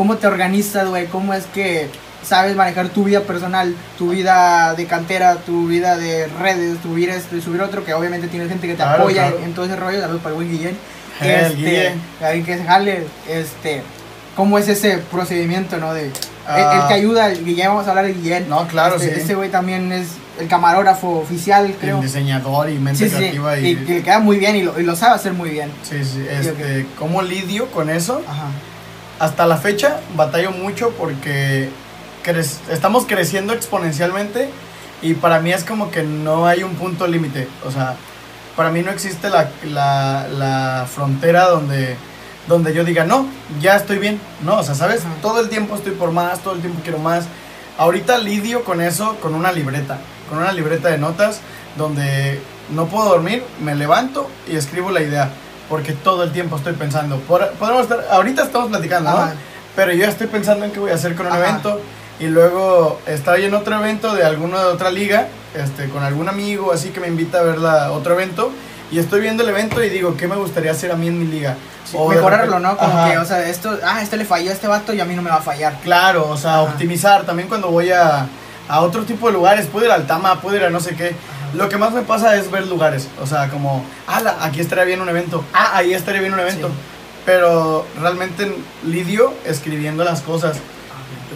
cómo 0.00 0.16
te 0.16 0.26
organizas, 0.26 0.88
güey, 0.88 1.04
cómo 1.08 1.34
es 1.34 1.44
que 1.52 1.88
sabes 2.26 2.56
manejar 2.56 2.88
tu 2.88 3.04
vida 3.04 3.20
personal, 3.20 3.74
tu 3.98 4.08
vida 4.12 4.72
de 4.74 4.86
cantera, 4.86 5.36
tu 5.36 5.66
vida 5.68 5.98
de 5.98 6.26
redes, 6.40 6.78
tu 6.80 6.94
vida 6.94 7.14
esto 7.14 7.36
y 7.36 7.42
subir 7.42 7.60
otro, 7.60 7.84
que 7.84 7.92
obviamente 7.92 8.26
tiene 8.28 8.48
gente 8.48 8.66
que 8.66 8.72
te 8.72 8.78
Claro, 8.82 9.02
apoya 9.02 9.24
claro. 9.24 9.38
En, 9.40 9.44
en 9.44 9.52
todo 9.54 9.66
ese 9.66 9.76
rollo, 9.76 10.00
saludos 10.00 10.22
para 10.22 10.30
el 10.30 10.36
buen 10.36 10.50
Guillén. 10.50 10.74
Eh, 11.20 11.48
Este, 11.50 11.92
alguien 12.24 12.46
que 12.46 12.56
se 12.56 12.64
jale, 12.64 13.04
este, 13.28 13.82
¿cómo 14.36 14.58
es 14.58 14.68
ese 14.68 14.96
procedimiento, 15.10 15.76
no? 15.76 15.92
De, 15.92 16.10
Ah. 16.48 16.80
el 16.82 16.88
que 16.88 16.94
ayuda, 16.94 17.30
el 17.30 17.44
Guillén, 17.44 17.68
vamos 17.68 17.86
a 17.86 17.90
hablar 17.90 18.06
de 18.06 18.14
Guillén. 18.14 18.48
No, 18.48 18.66
claro, 18.68 18.96
Este, 18.96 19.14
sí. 19.16 19.20
Ese 19.20 19.34
güey 19.34 19.50
también 19.50 19.92
es 19.92 20.08
el 20.40 20.48
camarógrafo 20.48 21.18
oficial, 21.18 21.74
creo. 21.78 21.96
El 21.98 22.02
diseñador 22.06 22.70
y 22.70 22.78
mente 22.78 23.04
Sí, 23.04 23.10
sí, 23.10 23.16
creativa 23.16 23.58
y, 23.58 23.66
y, 23.68 23.76
que 23.76 23.94
le 23.96 24.02
queda 24.02 24.18
muy 24.18 24.38
bien 24.38 24.56
y 24.56 24.62
lo, 24.62 24.80
y 24.80 24.82
lo 24.82 24.96
sabe 24.96 25.16
hacer 25.16 25.34
muy 25.34 25.50
bien. 25.50 25.70
sí, 25.82 26.02
sí, 26.02 26.24
este, 26.30 26.86
cómo 26.98 27.20
lidio 27.20 27.66
con 27.70 27.90
eso. 27.90 28.22
Ajá. 28.26 28.46
Hasta 29.20 29.46
la 29.46 29.58
fecha 29.58 30.00
batallo 30.16 30.50
mucho 30.50 30.90
porque 30.98 31.68
crec- 32.24 32.58
estamos 32.70 33.04
creciendo 33.06 33.52
exponencialmente 33.52 34.48
y 35.02 35.14
para 35.14 35.40
mí 35.40 35.52
es 35.52 35.62
como 35.62 35.90
que 35.90 36.02
no 36.02 36.46
hay 36.46 36.62
un 36.62 36.74
punto 36.74 37.06
límite. 37.06 37.46
O 37.64 37.70
sea, 37.70 37.94
para 38.56 38.70
mí 38.70 38.82
no 38.82 38.90
existe 38.90 39.30
la, 39.30 39.50
la, 39.64 40.26
la 40.28 40.86
frontera 40.92 41.44
donde, 41.48 41.96
donde 42.48 42.72
yo 42.74 42.82
diga, 42.82 43.04
no, 43.04 43.26
ya 43.60 43.76
estoy 43.76 43.98
bien. 43.98 44.18
No, 44.42 44.56
o 44.58 44.62
sea, 44.64 44.74
¿sabes? 44.74 45.02
Todo 45.22 45.40
el 45.40 45.50
tiempo 45.50 45.76
estoy 45.76 45.92
por 45.92 46.12
más, 46.12 46.40
todo 46.40 46.54
el 46.54 46.60
tiempo 46.60 46.80
quiero 46.82 46.98
más. 46.98 47.26
Ahorita 47.78 48.18
lidio 48.18 48.64
con 48.64 48.80
eso 48.80 49.16
con 49.20 49.34
una 49.34 49.52
libreta, 49.52 49.98
con 50.28 50.38
una 50.38 50.52
libreta 50.52 50.88
de 50.88 50.98
notas 50.98 51.40
donde 51.76 52.40
no 52.70 52.86
puedo 52.86 53.08
dormir, 53.10 53.42
me 53.62 53.74
levanto 53.74 54.30
y 54.50 54.56
escribo 54.56 54.90
la 54.90 55.02
idea. 55.02 55.30
Porque 55.70 55.92
todo 55.94 56.24
el 56.24 56.32
tiempo 56.32 56.56
estoy 56.56 56.74
pensando. 56.74 57.16
Podemos 57.20 57.82
estar, 57.82 58.04
ahorita 58.10 58.42
estamos 58.42 58.68
platicando, 58.68 59.10
¿no? 59.10 59.30
Pero 59.76 59.92
yo 59.92 60.04
estoy 60.04 60.26
pensando 60.26 60.64
en 60.66 60.72
qué 60.72 60.80
voy 60.80 60.90
a 60.90 60.94
hacer 60.96 61.14
con 61.14 61.26
un 61.26 61.32
Ajá. 61.32 61.48
evento. 61.48 61.80
Y 62.18 62.26
luego 62.26 63.00
estoy 63.06 63.44
en 63.46 63.54
otro 63.54 63.76
evento 63.78 64.12
de 64.14 64.24
alguna 64.24 64.58
de 64.58 64.66
otra 64.66 64.90
liga, 64.90 65.28
este, 65.54 65.88
con 65.88 66.02
algún 66.02 66.28
amigo, 66.28 66.70
así 66.72 66.90
que 66.90 67.00
me 67.00 67.06
invita 67.08 67.38
a 67.38 67.42
ver 67.42 67.58
la, 67.58 67.92
otro 67.92 68.12
evento. 68.12 68.50
Y 68.92 68.98
estoy 68.98 69.20
viendo 69.20 69.44
el 69.44 69.48
evento 69.48 69.82
y 69.82 69.88
digo, 69.88 70.16
¿qué 70.16 70.26
me 70.26 70.34
gustaría 70.36 70.72
hacer 70.72 70.90
a 70.90 70.96
mí 70.96 71.06
en 71.06 71.18
mi 71.20 71.26
liga? 71.26 71.54
Sí, 71.84 71.96
O 71.98 72.08
mejorarlo, 72.08 72.56
repente- 72.58 72.68
¿no? 72.68 72.76
Como 72.76 72.98
Ajá. 72.98 73.10
que, 73.12 73.18
o 73.18 73.24
sea, 73.24 73.48
esto, 73.48 73.78
ah, 73.84 74.02
esto 74.02 74.16
le 74.16 74.24
falló 74.24 74.50
a 74.50 74.52
este 74.52 74.66
vato 74.66 74.92
y 74.92 75.00
a 75.00 75.04
mí 75.04 75.14
no 75.14 75.22
me 75.22 75.30
va 75.30 75.36
a 75.36 75.40
fallar. 75.40 75.76
Claro, 75.84 76.28
o 76.28 76.36
sea, 76.36 76.54
Ajá. 76.54 76.62
optimizar. 76.62 77.22
También 77.22 77.48
cuando 77.48 77.70
voy 77.70 77.90
a, 77.92 78.26
a 78.68 78.80
otro 78.80 79.04
tipo 79.04 79.28
de 79.28 79.32
lugares, 79.34 79.66
puedo 79.68 79.86
ir 79.86 79.92
al 79.92 80.06
Tama, 80.08 80.40
puedo 80.40 80.56
ir 80.56 80.64
a 80.64 80.70
no 80.70 80.80
sé 80.80 80.96
qué. 80.96 81.14
Lo 81.54 81.68
que 81.68 81.76
más 81.76 81.92
me 81.92 82.02
pasa 82.02 82.36
es 82.36 82.50
ver 82.50 82.66
lugares. 82.66 83.08
O 83.20 83.26
sea, 83.26 83.48
como, 83.48 83.84
ah, 84.06 84.36
aquí 84.40 84.60
estaría 84.60 84.84
bien 84.84 85.00
un 85.00 85.08
evento. 85.08 85.44
Ah, 85.52 85.72
ahí 85.74 85.94
estaría 85.94 86.20
bien 86.20 86.34
un 86.34 86.40
evento. 86.40 86.68
Sí. 86.68 86.74
Pero 87.26 87.86
realmente 88.00 88.52
lidio 88.84 89.34
escribiendo 89.44 90.04
las 90.04 90.20
cosas, 90.22 90.56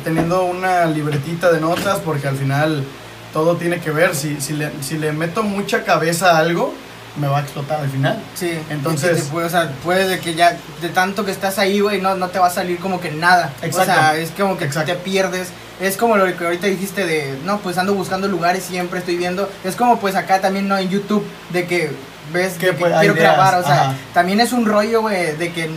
teniendo 0.02 0.44
una 0.44 0.87
libretita 0.87 1.52
de 1.52 1.61
notas, 1.61 1.99
porque 1.99 2.28
al 2.28 2.37
final 2.37 2.85
todo 3.33 3.56
tiene 3.56 3.80
que 3.80 3.90
ver. 3.90 4.14
Si, 4.14 4.40
si, 4.40 4.54
le, 4.54 4.71
si 4.83 4.99
le 4.99 5.12
meto 5.12 5.42
mucha 5.42 5.85
cabeza 5.85 6.37
a 6.37 6.38
algo, 6.38 6.75
me 7.16 7.28
va 7.28 7.38
a 7.38 7.40
explotar 7.42 7.80
al 7.80 7.88
final. 7.88 8.21
Sí, 8.35 8.59
Entonces- 8.71 9.25
te 9.25 9.30
puede, 9.30 9.47
o 9.47 9.50
sea, 9.50 9.71
puede 9.85 10.09
de 10.09 10.18
que 10.18 10.35
ya, 10.35 10.56
de 10.80 10.88
tanto 10.88 11.25
que 11.25 11.30
estás 11.30 11.59
ahí, 11.59 11.80
güey, 11.80 12.00
no, 12.00 12.14
no 12.16 12.28
te 12.28 12.38
va 12.38 12.49
a 12.49 12.50
salir 12.50 12.78
como 12.78 13.00
que 13.00 13.11
nada. 13.11 13.52
Exacto. 13.62 13.80
O 13.80 13.85
sea, 13.94 14.16
es 14.16 14.30
como 14.30 14.56
que 14.56 14.64
Exacto. 14.64 14.92
te 14.92 14.99
pierdes. 14.99 15.49
Es 15.80 15.97
como 15.97 16.16
lo 16.16 16.37
que 16.37 16.44
ahorita 16.44 16.66
dijiste 16.66 17.06
de, 17.06 17.37
no, 17.44 17.59
pues 17.59 17.78
ando 17.78 17.94
buscando 17.94 18.28
lugares, 18.28 18.64
siempre 18.64 18.99
estoy 19.00 19.16
viendo. 19.16 19.49
Es 19.64 19.76
como 19.76 19.99
pues 19.99 20.14
acá 20.14 20.40
también, 20.40 20.68
¿no? 20.68 20.76
En 20.78 20.88
YouTube, 20.88 21.25
de 21.50 21.66
que 21.66 21.90
ves 22.33 22.54
Que, 22.54 22.73
pues, 22.73 22.92
quiero 22.99 23.14
ideas, 23.14 23.35
grabar, 23.35 23.61
o 23.61 23.64
sea, 23.64 23.94
también 24.12 24.40
es 24.40 24.52
un 24.52 24.66
rollo, 24.66 25.02
güey, 25.02 25.37
de 25.37 25.52
que... 25.52 25.68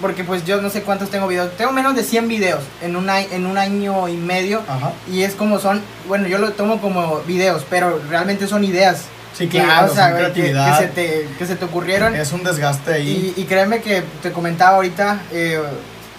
Porque 0.00 0.24
pues 0.24 0.44
yo 0.44 0.60
no 0.60 0.68
sé 0.68 0.82
cuántos 0.82 1.08
tengo 1.08 1.26
videos. 1.26 1.56
Tengo 1.56 1.72
menos 1.72 1.96
de 1.96 2.04
100 2.04 2.28
videos 2.28 2.62
en 2.82 2.94
en 3.08 3.46
un 3.46 3.56
año 3.58 4.08
y 4.08 4.16
medio. 4.18 4.60
Ajá. 4.68 4.92
Y 5.10 5.22
es 5.22 5.34
como 5.34 5.58
son, 5.58 5.80
bueno, 6.06 6.28
yo 6.28 6.36
lo 6.36 6.52
tomo 6.52 6.82
como 6.82 7.20
videos, 7.20 7.64
pero 7.70 7.98
realmente 8.10 8.46
son 8.46 8.62
ideas. 8.64 9.04
Sí, 9.36 9.48
claro, 9.48 9.92
o 9.92 9.94
sea, 9.94 10.10
güey, 10.12 10.32
que- 10.32 10.52
se 10.78 10.86
te, 10.88 11.28
que 11.38 11.46
se 11.46 11.56
te 11.56 11.64
ocurrieron. 11.64 12.14
Es 12.16 12.32
un 12.32 12.42
desgaste 12.42 12.92
ahí. 12.94 13.34
Y, 13.36 13.40
y 13.42 13.44
créeme 13.44 13.82
que 13.82 14.02
te 14.22 14.32
comentaba 14.32 14.76
ahorita, 14.76 15.20
eh, 15.32 15.60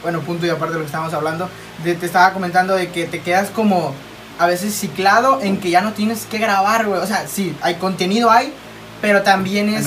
bueno, 0.04 0.22
punto 0.22 0.46
y 0.46 0.50
aparte 0.50 0.74
de 0.74 0.80
lo 0.80 0.80
que 0.82 0.88
estábamos 0.88 1.14
hablando, 1.14 1.50
de- 1.84 1.96
te 1.96 2.06
estaba 2.06 2.32
comentando 2.34 2.76
de 2.76 2.90
que 2.92 3.06
te 3.06 3.22
quedas 3.22 3.50
como 3.50 3.94
a 4.40 4.46
veces 4.46 4.76
ciclado 4.76 5.42
en 5.42 5.58
que 5.60 5.72
ya 5.72 5.82
no 5.82 5.94
tienes 5.94 6.26
que 6.30 6.38
grabar, 6.38 6.86
güey. 6.86 7.02
O 7.02 7.08
sea, 7.08 7.26
sí, 7.28 7.56
hay 7.62 7.76
contenido, 7.76 8.30
hay, 8.30 8.54
pero 9.02 9.24
también 9.24 9.70
es 9.70 9.86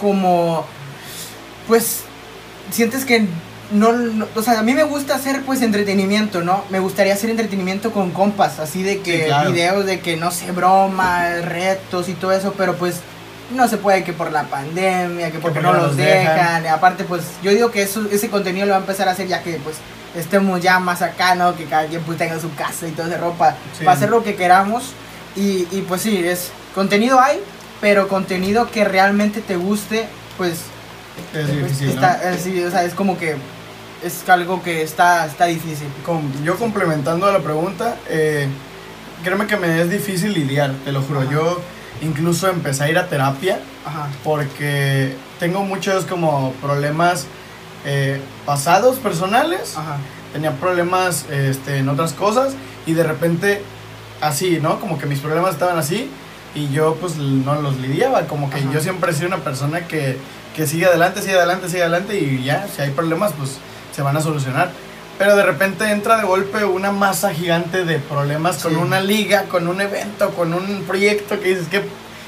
como, 0.00 0.66
pues, 1.68 2.00
sientes 2.70 3.04
que 3.04 3.26
no, 3.72 3.92
no- 3.92 4.26
o 4.34 4.42
sea, 4.42 4.60
a 4.60 4.62
mí 4.62 4.74
me 4.74 4.84
gusta 4.84 5.14
hacer 5.14 5.42
pues 5.42 5.62
entretenimiento, 5.62 6.42
¿no? 6.42 6.64
Me 6.70 6.78
gustaría 6.78 7.14
hacer 7.14 7.30
entretenimiento 7.30 7.90
con 7.92 8.10
compas, 8.10 8.58
así 8.58 8.82
de 8.82 9.00
que 9.00 9.20
Sí, 9.20 9.24
claro. 9.26 9.50
videos 9.52 9.86
de 9.86 10.00
que 10.00 10.16
no 10.16 10.30
sé, 10.30 10.50
bromas, 10.52 11.44
retos 11.44 12.08
y 12.08 12.14
todo 12.14 12.32
eso, 12.32 12.54
pero 12.56 12.76
pues 12.76 13.00
no 13.54 13.68
se 13.68 13.76
puede 13.76 14.04
que 14.04 14.12
por 14.12 14.30
la 14.32 14.44
pandemia, 14.44 15.26
que 15.30 15.38
porque 15.38 15.60
porque 15.60 15.60
no 15.60 15.72
no 15.74 15.86
los 15.86 15.96
dejan. 15.96 16.66
aparte 16.66 17.04
pues 17.04 17.22
yo 17.42 17.50
digo 17.50 17.70
que 17.70 17.82
eso, 17.82 18.06
ese 18.10 18.28
contenido 18.30 18.66
lo 18.66 18.72
va 18.72 18.78
a 18.78 18.80
empezar 18.80 19.08
a 19.08 19.12
hacer 19.12 19.26
ya 19.28 19.42
que 19.42 19.52
pues 19.64 19.76
estemos 20.16 20.60
ya 20.60 20.78
más 20.78 21.02
acá, 21.02 21.34
¿no? 21.34 21.54
Que 21.56 21.64
cada 21.64 21.86
quien 21.86 22.02
pues 22.02 22.18
tenga 22.18 22.38
su 22.40 22.54
casa 22.54 22.86
y 22.86 22.92
todo 22.92 23.06
ese 23.06 23.16
ropa, 23.18 23.56
Sí. 23.78 23.84
para 23.84 23.96
hacer 23.96 24.10
lo 24.10 24.22
que 24.22 24.36
queramos 24.36 24.92
y, 25.36 25.66
y 25.70 25.84
pues 25.88 26.02
sí, 26.02 26.16
es 26.26 26.50
contenido 26.74 27.20
hay, 27.20 27.40
pero 27.80 28.08
contenido 28.08 28.70
que 28.70 28.84
realmente 28.84 29.40
te 29.40 29.56
guste, 29.56 30.06
pues 30.38 30.58
Es 31.34 31.46
difícil, 31.50 31.90
eh, 31.90 32.66
o 32.66 32.70
sea, 32.70 32.84
es 32.84 32.94
como 32.94 33.18
que 33.18 33.36
es 34.02 34.28
algo 34.28 34.62
que 34.62 34.82
está, 34.82 35.26
está 35.26 35.46
difícil. 35.46 35.88
Yo 36.44 36.56
complementando 36.56 37.26
a 37.26 37.32
la 37.32 37.38
pregunta, 37.40 37.96
eh, 38.08 38.48
créeme 39.22 39.46
que 39.46 39.56
me 39.56 39.80
es 39.80 39.90
difícil 39.90 40.32
lidiar, 40.32 40.72
te 40.84 40.92
lo 40.92 41.02
juro. 41.02 41.20
Ajá. 41.20 41.30
Yo 41.30 41.60
incluso 42.02 42.48
empecé 42.48 42.84
a 42.84 42.90
ir 42.90 42.98
a 42.98 43.06
terapia 43.08 43.60
Ajá. 43.84 44.08
porque 44.24 45.14
tengo 45.38 45.62
muchos 45.64 46.04
como 46.04 46.52
problemas 46.60 47.26
eh, 47.84 48.20
pasados 48.44 48.98
personales, 48.98 49.76
Ajá. 49.76 49.98
tenía 50.32 50.52
problemas 50.52 51.26
este, 51.30 51.78
en 51.78 51.88
otras 51.88 52.12
cosas 52.12 52.54
y 52.86 52.94
de 52.94 53.04
repente 53.04 53.62
así, 54.20 54.58
¿no? 54.60 54.80
Como 54.80 54.98
que 54.98 55.06
mis 55.06 55.20
problemas 55.20 55.52
estaban 55.54 55.78
así 55.78 56.10
y 56.54 56.68
yo 56.70 56.96
pues 56.96 57.16
no 57.16 57.60
los 57.62 57.78
lidiaba, 57.78 58.26
como 58.26 58.50
que 58.50 58.58
Ajá. 58.58 58.70
yo 58.72 58.80
siempre 58.80 59.12
he 59.12 59.14
sido 59.14 59.28
una 59.28 59.38
persona 59.38 59.86
que, 59.86 60.18
que 60.56 60.66
sigue 60.66 60.86
adelante, 60.86 61.22
sigue 61.22 61.34
adelante, 61.34 61.68
sigue 61.68 61.82
adelante 61.82 62.18
y 62.18 62.42
ya, 62.42 62.66
si 62.68 62.82
hay 62.82 62.90
problemas 62.90 63.32
pues 63.32 63.58
se 63.94 64.02
van 64.02 64.16
a 64.16 64.20
solucionar. 64.20 64.70
Pero 65.18 65.36
de 65.36 65.42
repente 65.44 65.88
entra 65.90 66.16
de 66.16 66.24
golpe 66.24 66.64
una 66.64 66.90
masa 66.90 67.32
gigante 67.32 67.84
de 67.84 67.98
problemas 67.98 68.62
con 68.62 68.72
Sí. 68.72 68.78
una 68.78 69.00
liga, 69.00 69.44
con 69.44 69.68
un 69.68 69.80
evento, 69.80 70.30
con 70.30 70.52
un 70.54 70.82
proyecto 70.84 71.38
que 71.38 71.50
dices, 71.50 71.68
¿qué, 71.70 71.82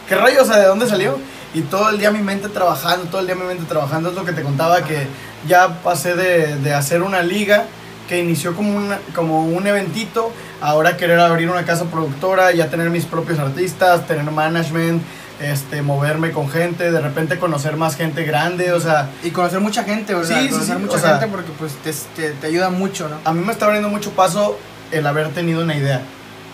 qué 0.09 0.15
rollo? 0.15 0.43
O 0.43 0.45
sea, 0.45 0.59
¿de 0.59 0.67
dónde 0.67 0.87
salió? 0.87 1.19
Y 1.55 1.63
todo 1.63 1.91
el 1.91 1.99
día 1.99 2.11
mi 2.11 2.21
mente 2.21 2.49
trabajando, 2.49 3.07
todo 3.07 3.21
el 3.21 3.27
día 3.27 3.35
mi 3.37 3.45
mente 3.45 3.65
trabajando. 3.65 4.11
Es 4.11 4.15
lo 4.15 4.25
que 4.25 4.33
te 4.33 4.43
contaba, 4.43 4.83
que 4.83 5.07
ya 5.49 5.81
pasé 5.83 6.15
de, 6.15 6.57
de 6.57 6.75
hacer 6.75 7.03
una 7.03 7.23
liga 7.23 7.65
que 8.09 8.19
inició 8.19 8.55
como, 8.55 8.77
una, 8.77 8.99
como 9.15 9.47
un 9.47 9.67
eventito, 9.67 10.31
ahora 10.61 10.97
querer 10.97 11.19
abrir 11.21 11.49
una 11.49 11.65
casa 11.65 11.85
productora, 11.87 12.53
ya 12.53 12.69
tener 12.69 12.91
mis 12.91 13.07
propios 13.07 13.39
artistas, 13.39 14.07
tener 14.07 14.31
management, 14.31 15.03
este, 15.41 15.83
moverme 15.83 16.31
con 16.31 16.49
gente, 16.49 16.91
de 16.91 17.01
repente 17.01 17.39
conocer 17.39 17.77
más 17.77 17.97
gente 17.97 18.25
grande, 18.25 18.73
o 18.73 18.81
sea, 18.81 19.11
Y 19.23 19.31
conocer 19.31 19.61
mucha 19.61 19.85
gente, 19.85 20.15
sea, 20.25 20.39
Sí, 20.39 20.45
sí, 20.47 20.51
conocer 20.53 20.77
sí, 20.77 20.83
mucha 20.83 20.97
o 20.97 21.01
sea- 21.01 21.11
gente 21.19 21.27
porque 21.29 21.51
pues 21.59 21.73
te, 21.83 21.93
te, 22.15 22.31
te 22.33 22.47
ayuda 22.47 22.71
mucho, 22.71 23.09
¿no? 23.09 23.17
a 23.25 23.33
mí 23.33 23.45
me 23.45 23.53
está 23.53 23.67
abriendo 23.67 23.89
mucho 23.89 24.11
paso 24.13 24.59
el 24.93 25.07
haber 25.07 25.29
tenido 25.31 25.63
una 25.63 25.75
idea. 25.77 26.03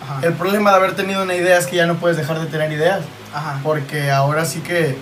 Ajá. 0.03 0.25
El 0.25 0.33
problema 0.33 0.71
de 0.71 0.77
haber 0.77 0.95
tenido 0.95 1.21
una 1.23 1.35
idea 1.35 1.57
es 1.59 1.67
que 1.67 1.75
ya 1.75 1.85
no 1.85 1.95
puedes 1.95 2.17
dejar 2.17 2.39
de 2.39 2.47
tener 2.47 2.71
ideas. 2.71 3.01
Ajá. 3.33 3.59
Porque 3.63 4.09
ahora 4.09 4.45
sí 4.45 4.59
que 4.61 4.95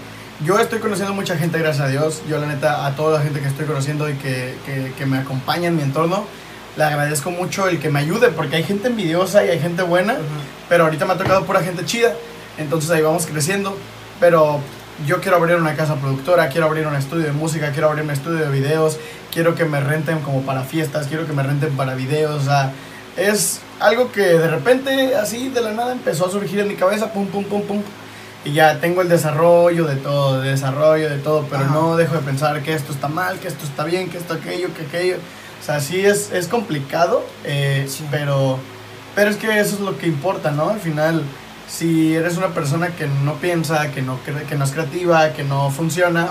yo 0.45 0.59
estoy 0.59 0.79
conociendo 0.79 1.13
mucha 1.13 1.37
gente, 1.37 1.57
gracias 1.57 1.85
a 1.85 1.89
Dios. 1.89 2.21
Yo 2.27 2.37
la 2.39 2.47
neta, 2.47 2.85
a 2.85 2.95
toda 2.95 3.17
la 3.19 3.23
gente 3.23 3.39
que 3.39 3.47
estoy 3.47 3.65
conociendo 3.65 4.09
y 4.09 4.13
que, 4.15 4.55
que, 4.65 4.93
que 4.97 5.05
me 5.05 5.17
acompaña 5.17 5.69
en 5.69 5.77
mi 5.77 5.83
entorno, 5.83 6.25
le 6.75 6.83
agradezco 6.83 7.31
mucho 7.31 7.67
el 7.69 7.79
que 7.79 7.89
me 7.89 7.99
ayude, 7.99 8.27
porque 8.29 8.57
hay 8.57 8.63
gente 8.63 8.87
envidiosa 8.89 9.43
y 9.45 9.49
hay 9.49 9.59
gente 9.59 9.81
buena, 9.83 10.15
pero 10.67 10.83
ahorita 10.83 11.05
me 11.05 11.13
ha 11.13 11.17
tocado 11.17 11.45
pura 11.45 11.61
gente 11.61 11.85
chida. 11.85 12.13
Entonces 12.59 12.89
ahí 12.91 13.01
vamos 13.01 13.25
creciendo. 13.25 13.75
Pero 14.19 14.59
yo 15.07 15.21
quiero 15.21 15.37
abrir 15.37 15.55
una 15.55 15.75
casa 15.75 15.95
productora, 15.95 16.49
quiero 16.49 16.67
abrir 16.67 16.85
un 16.85 16.95
estudio 16.95 17.25
de 17.25 17.31
música, 17.31 17.71
quiero 17.71 17.89
abrir 17.89 18.03
un 18.03 18.11
estudio 18.11 18.39
de 18.45 18.49
videos, 18.51 18.97
quiero 19.31 19.55
que 19.55 19.65
me 19.65 19.79
renten 19.79 20.19
como 20.19 20.41
para 20.41 20.63
fiestas, 20.63 21.07
quiero 21.07 21.25
que 21.25 21.33
me 21.33 21.41
renten 21.41 21.75
para 21.77 21.95
videos, 21.95 22.41
o 22.41 22.45
sea, 22.45 22.73
es 23.15 23.61
algo 23.79 24.11
que 24.11 24.21
de 24.21 24.47
repente 24.49 25.15
así 25.15 25.49
de 25.49 25.61
la 25.61 25.71
nada 25.71 25.93
empezó 25.93 26.25
a 26.25 26.31
surgir 26.31 26.59
en 26.59 26.67
mi 26.67 26.75
cabeza, 26.75 27.13
pum, 27.13 27.27
pum, 27.27 27.45
pum, 27.45 27.61
pum. 27.63 27.81
Y 28.45 28.53
ya 28.53 28.79
tengo 28.79 29.01
el 29.01 29.09
desarrollo 29.09 29.85
de 29.85 29.95
todo, 29.97 30.41
de 30.41 30.51
desarrollo 30.51 31.09
de 31.09 31.17
todo, 31.17 31.45
pero 31.49 31.63
Ajá. 31.63 31.73
no 31.73 31.95
dejo 31.97 32.15
de 32.15 32.21
pensar 32.21 32.61
que 32.61 32.73
esto 32.73 32.91
está 32.93 33.07
mal, 33.09 33.37
que 33.39 33.47
esto 33.49 33.65
está 33.65 33.83
bien, 33.83 34.09
que 34.09 34.17
esto 34.17 34.33
aquello, 34.33 34.69
que 34.73 34.83
aquello. 34.83 35.17
O 35.61 35.65
sea, 35.65 35.79
sí 35.81 36.05
es, 36.05 36.31
es 36.31 36.47
complicado, 36.47 37.23
eh, 37.43 37.85
Sí. 37.89 38.05
pero, 38.11 38.57
pero 39.15 39.29
es 39.29 39.35
que 39.37 39.59
eso 39.59 39.75
es 39.75 39.81
lo 39.81 39.97
que 39.97 40.07
importa, 40.07 40.51
¿no? 40.51 40.69
Al 40.69 40.79
final, 40.79 41.21
si 41.69 42.15
eres 42.15 42.37
una 42.37 42.47
persona 42.49 42.89
que 42.89 43.07
no 43.07 43.35
piensa, 43.35 43.91
que 43.91 44.01
no, 44.01 44.19
que 44.23 44.55
no 44.55 44.65
es 44.65 44.71
creativa, 44.71 45.33
que 45.33 45.43
no 45.43 45.69
funciona, 45.71 46.27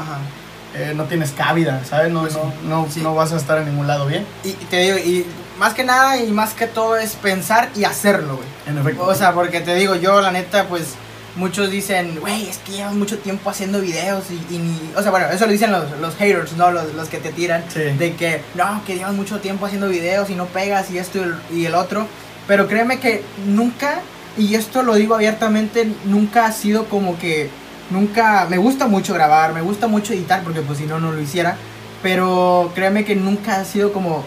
eh, 0.74 0.92
no 0.94 1.05
tienes 1.05 1.31
cabida, 1.31 1.83
¿sabes? 1.88 2.11
No, 2.12 2.22
Pues 2.22 2.35
no, 2.35 2.53
no, 2.68 2.87
Sí. 2.90 3.01
no 3.01 3.14
vas 3.14 3.33
a 3.33 3.37
estar 3.37 3.59
en 3.59 3.66
ningún 3.66 3.87
lado 3.87 4.07
bien. 4.07 4.27
Y, 4.44 4.48
y 4.51 4.66
te 4.70 4.77
digo, 4.81 4.98
y 4.98 5.24
más 5.59 5.74
que 5.74 5.85
nada 5.85 6.16
y 6.18 6.31
más 6.31 6.55
que 6.55 6.66
todo 6.66 6.96
es 6.96 7.12
pensar 7.12 7.70
y 7.74 7.85
hacerlo, 7.85 8.37
güey. 8.37 8.48
En 8.66 8.79
efecto. 8.79 9.05
O 9.05 9.14
sea, 9.14 9.33
porque 9.33 9.61
te 9.61 9.74
digo, 9.77 9.94
yo 9.94 10.20
la 10.20 10.31
neta, 10.31 10.66
pues 10.68 10.94
muchos 11.37 11.70
dicen, 11.70 12.18
güey, 12.20 12.48
es 12.48 12.59
que 12.59 12.72
llevas 12.72 12.94
mucho 12.94 13.18
tiempo 13.18 13.48
haciendo 13.51 13.81
videos 13.81 14.24
y, 14.31 14.55
y 14.55 14.59
ni... 14.59 14.81
O 14.96 15.03
sea, 15.03 15.11
bueno, 15.12 15.27
eso 15.29 15.46
lo 15.46 15.53
dicen 15.53 15.70
los, 15.70 15.85
los 16.01 16.14
haters, 16.16 16.53
¿no? 16.55 16.70
Los, 16.72 16.92
los 16.94 17.09
que 17.09 17.18
te 17.18 17.31
tiran. 17.33 17.64
Sí. 17.72 17.81
De 17.98 18.14
que, 18.16 18.42
no, 18.57 18.83
que 18.85 18.96
llevas 18.96 19.14
mucho 19.14 19.38
tiempo 19.40 19.66
haciendo 19.66 19.88
videos 19.88 20.31
y 20.31 20.35
no 20.35 20.46
pegas 20.46 20.90
y 20.90 20.98
esto 20.98 21.18
y 21.18 21.22
el, 21.22 21.35
y 21.61 21.64
el 21.66 21.74
otro. 21.77 22.07
Pero 22.48 22.66
créeme 22.66 22.98
que 22.98 23.22
nunca, 23.46 24.01
y 24.38 24.55
esto 24.55 24.83
lo 24.83 24.94
digo 24.94 25.14
abiertamente, 25.14 25.90
nunca 26.05 26.46
ha 26.46 26.53
sido 26.53 26.87
como 26.87 27.18
que... 27.18 27.51
Nunca... 27.90 28.46
Me 28.48 28.59
gusta 28.59 28.87
mucho 28.87 29.14
grabar, 29.14 29.53
me 29.53 29.61
gusta 29.62 29.88
mucho 29.88 30.12
editar, 30.12 30.42
porque 30.42 30.61
pues 30.61 30.79
si 30.79 30.85
no, 30.87 31.01
no 31.01 31.12
lo 31.12 31.20
hiciera. 31.20 31.57
Pero 32.03 32.70
créeme 32.74 33.05
que 33.05 33.16
nunca 33.16 33.61
ha 33.61 33.64
sido 33.64 33.92
como... 33.92 34.24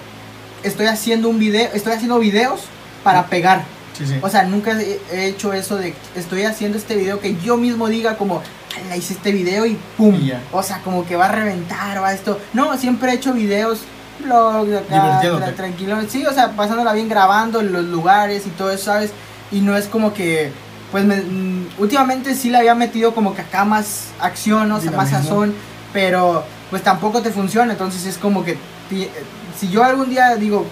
Estoy 0.63 0.88
haciendo 0.88 1.30
un 1.30 1.39
video, 1.39 1.69
estoy 1.74 1.93
haciendo 1.93 2.19
videos 2.19 2.62
para 3.04 3.28
pegar. 3.28 3.63
sí, 3.97 4.06
sí. 4.06 4.15
O 4.21 4.30
sea, 4.30 4.43
nunca 4.43 4.80
he 4.80 5.00
he 5.12 5.28
hecho 5.28 5.54
eso 5.54 5.76
de 5.78 5.95
estoy 6.15 6.43
haciendo 6.43 6.78
este 6.78 6.95
video 6.95 7.19
que 7.19 7.36
yo 7.38 7.58
mismo 7.58 7.88
diga 7.88 8.15
como, 8.17 8.41
"Ala, 8.78 8.95
hice 8.95 9.13
este 9.13 9.32
video 9.32 9.65
y 9.65 9.78
pum. 9.97 10.13
Y. 10.15 10.34
O 10.52 10.62
sea, 10.62 10.82
como 10.84 11.06
que 11.06 11.15
va 11.15 11.26
a 11.26 11.32
reventar, 11.32 12.02
va 12.02 12.13
esto. 12.13 12.39
No, 12.54 12.78
siempre 12.78 13.12
he 13.12 13.15
hecho 13.15 13.34
videos, 13.34 13.80
vlogs 14.24 14.74
acá, 14.74 15.54
tranquilo. 15.56 15.97
Sí, 16.08 16.26
o 16.26 16.34
sea, 16.34 16.52
pasándola 16.52 16.93
bien 16.93 17.10
grabando 17.10 17.60
en 17.60 17.74
los 17.74 17.86
lugares 17.86 18.45
y 18.45 18.50
todo 18.52 18.71
eso, 18.71 18.86
¿sabes? 18.86 19.12
Y 19.51 19.61
no 19.61 19.75
es 19.75 19.87
como 19.87 20.13
que, 20.13 20.51
pues 20.91 21.03
me- 21.05 21.21
mm, 21.21 21.67
últimamente 21.77 22.35
sí 22.35 22.49
le 22.49 22.57
había 22.57 22.75
metido 22.75 23.13
como 23.13 23.33
que 23.35 23.41
acá 23.41 23.65
más 23.65 24.05
acción, 24.19 24.71
o 24.71 24.79
sea, 24.81 24.91
más 24.97 25.09
sazón, 25.23 25.53
pero 25.93 26.43
pues 26.69 26.83
tampoco 26.83 27.21
te 27.21 27.31
funciona, 27.31 27.73
entonces 27.73 28.05
es 28.05 28.17
como 28.17 28.43
que 28.45 28.57
ti- 28.89 29.09
si 29.59 29.69
yo 29.69 29.83
algún 29.83 30.09
día 30.09 30.35
digo, 30.35 30.65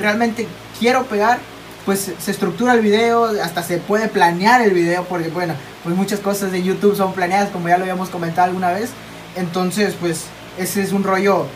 realmente 0.00 0.48
quiero 0.80 1.04
pegar, 1.04 1.38
pues 1.84 2.12
se 2.18 2.30
estructura 2.30 2.72
el 2.74 2.80
video, 2.80 3.26
hasta 3.42 3.62
se 3.62 3.78
puede 3.78 4.08
planear 4.08 4.62
el 4.62 4.72
video, 4.72 5.04
porque 5.04 5.28
bueno, 5.28 5.54
pues 5.84 5.94
muchas 5.94 6.18
cosas 6.20 6.50
de 6.50 6.62
YouTube 6.62 6.96
son 6.96 7.12
planeadas, 7.12 7.50
como 7.50 7.68
ya 7.68 7.76
lo 7.76 7.84
habíamos 7.84 8.08
comentado 8.08 8.48
alguna 8.48 8.70
vez. 8.72 8.90
Entonces, 9.36 9.94
pues 10.00 10.22
ese 10.58 10.82
es 10.82 10.92
un 10.92 11.04
rollo, 11.04 11.46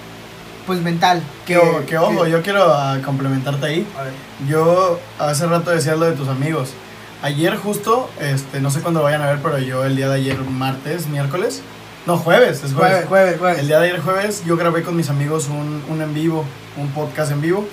pues 0.68 0.80
mental. 0.82 1.22
Que, 1.46 1.54
que 1.88 1.98
ojo, 1.98 2.22
que- 2.24 2.30
yo 2.30 2.42
quiero 2.42 2.72
ah, 2.72 2.98
complementarte 3.04 3.66
ahí. 3.66 3.86
A 3.98 4.02
ver. 4.02 4.12
Yo 4.46 5.00
hace 5.18 5.46
rato 5.46 5.70
decías 5.72 5.98
lo 5.98 6.04
de 6.04 6.12
tus 6.12 6.28
amigos. 6.28 6.74
Ayer 7.22 7.56
justo, 7.56 8.08
este, 8.20 8.60
no 8.60 8.70
sé 8.70 8.80
cuándo 8.80 9.02
vayan 9.02 9.22
a 9.22 9.26
ver, 9.26 9.40
pero 9.42 9.58
yo 9.58 9.84
el 9.84 9.96
día 9.96 10.08
de 10.08 10.16
ayer, 10.16 10.38
martes, 10.38 11.08
miércoles, 11.08 11.62
no, 12.06 12.16
jueves, 12.16 12.62
es 12.62 12.72
jueves. 12.74 13.06
Jueves, 13.06 13.08
jueves, 13.08 13.38
jueves. 13.40 13.58
El 13.58 13.66
día 13.66 13.80
de 13.80 13.88
ayer 13.88 14.00
jueves 14.00 14.44
yo 14.46 14.56
grabé 14.56 14.82
con 14.82 14.94
mis 14.94 15.10
amigos 15.10 15.48
un, 15.48 15.82
un 15.88 16.00
en 16.00 16.14
vivo, 16.14 16.44
un 16.76 16.88
podcast 16.90 17.32
en 17.32 17.40
vivo. 17.40 17.66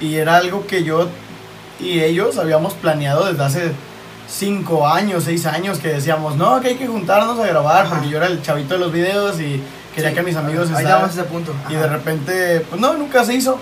Y 0.00 0.14
era 0.14 0.36
algo 0.36 0.66
que 0.66 0.82
yo 0.84 1.08
y 1.78 2.00
ellos 2.00 2.38
habíamos 2.38 2.72
planeado 2.74 3.26
desde 3.26 3.42
hace 3.44 3.72
cinco 4.28 4.86
años, 4.86 5.24
seis 5.24 5.44
años, 5.46 5.78
que 5.78 5.88
decíamos, 5.88 6.36
no, 6.36 6.60
que 6.60 6.68
hay 6.68 6.76
que 6.76 6.86
juntarnos 6.86 7.38
a 7.38 7.46
grabar, 7.46 7.86
Ajá. 7.86 7.94
porque 7.96 8.08
yo 8.08 8.16
era 8.18 8.28
el 8.28 8.40
chavito 8.42 8.74
de 8.74 8.80
los 8.80 8.92
videos 8.92 9.40
y 9.40 9.62
quería 10.02 10.10
Sí, 10.10 10.14
que 10.16 10.22
mis 10.22 10.36
amigos 10.36 10.68
Ahí 10.70 10.76
estaban- 10.78 11.02
vamos 11.02 11.16
a 11.16 11.20
ese 11.20 11.30
punto. 11.30 11.54
y 11.68 11.74
de 11.74 11.86
repente, 11.86 12.60
pues 12.68 12.80
no, 12.80 12.94
nunca 12.94 13.24
se 13.24 13.34
hizo. 13.34 13.58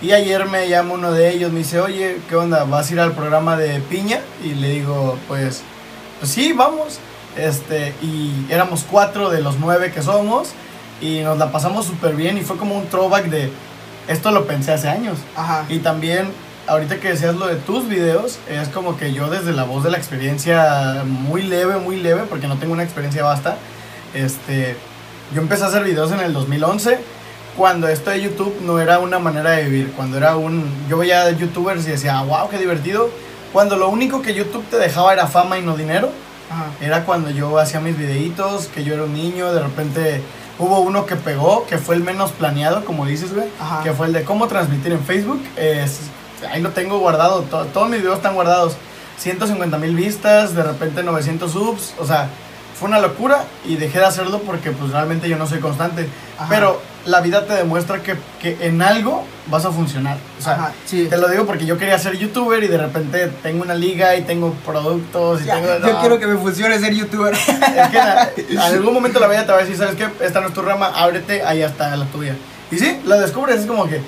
Y 0.00 0.12
ayer 0.12 0.46
me 0.46 0.68
llama 0.68 0.94
uno 0.94 1.12
de 1.12 1.30
ellos, 1.30 1.52
me 1.52 1.58
dice, 1.60 1.80
oye, 1.80 2.18
¿qué 2.28 2.34
onda? 2.34 2.64
¿Vas 2.64 2.90
a 2.90 2.92
ir 2.92 3.00
al 3.00 3.12
programa 3.12 3.56
de 3.56 3.78
Piña? 3.80 4.18
Y 4.44 4.54
le 4.54 4.70
digo, 4.70 5.16
pues, 5.28 5.62
pues 6.18 6.30
sí, 6.32 6.52
vamos. 6.52 6.98
Este, 7.36 7.94
y 8.02 8.46
éramos 8.50 8.84
cuatro 8.90 9.30
de 9.30 9.40
los 9.40 9.58
nueve 9.60 9.92
que 9.92 10.02
somos. 10.02 10.48
Y 11.00 11.20
nos 11.20 11.38
la 11.38 11.52
pasamos 11.52 11.86
súper 11.86 12.14
bien. 12.16 12.36
Y 12.36 12.40
fue 12.42 12.56
como 12.56 12.76
un 12.76 12.86
throwback 12.88 13.26
de, 13.26 13.50
esto 14.08 14.32
lo 14.32 14.44
pensé 14.46 14.72
hace 14.72 14.88
años. 14.88 15.18
Ajá. 15.36 15.64
Y 15.68 15.78
también, 15.78 16.28
ahorita 16.66 16.98
que 16.98 17.10
decías 17.10 17.36
lo 17.36 17.46
de 17.46 17.54
tus 17.56 17.88
videos, 17.88 18.38
es 18.50 18.68
como 18.70 18.96
que 18.96 19.12
yo 19.12 19.30
desde 19.30 19.52
la 19.52 19.62
voz 19.62 19.84
de 19.84 19.90
la 19.92 19.98
experiencia 19.98 21.04
muy 21.06 21.42
leve, 21.42 21.76
muy 21.78 21.96
leve, 21.96 22.22
porque 22.28 22.48
no 22.48 22.56
tengo 22.58 22.72
una 22.72 22.82
experiencia 22.82 23.22
vasta, 23.22 23.56
este, 24.14 24.76
yo 25.34 25.40
empecé 25.42 25.64
a 25.64 25.68
hacer 25.68 25.84
videos 25.84 26.12
en 26.12 26.20
el 26.20 26.32
2011, 26.32 26.98
cuando 27.56 27.88
esto 27.88 28.10
de 28.10 28.22
YouTube 28.22 28.54
no 28.62 28.80
era 28.80 28.98
una 28.98 29.18
manera 29.18 29.50
de 29.50 29.64
vivir, 29.64 29.92
cuando 29.96 30.16
era 30.16 30.36
un... 30.36 30.64
Yo 30.88 30.98
veía 30.98 31.30
youtubers 31.32 31.86
y 31.86 31.90
decía, 31.90 32.20
wow, 32.22 32.48
qué 32.50 32.58
divertido, 32.58 33.10
cuando 33.52 33.76
lo 33.76 33.88
único 33.90 34.22
que 34.22 34.34
YouTube 34.34 34.64
te 34.70 34.78
dejaba 34.78 35.12
era 35.12 35.26
fama 35.26 35.58
y 35.58 35.62
no 35.62 35.76
dinero, 35.76 36.10
Ajá. 36.50 36.66
era 36.80 37.04
cuando 37.04 37.30
yo 37.30 37.58
hacía 37.58 37.80
mis 37.80 37.96
videitos, 37.98 38.66
que 38.68 38.84
yo 38.84 38.94
era 38.94 39.04
un 39.04 39.12
niño, 39.14 39.52
de 39.52 39.60
repente 39.62 40.22
hubo 40.58 40.80
uno 40.80 41.04
que 41.06 41.16
pegó, 41.16 41.66
que 41.66 41.76
fue 41.78 41.94
el 41.94 42.02
menos 42.02 42.30
planeado, 42.32 42.84
como 42.84 43.04
dices, 43.04 43.34
güey, 43.34 43.48
que 43.82 43.92
fue 43.92 44.06
el 44.06 44.12
de 44.12 44.22
cómo 44.24 44.46
transmitir 44.48 44.92
en 44.92 45.00
Facebook. 45.04 45.42
Ahí 46.50 46.60
lo 46.60 46.70
tengo 46.70 46.98
guardado, 46.98 47.42
to- 47.42 47.66
todos 47.66 47.88
mis 47.88 48.00
videos 48.00 48.16
están 48.16 48.34
guardados. 48.34 48.74
150 49.18 49.78
mil 49.78 49.94
vistas, 49.94 50.54
de 50.54 50.62
repente 50.62 51.02
900 51.02 51.52
subs, 51.52 51.94
o 51.98 52.04
sea, 52.06 52.28
fue 52.78 52.88
una 52.88 52.98
locura 53.00 53.44
y 53.64 53.76
dejé 53.76 53.98
de 54.00 54.04
hacerlo 54.06 54.40
porque 54.40 54.70
pues 54.70 54.90
realmente 54.92 55.28
yo 55.28 55.36
no 55.36 55.46
soy 55.46 55.60
constante. 55.60 56.08
Ajá. 56.38 56.46
Pero 56.48 56.80
la 57.06 57.20
vida 57.20 57.46
te 57.46 57.54
demuestra 57.54 58.02
que, 58.02 58.16
que 58.40 58.56
en 58.60 58.80
algo 58.82 59.24
vas 59.46 59.64
a 59.64 59.70
funcionar. 59.72 60.16
O 60.38 60.42
sea, 60.42 60.52
Ajá, 60.54 60.72
sí. 60.86 61.06
te 61.10 61.16
lo 61.16 61.28
digo 61.28 61.46
porque 61.46 61.66
yo 61.66 61.76
quería 61.78 61.98
ser 61.98 62.16
youtuber 62.16 62.62
y 62.62 62.68
de 62.68 62.78
repente 62.78 63.28
tengo 63.42 63.62
una 63.62 63.74
liga 63.74 64.14
y 64.16 64.22
tengo 64.22 64.52
productos 64.64 65.42
y 65.42 65.46
Ya, 65.46 65.54
tengo... 65.56 65.78
yo 65.86 65.92
no. 65.94 66.00
quiero 66.00 66.18
que 66.18 66.26
me 66.26 66.36
funcione 66.38 66.78
ser 66.78 66.94
youtuber. 66.94 67.34
Es 67.34 67.88
que 67.90 68.52
en 68.52 68.58
algún 68.58 68.94
momento 68.94 69.18
la 69.20 69.26
vida 69.28 69.44
te 69.44 69.52
va 69.52 69.58
a 69.58 69.62
decir, 69.62 69.76
¿sabes 69.76 69.96
qué? 69.96 70.08
Esta 70.24 70.40
no 70.40 70.48
es 70.48 70.54
tu 70.54 70.62
rama, 70.62 70.92
ábrete, 70.94 71.42
ahí 71.44 71.62
está 71.62 71.94
la 71.96 72.06
tuya. 72.06 72.36
Y 72.70 72.78
sí, 72.78 73.00
la 73.04 73.16
descubres, 73.18 73.60
es 73.60 73.66
como 73.66 73.86
que, 73.88 74.00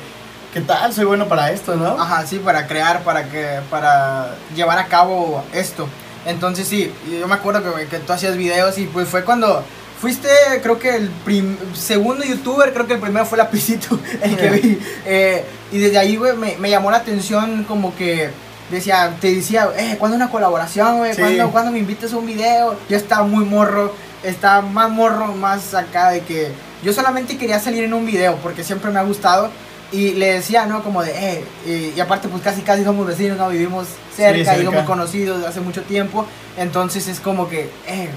¿qué 0.52 0.60
tal? 0.60 0.92
Soy 0.92 1.04
bueno 1.04 1.26
para 1.26 1.50
esto, 1.50 1.74
¿no? 1.76 2.00
Ajá, 2.00 2.24
sí, 2.26 2.38
para 2.38 2.66
crear, 2.66 3.02
para 3.02 3.28
que, 3.28 3.60
para 3.70 4.36
llevar 4.54 4.78
a 4.78 4.86
cabo 4.86 5.44
esto. 5.52 5.86
Entonces 6.26 6.66
sí, 6.68 6.90
yo 7.20 7.26
me 7.28 7.34
acuerdo 7.34 7.74
que, 7.74 7.86
que 7.86 7.98
tú 7.98 8.12
hacías 8.12 8.36
videos 8.36 8.78
y 8.78 8.86
pues 8.86 9.08
fue 9.08 9.24
cuando 9.24 9.62
fuiste, 10.00 10.28
creo 10.62 10.78
que 10.78 10.96
el 10.96 11.08
prim- 11.24 11.56
segundo 11.74 12.24
youtuber, 12.24 12.72
creo 12.72 12.86
que 12.86 12.94
el 12.94 13.00
primero 13.00 13.24
fue 13.26 13.38
Lapicito, 13.38 13.98
el 14.22 14.36
que 14.36 14.50
vi. 14.50 14.78
Eh, 15.06 15.44
y 15.72 15.78
desde 15.78 15.98
ahí, 15.98 16.16
güey, 16.16 16.36
me, 16.36 16.56
me 16.58 16.70
llamó 16.70 16.90
la 16.90 16.98
atención 16.98 17.64
como 17.64 17.94
que 17.96 18.30
decía, 18.70 19.14
te 19.20 19.34
decía, 19.34 19.68
eh, 19.76 19.96
¿cuándo 19.98 20.16
una 20.16 20.30
colaboración, 20.30 20.98
güey? 20.98 21.14
Sí. 21.14 21.20
¿Cuándo, 21.20 21.50
¿Cuándo 21.50 21.70
me 21.72 21.78
invitas 21.78 22.12
a 22.12 22.16
un 22.16 22.26
video? 22.26 22.76
Yo 22.88 22.96
estaba 22.96 23.24
muy 23.26 23.44
morro, 23.44 23.94
estaba 24.22 24.62
más 24.62 24.90
morro, 24.90 25.28
más 25.34 25.74
acá 25.74 26.10
de 26.10 26.20
que 26.22 26.48
yo 26.82 26.92
solamente 26.92 27.36
quería 27.38 27.58
salir 27.60 27.84
en 27.84 27.94
un 27.94 28.04
video 28.06 28.36
porque 28.42 28.62
siempre 28.64 28.90
me 28.90 28.98
ha 28.98 29.02
gustado. 29.04 29.50
Y 29.92 30.12
le 30.14 30.34
decía, 30.34 30.66
¿no? 30.66 30.82
Como 30.82 31.02
de, 31.02 31.12
eh, 31.12 31.44
y, 31.66 31.96
y 31.96 32.00
aparte 32.00 32.28
pues 32.28 32.42
casi 32.42 32.62
casi 32.62 32.84
somos 32.84 33.06
vecinos, 33.06 33.38
¿no? 33.38 33.48
Vivimos 33.48 33.86
cerca, 34.16 34.38
y 34.38 34.44
cerca. 34.44 34.64
somos 34.64 34.84
conocidos 34.84 35.44
hace 35.44 35.60
mucho 35.60 35.82
tiempo. 35.82 36.26
Entonces 36.56 37.06
es 37.08 37.20
como 37.20 37.48
que, 37.48 37.70
eh, 37.86 38.08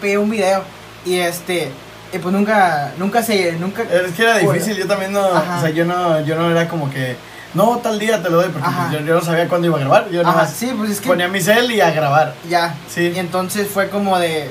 pegué 0.00 0.18
un 0.18 0.30
video. 0.30 0.62
Y 1.04 1.16
este, 1.16 1.70
y 2.12 2.18
pues 2.18 2.34
nunca, 2.34 2.92
nunca 2.98 3.22
se, 3.22 3.52
nunca... 3.52 3.82
Es 3.82 4.12
que 4.12 4.22
era 4.22 4.38
difícil, 4.38 4.76
yo 4.76 4.86
también 4.86 5.12
no, 5.12 5.24
Ajá. 5.24 5.58
o 5.58 5.60
sea, 5.60 5.70
yo 5.70 5.84
no, 5.84 6.20
yo 6.20 6.36
no 6.36 6.50
era 6.50 6.68
como 6.68 6.90
que, 6.90 7.16
no, 7.54 7.78
tal 7.78 7.98
día 7.98 8.22
te 8.22 8.28
lo 8.30 8.36
doy, 8.36 8.50
porque 8.50 8.68
pues, 8.68 8.92
yo, 9.00 9.06
yo 9.06 9.14
no 9.14 9.20
sabía 9.22 9.48
cuándo 9.48 9.68
iba 9.68 9.76
a 9.76 9.80
grabar, 9.80 10.10
yo 10.10 10.26
Ajá, 10.26 10.46
sí, 10.46 10.72
pues 10.76 10.90
es 10.90 11.00
que... 11.00 11.08
ponía 11.08 11.28
mi 11.28 11.40
cel 11.40 11.70
y 11.70 11.80
a 11.80 11.90
grabar. 11.90 12.34
Ya. 12.48 12.74
Sí. 12.88 13.12
Y 13.14 13.18
entonces 13.18 13.68
fue 13.68 13.88
como 13.88 14.18
de. 14.18 14.50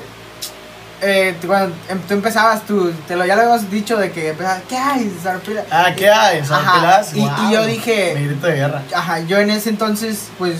Eh, 1.02 1.34
cuando 1.46 1.74
em- 1.88 2.00
tú 2.06 2.14
empezabas, 2.14 2.62
tú, 2.66 2.92
te 3.08 3.16
lo 3.16 3.24
ya 3.24 3.34
lo 3.34 3.42
habíamos 3.42 3.70
dicho 3.70 3.96
de 3.96 4.12
que 4.12 4.28
empezabas, 4.30 4.62
¿qué 4.68 4.76
hay? 4.76 5.10
Zarpila?" 5.22 5.64
Ah, 5.70 5.92
¿qué 5.96 6.10
hay? 6.10 6.38
Ajá, 6.40 6.46
¿Sarpelas? 6.62 7.14
y- 7.14 7.20
y 7.20 7.52
yo 7.52 7.64
dije- 7.64 8.14
Mi 8.16 8.26
grito 8.26 8.46
de 8.46 8.54
guerra. 8.56 8.82
Ajá, 8.94 9.20
yo 9.20 9.38
en 9.38 9.50
ese 9.50 9.70
entonces, 9.70 10.28
pues, 10.38 10.56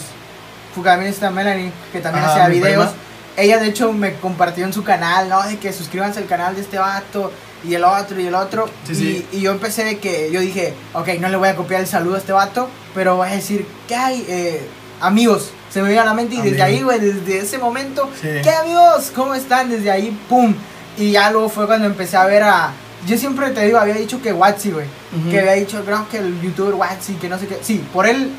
también 0.82 1.10
está 1.12 1.30
Melanie, 1.30 1.72
que 1.92 2.00
también 2.00 2.24
Ajá, 2.24 2.32
hacía 2.34 2.48
videos. 2.48 2.86
prima. 2.88 3.02
Ella, 3.36 3.58
de 3.58 3.68
hecho, 3.68 3.92
me 3.92 4.14
compartió 4.14 4.64
en 4.64 4.72
su 4.72 4.82
canal, 4.82 5.28
¿no? 5.28 5.42
De 5.42 5.58
que 5.58 5.72
suscríbanse 5.72 6.20
al 6.20 6.26
canal 6.26 6.54
de 6.54 6.62
este 6.62 6.78
vato, 6.78 7.32
y 7.62 7.74
el 7.74 7.84
otro, 7.84 8.18
y 8.18 8.26
el 8.26 8.34
otro. 8.34 8.68
Sí, 8.86 8.92
y, 8.92 8.96
sí. 8.96 9.26
y 9.32 9.40
yo 9.42 9.50
empecé 9.52 9.84
de 9.84 9.98
que, 9.98 10.30
yo 10.32 10.40
dije, 10.40 10.74
ok, 10.94 11.08
no 11.20 11.28
le 11.28 11.36
voy 11.36 11.48
a 11.48 11.56
copiar 11.56 11.80
el 11.82 11.86
saludo 11.86 12.14
a 12.14 12.18
este 12.18 12.32
vato, 12.32 12.68
pero 12.94 13.16
voy 13.16 13.28
a 13.28 13.32
decir, 13.32 13.66
¿qué 13.86 13.94
hay? 13.94 14.24
Eh, 14.28 14.66
amigos, 15.00 15.50
se 15.70 15.82
me 15.82 15.88
vino 15.90 16.02
a 16.02 16.04
la 16.04 16.14
mente, 16.14 16.34
y 16.36 16.40
desde 16.42 16.62
ahí, 16.62 16.82
güey, 16.82 16.98
desde 17.00 17.38
ese 17.38 17.58
momento, 17.58 18.10
Sí. 18.20 18.28
¿qué 18.42 18.50
amigos? 18.50 19.12
¿Cómo 19.14 19.34
están? 19.34 19.70
Desde 19.70 19.90
ahí, 19.90 20.16
pum. 20.28 20.54
Y 20.98 21.12
ya 21.12 21.30
luego 21.30 21.48
fue 21.48 21.66
cuando 21.66 21.86
empecé 21.86 22.16
a 22.16 22.26
ver 22.26 22.42
a. 22.42 22.72
Yo 23.06 23.16
siempre 23.16 23.50
te 23.50 23.64
digo, 23.64 23.78
había 23.78 23.94
dicho 23.94 24.20
que 24.20 24.32
Watsi, 24.32 24.72
güey. 24.72 24.86
Ujú. 25.18 25.30
Que 25.30 25.38
había 25.40 25.52
dicho, 25.52 25.82
creo 25.84 26.06
que 26.10 26.18
el 26.18 26.40
youtuber 26.42 26.74
Watsi, 26.74 27.14
que 27.14 27.28
no 27.28 27.38
sé 27.38 27.46
qué. 27.46 27.58
Sí, 27.62 27.82
por 27.92 28.06
él. 28.06 28.30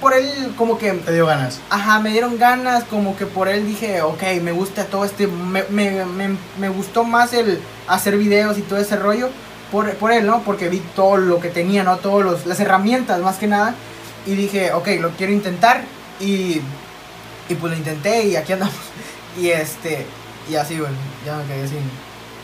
Por 0.00 0.14
él, 0.14 0.54
como 0.56 0.78
que. 0.78 0.92
Te 0.92 1.12
dio 1.12 1.26
ganas. 1.26 1.60
Ajá, 1.68 1.98
me 1.98 2.10
dieron 2.10 2.38
ganas, 2.38 2.84
como 2.84 3.16
que 3.16 3.26
por 3.26 3.48
él 3.48 3.66
dije, 3.66 4.00
ok, 4.00 4.22
me 4.42 4.52
gusta 4.52 4.84
todo 4.84 5.04
este. 5.04 5.26
Me, 5.26 5.64
me, 5.68 6.04
me, 6.06 6.36
me 6.58 6.68
gustó 6.70 7.04
más 7.04 7.34
el 7.34 7.60
hacer 7.86 8.16
videos 8.16 8.56
y 8.56 8.62
todo 8.62 8.78
ese 8.78 8.96
rollo. 8.96 9.28
Por, 9.70 9.92
por 9.96 10.10
él, 10.12 10.26
¿no? 10.26 10.40
Porque 10.42 10.68
vi 10.68 10.80
todo 10.96 11.16
lo 11.18 11.38
que 11.40 11.48
tenía, 11.50 11.84
¿no? 11.84 11.96
Todas 11.98 12.46
las 12.46 12.58
herramientas, 12.60 13.20
más 13.20 13.36
que 13.36 13.46
nada. 13.48 13.74
Y 14.26 14.34
dije, 14.34 14.72
ok, 14.72 14.88
lo 15.00 15.10
quiero 15.10 15.32
intentar. 15.32 15.82
Y, 16.20 16.60
y 17.48 17.54
pues 17.54 17.72
lo 17.72 17.76
intenté 17.78 18.24
y 18.26 18.36
aquí 18.36 18.52
andamos. 18.52 18.74
Y 19.38 19.48
este. 19.48 20.06
Y 20.50 20.56
así, 20.56 20.76
güey. 20.78 20.90
Ya 21.24 21.36
me 21.36 21.44
quedé 21.44 21.68
sin. 21.68 21.78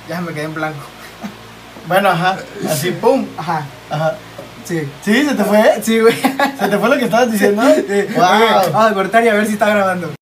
Ya 0.08 0.20
me 0.20 0.32
quedé 0.32 0.44
en 0.44 0.54
blanco. 0.54 0.80
Bueno, 1.88 2.08
ajá, 2.08 2.36
así, 2.68 2.90
pum, 2.90 3.24
Ajá, 3.36 3.64
ajá. 3.88 4.16
sí. 4.64 4.88
¿Sí? 5.04 5.24
¿Se 5.24 5.34
te 5.36 5.44
fue? 5.44 5.80
Sí, 5.82 6.00
güey. 6.00 6.14
¿Se 6.58 6.68
te 6.68 6.78
fue 6.78 6.88
lo 6.88 6.98
que 6.98 7.04
estabas 7.04 7.30
diciendo? 7.30 7.62
Sí. 7.76 8.06
Wow. 8.16 8.72
Vamos 8.72 8.90
a 8.90 8.94
cortar 8.94 9.22
y 9.24 9.28
a 9.28 9.34
ver 9.34 9.46
si 9.46 9.52
está 9.52 9.68
grabando. 9.68 10.12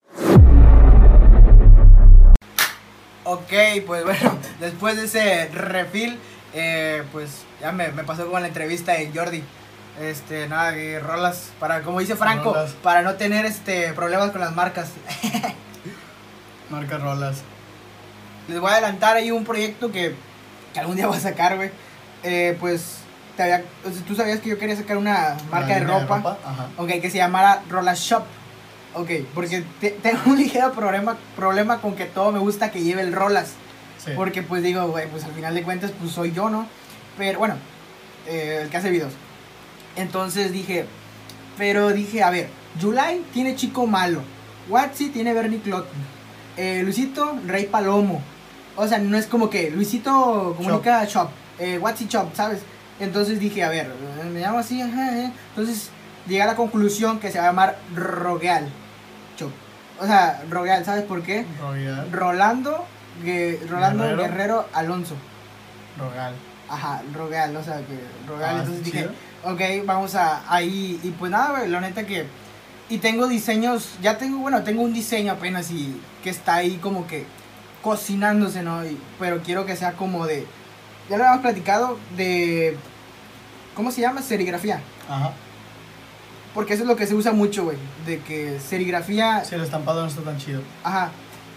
Ok, 3.24 3.52
pues 3.86 4.04
bueno, 4.04 4.36
después 4.60 4.96
de 4.96 5.04
ese 5.04 5.48
refil, 5.54 6.18
eh, 6.52 7.02
pues 7.12 7.30
ya 7.62 7.72
me, 7.72 7.88
me 7.92 8.04
pasó 8.04 8.26
como 8.26 8.38
la 8.38 8.48
entrevista 8.48 8.92
de 8.92 9.10
Jordi. 9.14 9.42
Este, 10.00 10.48
nada, 10.48 10.72
que 10.74 10.98
rolas 10.98 11.50
para, 11.60 11.82
como 11.82 12.00
dice 12.00 12.16
Franco, 12.16 12.52
Rolas. 12.52 12.72
para 12.82 13.02
no 13.02 13.14
tener 13.14 13.46
este 13.46 13.92
problemas 13.92 14.30
con 14.30 14.40
las 14.40 14.52
marcas. 14.54 14.88
Marca 16.70 16.98
rolas. 16.98 17.42
Les 18.48 18.58
voy 18.60 18.70
a 18.70 18.74
adelantar 18.74 19.16
ahí 19.16 19.30
un 19.30 19.44
proyecto 19.44 19.92
que, 19.92 20.14
que 20.72 20.80
algún 20.80 20.96
día 20.96 21.06
voy 21.06 21.16
a 21.16 21.20
sacar, 21.20 21.56
güey. 21.56 21.70
Eh, 22.22 22.56
pues, 22.58 22.96
te 23.36 23.42
había- 23.44 23.64
o 23.86 23.90
sea, 23.90 24.02
tú 24.06 24.14
sabías 24.14 24.40
que 24.40 24.50
yo 24.50 24.58
quería 24.58 24.76
sacar 24.76 24.96
una 24.96 25.36
marca 25.50 25.74
de 25.74 25.80
ropa. 25.84 26.38
Ajá. 26.44 26.68
Ok, 26.76 26.88
que 27.00 27.10
se 27.10 27.18
llamara 27.18 27.62
Rola 27.68 27.94
Shop. 27.94 28.24
Ok, 28.94 29.10
porque 29.34 29.64
te- 29.80 29.90
tengo 29.90 30.20
un 30.26 30.36
ligero 30.38 30.72
problema, 30.72 31.16
problema 31.36 31.80
con 31.80 31.94
que 31.96 32.04
todo 32.06 32.32
me 32.32 32.38
gusta 32.38 32.70
que 32.70 32.82
lleve 32.82 33.02
el 33.02 33.12
Rolas. 33.12 33.52
Sí. 34.04 34.10
Porque 34.16 34.42
pues 34.42 34.62
digo, 34.62 34.86
güey, 34.88 35.06
pues 35.08 35.24
al 35.24 35.32
final 35.32 35.54
de 35.54 35.62
cuentas 35.62 35.92
pues 35.98 36.12
soy 36.12 36.32
yo, 36.32 36.50
¿no? 36.50 36.66
Pero 37.16 37.38
bueno, 37.38 37.56
eh, 38.26 38.60
el 38.62 38.68
que 38.70 38.76
hace 38.76 38.90
videos. 38.90 39.12
Entonces 39.96 40.52
dije, 40.52 40.86
pero 41.56 41.90
dije, 41.90 42.22
a 42.22 42.30
ver, 42.30 42.48
July 42.80 43.24
tiene 43.32 43.54
Chico 43.56 43.86
Malo, 43.86 44.20
Watsi 44.68 45.10
tiene 45.10 45.32
Bernie 45.34 45.60
Clotten, 45.60 45.92
eh, 46.56 46.80
Luisito 46.82 47.38
Rey 47.46 47.66
Palomo. 47.66 48.22
O 48.76 48.88
sea, 48.88 48.98
no 48.98 49.16
es 49.16 49.26
como 49.26 49.48
que 49.50 49.70
Luisito 49.70 50.54
comunica 50.56 51.04
Shop, 51.04 51.28
eh, 51.58 51.78
Watsi 51.78 52.06
Shop, 52.08 52.34
¿sabes? 52.34 52.60
Entonces 52.98 53.38
dije, 53.38 53.62
a 53.62 53.68
ver, 53.68 53.88
me 54.32 54.40
llamo 54.40 54.58
así, 54.58 54.80
ajá, 54.82 55.16
eh. 55.18 55.32
Entonces 55.50 55.90
llegué 56.26 56.42
a 56.42 56.46
la 56.46 56.56
conclusión 56.56 57.20
que 57.20 57.30
se 57.30 57.38
va 57.38 57.44
a 57.44 57.48
llamar 57.48 57.78
Rogueal. 57.94 58.68
Chop. 59.36 59.50
O 60.00 60.06
sea, 60.06 60.42
Rogueal, 60.50 60.84
¿sabes 60.84 61.04
por 61.04 61.22
qué? 61.22 61.44
Rogal. 61.60 62.10
Rolando, 62.10 62.84
Gue- 63.24 63.60
Rolando 63.68 64.02
Guerrero. 64.04 64.22
Guerrero. 64.22 64.68
Alonso. 64.72 65.14
Rogal. 65.98 66.34
Ajá, 66.68 67.02
Rogueal, 67.12 67.54
o 67.56 67.62
sea, 67.62 67.76
que 67.78 67.98
Rogueal. 68.28 68.50
Ah, 68.56 68.58
Entonces 68.60 68.84
dije, 68.84 68.98
chido. 69.02 69.12
Ok, 69.44 69.60
vamos 69.84 70.14
a 70.14 70.42
ahí. 70.52 70.98
Y 71.02 71.10
pues 71.10 71.30
nada, 71.30 71.50
güey, 71.58 71.68
la 71.68 71.80
neta 71.80 72.04
que. 72.06 72.26
Y 72.88 72.98
tengo 72.98 73.26
diseños, 73.28 73.90
ya 74.02 74.18
tengo, 74.18 74.38
bueno, 74.38 74.62
tengo 74.62 74.82
un 74.82 74.92
diseño 74.92 75.32
apenas 75.32 75.70
y 75.70 75.98
que 76.22 76.30
está 76.30 76.56
ahí 76.56 76.76
como 76.76 77.06
que 77.06 77.24
cocinándose, 77.82 78.62
¿no? 78.62 78.84
Y- 78.84 78.98
pero 79.18 79.40
quiero 79.42 79.64
que 79.66 79.76
sea 79.76 79.92
como 79.92 80.26
de. 80.26 80.46
Ya 81.08 81.16
lo 81.16 81.24
habíamos 81.24 81.42
platicado 81.42 81.98
de. 82.16 82.76
¿Cómo 83.74 83.90
se 83.90 84.00
llama? 84.02 84.22
Serigrafía. 84.22 84.80
Ajá. 85.08 85.32
Porque 86.54 86.74
eso 86.74 86.82
es 86.84 86.88
lo 86.88 86.94
que 86.96 87.06
se 87.06 87.14
usa 87.14 87.32
mucho, 87.32 87.64
güey. 87.64 87.76
De 88.06 88.20
que 88.20 88.58
serigrafía. 88.60 89.44
Sí, 89.44 89.54
el 89.56 89.62
estampado 89.62 90.02
no 90.02 90.08
está 90.08 90.22
tan 90.22 90.38
chido. 90.38 90.60
Ajá. 90.84 91.10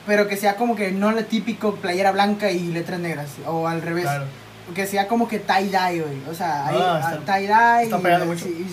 Pero 0.08 0.28
que 0.28 0.38
sea 0.38 0.56
como 0.56 0.76
que 0.76 0.92
no 0.92 1.12
lo 1.12 1.24
típico 1.26 1.76
playera 1.76 2.12
blanca 2.12 2.50
y 2.52 2.60
letras 2.68 3.00
negras. 3.00 3.30
O 3.46 3.68
al 3.68 3.82
revés. 3.82 4.06
Claro. 4.06 4.26
Que 4.76 4.86
sea 4.86 5.08
como 5.08 5.28
que 5.28 5.40
tie-dye, 5.40 6.02
güey. 6.02 6.22
O 6.30 6.34
sea, 6.34 6.68
ahí, 6.68 6.78
Ah, 6.80 7.02
ah, 7.04 7.14
está- 7.16 7.34
tie-dye. 7.38 7.84
está 7.84 7.98
y- 8.00 8.02
pegando 8.02 8.26
mucho. 8.26 8.46
sí, 8.46 8.68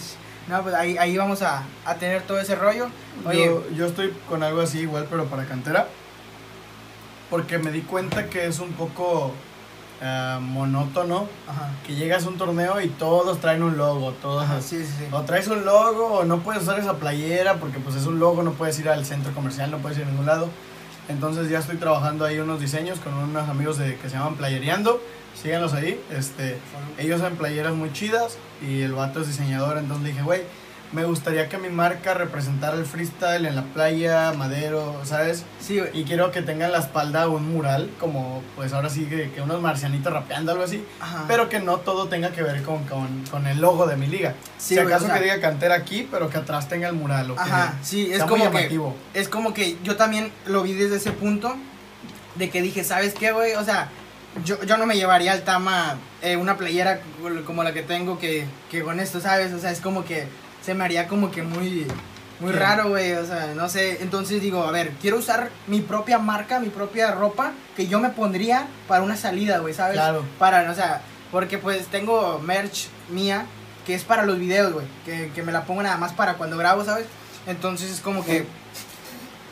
no, 0.48 0.62
pues 0.62 0.74
ahí, 0.74 0.96
ahí 0.98 1.16
vamos 1.16 1.40
a, 1.42 1.62
a 1.84 1.94
tener 1.94 2.22
todo 2.22 2.38
ese 2.38 2.54
rollo. 2.54 2.88
Oye, 3.24 3.46
Yo, 3.46 3.64
yo 3.70 3.86
estoy 3.86 4.12
con 4.28 4.42
algo 4.42 4.60
así 4.60 4.80
igual, 4.80 5.06
pero 5.08 5.24
para 5.26 5.44
cantera. 5.46 5.86
Porque 7.30 7.58
me 7.58 7.70
di 7.70 7.80
cuenta 7.82 8.26
que 8.28 8.46
es 8.46 8.58
un 8.60 8.72
poco 8.72 9.32
eh, 10.02 10.38
monótono. 10.40 11.28
ajá. 11.48 11.70
Que 11.86 11.94
llegas 11.94 12.24
a 12.26 12.28
un 12.28 12.36
torneo 12.36 12.80
y 12.80 12.88
todos 12.88 13.40
traen 13.40 13.62
un 13.62 13.76
logo. 13.78 14.12
Todos 14.20 14.42
Ajá, 14.44 14.60
sí, 14.60 14.84
sí. 14.84 15.06
O 15.12 15.22
traes 15.22 15.46
un 15.48 15.64
logo 15.64 16.06
o 16.18 16.24
no 16.24 16.40
puedes 16.40 16.62
usar 16.62 16.78
esa 16.78 16.94
playera 16.94 17.54
porque 17.54 17.78
pues 17.78 17.96
es 17.96 18.04
un 18.06 18.18
logo, 18.18 18.42
no 18.42 18.52
puedes 18.52 18.78
ir 18.78 18.88
al 18.88 19.06
centro 19.06 19.32
comercial, 19.32 19.70
no 19.70 19.78
puedes 19.78 19.96
ir 19.98 20.04
a 20.04 20.08
ningún 20.08 20.26
lado. 20.26 20.48
Entonces 21.08 21.50
ya 21.50 21.58
estoy 21.58 21.76
trabajando 21.76 22.24
ahí 22.24 22.38
unos 22.38 22.60
diseños 22.60 22.98
con 22.98 23.14
unos 23.14 23.48
amigos 23.48 23.78
de, 23.78 23.96
que 23.96 24.08
se 24.08 24.16
llaman 24.16 24.36
Playereando. 24.36 25.00
Síganlos 25.40 25.74
ahí. 25.74 26.00
Este, 26.10 26.58
ellos 26.98 27.20
hacen 27.20 27.36
playeras 27.36 27.74
muy 27.74 27.92
chidas 27.92 28.38
y 28.62 28.82
el 28.82 28.92
vato 28.92 29.20
es 29.20 29.26
diseñador. 29.26 29.78
Entonces 29.78 30.04
le 30.04 30.10
dije, 30.10 30.22
güey, 30.22 30.42
me 30.94 31.04
gustaría 31.04 31.48
que 31.48 31.58
mi 31.58 31.68
marca 31.68 32.14
representara 32.14 32.76
el 32.76 32.86
freestyle 32.86 33.46
en 33.46 33.56
la 33.56 33.62
playa, 33.64 34.32
madero, 34.32 35.00
¿sabes? 35.04 35.44
Sí, 35.60 35.78
güey. 35.80 35.90
Y 35.92 36.04
quiero 36.04 36.30
que 36.30 36.40
tenga 36.40 36.66
en 36.66 36.72
la 36.72 36.78
espalda 36.78 37.28
un 37.28 37.52
mural, 37.52 37.90
como 37.98 38.42
pues 38.54 38.72
ahora 38.72 38.88
sí 38.88 39.06
que, 39.06 39.30
que 39.32 39.40
unos 39.42 39.60
marcianitos 39.60 40.12
rapeando, 40.12 40.52
algo 40.52 40.62
así. 40.62 40.84
Ajá. 41.00 41.24
Pero 41.26 41.48
que 41.48 41.58
no 41.58 41.78
todo 41.78 42.06
tenga 42.08 42.30
que 42.30 42.42
ver 42.42 42.62
con, 42.62 42.84
con, 42.84 43.24
con 43.30 43.46
el 43.48 43.60
logo 43.60 43.86
de 43.86 43.96
mi 43.96 44.06
liga. 44.06 44.34
Sí, 44.56 44.68
si 44.68 44.74
güey, 44.76 44.86
acaso 44.86 45.04
o 45.04 45.08
sea- 45.08 45.16
que 45.18 45.24
diga 45.24 45.40
cantera 45.40 45.74
aquí, 45.74 46.06
pero 46.10 46.30
que 46.30 46.38
atrás 46.38 46.68
tenga 46.68 46.88
el 46.88 46.94
mural. 46.94 47.32
o 47.32 47.34
que 47.34 47.40
Ajá, 47.42 47.74
sí, 47.82 48.10
es 48.10 48.18
sea 48.18 48.26
muy 48.26 48.38
como 48.38 48.50
que. 48.52 48.80
Es 49.14 49.28
como 49.28 49.52
que 49.52 49.76
yo 49.82 49.96
también 49.96 50.30
lo 50.46 50.62
vi 50.62 50.74
desde 50.74 50.96
ese 50.96 51.10
punto. 51.10 51.56
De 52.36 52.50
que 52.50 52.62
dije, 52.62 52.82
¿sabes 52.82 53.14
qué, 53.14 53.30
güey? 53.30 53.54
O 53.54 53.64
sea, 53.64 53.88
yo, 54.44 54.60
yo 54.64 54.76
no 54.76 54.86
me 54.86 54.96
llevaría 54.96 55.30
al 55.32 55.42
Tama 55.42 55.96
eh, 56.20 56.36
una 56.36 56.56
playera 56.56 56.98
como 57.46 57.62
la 57.62 57.72
que 57.72 57.82
tengo 57.82 58.18
que, 58.18 58.46
que 58.70 58.82
con 58.82 58.98
esto, 58.98 59.20
¿sabes? 59.20 59.52
O 59.52 59.60
sea, 59.60 59.70
es 59.70 59.80
como 59.80 60.04
que 60.04 60.26
se 60.64 60.74
me 60.74 60.84
haría 60.84 61.06
como 61.08 61.30
que 61.30 61.42
muy, 61.42 61.86
muy 62.40 62.52
Sí. 62.52 62.58
raro, 62.58 62.88
güey. 62.90 63.12
O 63.12 63.26
sea, 63.26 63.52
no 63.54 63.68
sé. 63.68 64.02
Entonces 64.02 64.40
digo, 64.40 64.62
a 64.64 64.70
ver, 64.70 64.92
quiero 65.00 65.18
usar 65.18 65.50
mi 65.66 65.80
propia 65.80 66.18
marca, 66.18 66.58
mi 66.60 66.68
propia 66.68 67.10
ropa 67.12 67.52
que 67.76 67.86
yo 67.86 68.00
me 68.00 68.10
pondría 68.10 68.66
para 68.88 69.02
una 69.02 69.16
salida, 69.16 69.58
güey, 69.58 69.74
¿sabes? 69.74 69.94
Claro. 69.96 70.24
Para, 70.38 70.70
o 70.70 70.74
sea, 70.74 71.02
porque 71.30 71.58
pues 71.58 71.86
tengo 71.88 72.38
merch 72.38 72.88
mía 73.10 73.46
que 73.86 73.94
es 73.94 74.02
para 74.04 74.24
los 74.24 74.38
videos, 74.38 74.72
güey. 74.72 74.86
Que, 75.04 75.30
que 75.34 75.42
me 75.42 75.52
la 75.52 75.64
pongo 75.64 75.82
nada 75.82 75.96
más 75.98 76.12
para 76.12 76.34
cuando 76.34 76.56
grabo, 76.56 76.84
¿sabes? 76.84 77.06
Entonces 77.46 77.90
es 77.90 78.00
como 78.00 78.24
que 78.24 78.46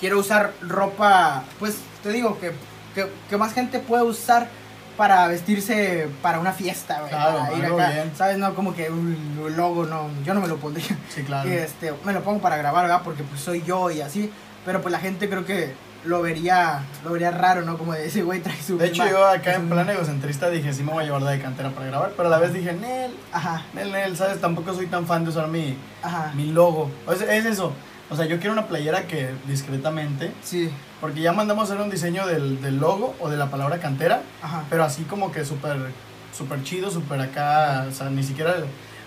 quiero 0.00 0.18
usar 0.18 0.52
ropa, 0.62 1.44
pues 1.58 1.76
te 2.02 2.10
digo, 2.10 2.38
que, 2.40 2.52
que, 2.94 3.06
que 3.28 3.36
más 3.36 3.52
gente 3.52 3.78
puede 3.78 4.02
usar 4.04 4.48
para 4.96 5.26
vestirse 5.28 6.08
para 6.22 6.38
una 6.40 6.52
fiesta, 6.52 6.98
güey. 7.00 7.10
Claro, 7.10 7.38
para 7.38 7.56
ir 7.56 7.64
acá, 7.64 7.90
bien. 7.90 8.12
¿sabes? 8.16 8.38
No, 8.38 8.54
como 8.54 8.74
que 8.74 8.90
un 8.90 9.52
logo, 9.56 9.84
no, 9.84 10.08
yo 10.24 10.34
no 10.34 10.40
me 10.40 10.48
lo 10.48 10.56
pondría. 10.56 10.96
Sí, 11.08 11.22
claro. 11.22 11.48
Este, 11.52 11.92
me 12.04 12.12
lo 12.12 12.22
pongo 12.22 12.40
para 12.40 12.56
grabar, 12.56 12.84
¿verdad? 12.84 13.02
Porque 13.04 13.22
pues 13.22 13.40
soy 13.40 13.62
yo 13.62 13.90
y 13.90 14.00
así. 14.00 14.30
Pero 14.64 14.80
pues 14.80 14.92
la 14.92 14.98
gente 14.98 15.28
creo 15.28 15.44
que 15.44 15.74
lo 16.04 16.22
vería, 16.22 16.82
lo 17.04 17.12
vería 17.12 17.30
raro, 17.30 17.62
¿no? 17.62 17.78
Como 17.78 17.92
de 17.92 18.06
ese 18.06 18.22
güey 18.22 18.40
trae 18.40 18.60
su... 18.60 18.76
De 18.76 18.88
hecho, 18.88 19.08
yo 19.08 19.26
acá 19.26 19.54
en 19.54 19.68
plan 19.68 19.88
egocentrista 19.88 20.50
dije, 20.50 20.72
sí 20.72 20.82
me 20.82 20.92
voy 20.92 21.02
a 21.02 21.06
llevar 21.06 21.22
la 21.22 21.30
de 21.32 21.40
cantera 21.40 21.70
para 21.70 21.86
grabar, 21.86 22.12
pero 22.16 22.28
a 22.28 22.30
la 22.30 22.38
vez 22.38 22.52
dije, 22.52 22.72
Nel, 22.72 23.12
Ajá, 23.32 23.64
Nel, 23.72 23.92
Nel, 23.92 24.16
¿sabes? 24.16 24.40
Tampoco 24.40 24.74
soy 24.74 24.86
tan 24.86 25.06
fan 25.06 25.24
de 25.24 25.30
usar 25.30 25.48
mi, 25.48 25.76
ajá. 26.02 26.32
mi 26.34 26.46
logo. 26.46 26.90
O 27.06 27.14
sea, 27.14 27.34
es 27.34 27.44
eso. 27.44 27.72
O 28.10 28.16
sea, 28.16 28.26
yo 28.26 28.38
quiero 28.38 28.52
una 28.52 28.66
playera 28.66 29.06
que 29.06 29.30
discretamente, 29.46 30.32
Sí, 30.42 30.70
porque 31.02 31.20
ya 31.20 31.32
mandamos 31.34 31.68
a 31.68 31.74
hacer 31.74 31.84
un 31.84 31.90
diseño 31.90 32.26
del, 32.26 32.62
del 32.62 32.78
logo 32.78 33.14
o 33.20 33.28
de 33.28 33.36
la 33.36 33.50
palabra 33.50 33.78
cantera, 33.78 34.22
ajá. 34.40 34.62
pero 34.70 34.84
así 34.84 35.02
como 35.02 35.32
que 35.32 35.44
súper 35.44 35.76
súper 36.32 36.62
chido, 36.62 36.90
súper 36.90 37.20
acá, 37.20 37.84
o 37.88 37.92
sea, 37.92 38.08
ni 38.08 38.22
siquiera... 38.22 38.54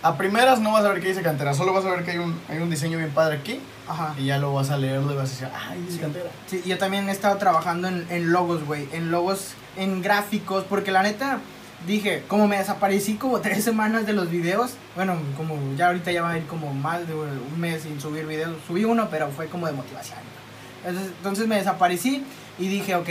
A 0.04 0.16
primeras 0.18 0.60
no 0.60 0.72
vas 0.74 0.86
a 0.86 0.90
ver 0.90 1.02
qué 1.02 1.08
dice 1.08 1.24
cantera, 1.24 1.56
solo 1.56 1.74
vas 1.74 1.84
a 1.86 1.90
ver 1.90 2.04
que 2.04 2.12
hay 2.12 2.18
un, 2.20 2.40
hay 2.48 2.60
un 2.60 2.70
diseño 2.70 3.00
bien 3.00 3.10
padre 3.10 3.38
aquí 3.38 3.60
Ajá. 3.88 4.14
y 4.20 4.26
ya 4.26 4.38
lo 4.38 4.54
vas 4.54 4.70
a 4.70 4.78
leerlo 4.78 5.12
y 5.14 5.16
vas 5.16 5.30
a 5.30 5.32
decir, 5.32 5.48
ay, 5.52 5.80
dice 5.82 5.94
Sí. 5.94 6.00
cantera. 6.00 6.30
Sí, 6.46 6.62
yo 6.64 6.78
también 6.78 7.10
he 7.10 7.12
estado 7.12 7.38
trabajando 7.38 7.88
en, 7.88 8.06
en 8.12 8.32
logos, 8.32 8.64
güey. 8.66 8.88
En 8.92 9.10
logos, 9.10 9.54
en 9.78 10.04
gráficos. 10.04 10.64
Porque 10.66 10.92
la 10.92 11.02
neta, 11.02 11.40
dije, 11.88 12.24
como 12.28 12.48
me 12.48 12.60
desaparecí 12.60 13.16
como 13.16 13.40
tres 13.42 13.64
semanas 13.64 14.06
de 14.06 14.14
los 14.14 14.30
videos. 14.30 14.74
Bueno, 14.96 15.16
como 15.38 15.58
ya 15.76 15.88
ahorita 15.88 16.12
ya 16.12 16.22
va 16.22 16.32
a 16.32 16.38
ir 16.38 16.46
como 16.46 16.72
más 16.72 17.08
de 17.08 17.16
un 17.16 17.60
mes 17.60 17.82
sin 17.82 18.00
subir 18.00 18.28
videos. 18.28 18.52
Subí 18.68 18.86
uno, 18.86 19.08
pero 19.10 19.30
fue 19.32 19.48
como 19.48 19.66
de 19.66 19.74
motivación. 19.74 20.20
Entonces, 20.86 21.48
me 21.48 21.56
desaparecí 21.58 22.24
y 22.60 22.68
dije, 22.68 22.96
ok, 22.96 23.10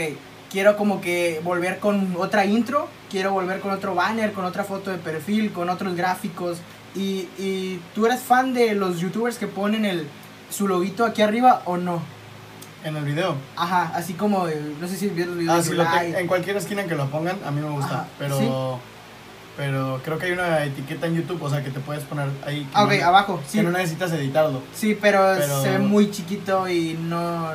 quiero 0.51 0.77
como 0.77 1.01
que 1.01 1.41
volver 1.43 1.79
con 1.79 2.15
otra 2.17 2.45
intro. 2.45 2.87
Quiero 3.09 3.31
volver 3.31 3.59
con 3.59 3.71
otro 3.71 3.95
banner, 3.95 4.33
con 4.33 4.45
otra 4.45 4.63
foto 4.63 4.91
de 4.91 4.97
perfil, 4.97 5.51
con 5.51 5.69
otros 5.69 5.95
gráficos. 5.95 6.59
Y, 6.95 7.27
y 7.37 7.81
tú 7.93 8.05
eres 8.05 8.21
fan 8.21 8.53
de 8.53 8.73
los 8.73 8.99
youtubers 8.99 9.37
que 9.37 9.47
ponen 9.47 9.85
el, 9.85 10.07
su 10.49 10.67
loguito 10.67 11.05
aquí 11.05 11.21
arriba 11.21 11.61
o 11.65 11.77
no? 11.77 12.01
En 12.83 12.95
el 12.95 13.03
video. 13.03 13.35
Ajá, 13.55 13.91
así 13.95 14.13
como, 14.13 14.47
no 14.79 14.87
sé 14.87 14.95
si 14.95 15.07
vieron 15.09 15.35
los 15.35 15.39
videos 15.39 15.59
Ah, 15.59 15.63
sí, 15.63 15.73
lo 15.73 16.17
en 16.19 16.27
cualquier 16.27 16.55
esquina 16.57 16.85
que 16.85 16.95
lo 16.95 17.09
pongan, 17.09 17.37
a 17.43 17.51
mí 17.51 17.59
me 17.59 17.69
gusta. 17.69 18.01
Ajá, 18.01 18.07
Pero, 18.19 18.37
¿sí? 18.37 18.47
Pero 19.57 20.01
creo 20.03 20.17
que 20.17 20.25
hay 20.27 20.31
una 20.33 20.63
etiqueta 20.65 21.07
en 21.07 21.15
YouTube, 21.15 21.41
o 21.43 21.49
sea, 21.49 21.63
que 21.63 21.69
te 21.69 21.79
puedes 21.79 22.03
poner 22.03 22.27
ahí. 22.45 22.61
que 22.65 22.67
Ah, 22.73 22.83
ok, 22.83 22.93
no- 22.99 23.05
abajo, 23.07 23.39
Que 23.43 23.49
sí. 23.59 23.61
no 23.61 23.71
necesitas 23.71 24.11
editarlo. 24.11 24.61
Sí, 24.73 24.97
pero, 24.99 25.19
Pero- 25.37 25.61
se 25.61 25.69
ve 25.71 25.79
muy 25.79 26.11
chiquito 26.11 26.67
y 26.67 26.93
no, 26.99 27.49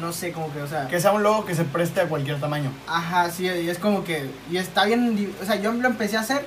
no 0.00 0.12
sé, 0.12 0.32
como 0.32 0.52
que, 0.52 0.62
o 0.62 0.66
sea... 0.66 0.88
Que 0.88 1.00
sea 1.00 1.12
un 1.12 1.22
logo 1.22 1.44
que 1.44 1.54
se 1.54 1.64
preste 1.64 2.00
a 2.00 2.06
cualquier 2.08 2.40
tamaño. 2.40 2.70
Ajá, 2.86 3.30
sí, 3.30 3.44
y 3.46 3.68
es 3.68 3.78
como 3.78 4.02
que, 4.04 4.30
y 4.50 4.56
está 4.56 4.84
bien, 4.84 5.32
o 5.40 5.44
sea, 5.44 5.56
yo 5.56 5.72
lo 5.72 5.86
empecé 5.88 6.16
a 6.16 6.20
hacer, 6.20 6.44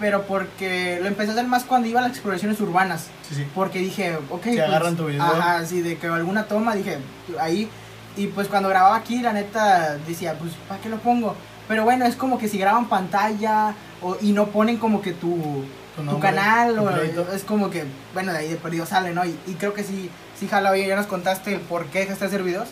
pero 0.00 0.22
porque 0.22 0.98
lo 1.02 1.08
empecé 1.08 1.30
a 1.30 1.34
hacer 1.34 1.46
más 1.46 1.64
cuando 1.64 1.88
iba 1.88 2.00
a 2.00 2.02
las 2.02 2.12
exploraciones 2.12 2.60
urbanas, 2.60 3.08
Sí, 3.28 3.34
sí. 3.34 3.46
porque 3.54 3.78
dije, 3.80 4.16
ok, 4.30 4.42
pues, 4.42 4.60
agarran 4.60 4.96
tu 4.96 5.06
video. 5.06 5.22
Ajá, 5.22 5.64
sí, 5.66 5.82
de 5.82 5.96
que 5.98 6.06
alguna 6.06 6.44
toma, 6.44 6.74
dije, 6.74 6.98
ahí, 7.40 7.68
y 8.16 8.28
pues 8.28 8.46
cuando 8.48 8.68
grababa 8.68 8.96
aquí, 8.96 9.20
la 9.20 9.32
neta, 9.32 9.96
decía, 10.06 10.34
pues, 10.38 10.52
¿para 10.68 10.80
qué 10.80 10.88
lo 10.88 10.98
pongo? 10.98 11.34
Pero 11.68 11.84
bueno, 11.84 12.04
es 12.04 12.16
como 12.16 12.38
que 12.38 12.48
si 12.48 12.58
graban 12.58 12.88
pantalla 12.88 13.74
o, 14.02 14.16
y 14.20 14.32
no 14.32 14.46
ponen 14.46 14.76
como 14.78 15.00
que 15.00 15.12
tu, 15.12 15.64
Tu, 15.96 16.18
canal 16.20 16.74
tu 16.76 16.82
o 16.82 17.32
es 17.34 17.44
como 17.44 17.70
que 17.70 17.84
bueno 18.12 18.32
de 18.32 18.38
ahí 18.38 18.48
de 18.48 18.56
perdido 18.56 18.84
sale 18.84 19.12
no 19.14 19.24
y, 19.24 19.38
y 19.46 19.54
creo 19.54 19.72
que 19.74 19.84
sí 19.84 20.10
sí 20.38 20.48
jala 20.48 20.72
bien 20.72 20.88
ya 20.88 20.96
nos 20.96 21.06
contaste 21.06 21.54
el 21.54 21.60
por 21.60 21.86
qué 21.86 22.00
dejaste 22.00 22.24
de 22.24 22.28
hacer 22.28 22.42
videos 22.42 22.68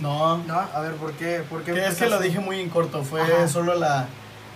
No. 0.00 0.38
no 0.38 0.54
a 0.58 0.80
ver 0.80 0.94
por 0.94 1.12
qué 1.12 1.42
por 1.48 1.62
qué 1.62 1.72
es 1.86 1.96
que 1.96 2.08
lo 2.08 2.18
dije 2.20 2.40
muy 2.40 2.58
en 2.60 2.70
corto. 2.70 3.02
Fue 3.04 3.20
Ajá. 3.22 3.46
solo 3.48 3.74
la, 3.74 4.06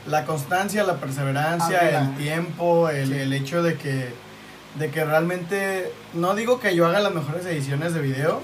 la 0.06 0.24
constancia, 0.24 0.82
la 0.84 0.94
perseverancia, 0.96 1.78
Ah, 1.82 2.00
el 2.00 2.14
tiempo, 2.16 2.88
el, 2.88 3.08
Sí. 3.08 3.14
el 3.14 3.32
hecho 3.32 3.62
de 3.62 3.76
que, 3.76 4.12
de 4.78 4.90
que 4.90 5.04
realmente. 5.04 5.92
No 6.14 6.34
digo 6.34 6.58
que 6.60 6.74
yo 6.74 6.86
haga 6.86 6.98
las 7.00 7.12
mejores 7.14 7.44
ediciones 7.46 7.92
de 7.94 8.00
video, 8.00 8.40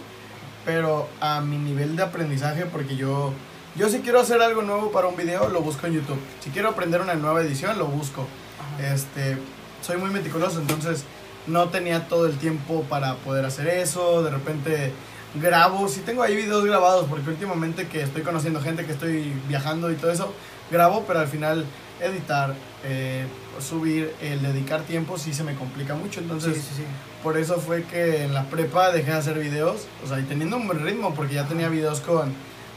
pero 0.64 1.08
a 1.20 1.40
mi 1.40 1.56
nivel 1.56 1.96
de 1.96 2.02
aprendizaje, 2.02 2.66
porque 2.66 2.94
yo. 2.96 3.32
Yo 3.76 3.88
si 3.88 4.00
quiero 4.00 4.20
hacer 4.20 4.42
algo 4.42 4.62
nuevo 4.62 4.90
para 4.90 5.06
un 5.06 5.16
video, 5.16 5.48
lo 5.48 5.60
busco 5.60 5.86
en 5.86 5.94
YouTube. 5.94 6.18
Si 6.40 6.50
quiero 6.50 6.70
aprender 6.70 7.00
una 7.00 7.14
nueva 7.14 7.42
edición, 7.42 7.78
lo 7.78 7.86
busco. 7.86 8.26
Ajá. 8.58 8.94
Este, 8.94 9.38
soy 9.82 9.96
muy 9.98 10.10
meticuloso, 10.10 10.60
entonces 10.60 11.04
no 11.46 11.68
tenía 11.68 12.08
todo 12.08 12.26
el 12.26 12.36
tiempo 12.38 12.84
para 12.88 13.14
poder 13.16 13.44
hacer 13.44 13.68
eso. 13.68 14.22
De 14.22 14.30
repente 14.30 14.92
grabo, 15.34 15.88
sí 15.88 16.00
tengo 16.00 16.22
ahí 16.22 16.34
videos 16.34 16.64
grabados, 16.64 17.06
porque 17.08 17.30
últimamente 17.30 17.86
que 17.88 18.02
estoy 18.02 18.22
conociendo 18.22 18.60
gente, 18.60 18.86
que 18.86 18.92
estoy 18.92 19.32
viajando 19.46 19.90
y 19.90 19.94
todo 19.94 20.10
eso, 20.10 20.32
grabo, 20.70 21.04
pero 21.06 21.20
al 21.20 21.28
final 21.28 21.64
editar, 22.00 22.54
eh, 22.84 23.26
subir, 23.60 24.14
el 24.22 24.42
dedicar 24.42 24.82
tiempo 24.82 25.18
sí 25.18 25.34
se 25.34 25.44
me 25.44 25.54
complica 25.54 25.94
mucho. 25.94 26.20
Entonces, 26.20 26.56
sí 26.56 26.60
sí 26.62 26.74
sí 26.78 26.84
por 27.22 27.36
eso 27.36 27.60
fue 27.60 27.82
que 27.82 28.22
en 28.22 28.32
la 28.32 28.44
prepa 28.44 28.92
dejé 28.92 29.10
de 29.10 29.16
hacer 29.16 29.38
videos, 29.38 29.86
o 30.04 30.08
sea, 30.08 30.20
y 30.20 30.22
teniendo 30.22 30.56
un 30.56 30.66
buen 30.66 30.84
ritmo, 30.84 31.14
porque 31.14 31.34
ya 31.34 31.46
tenía 31.46 31.68
videos 31.68 32.00
con 32.00 32.32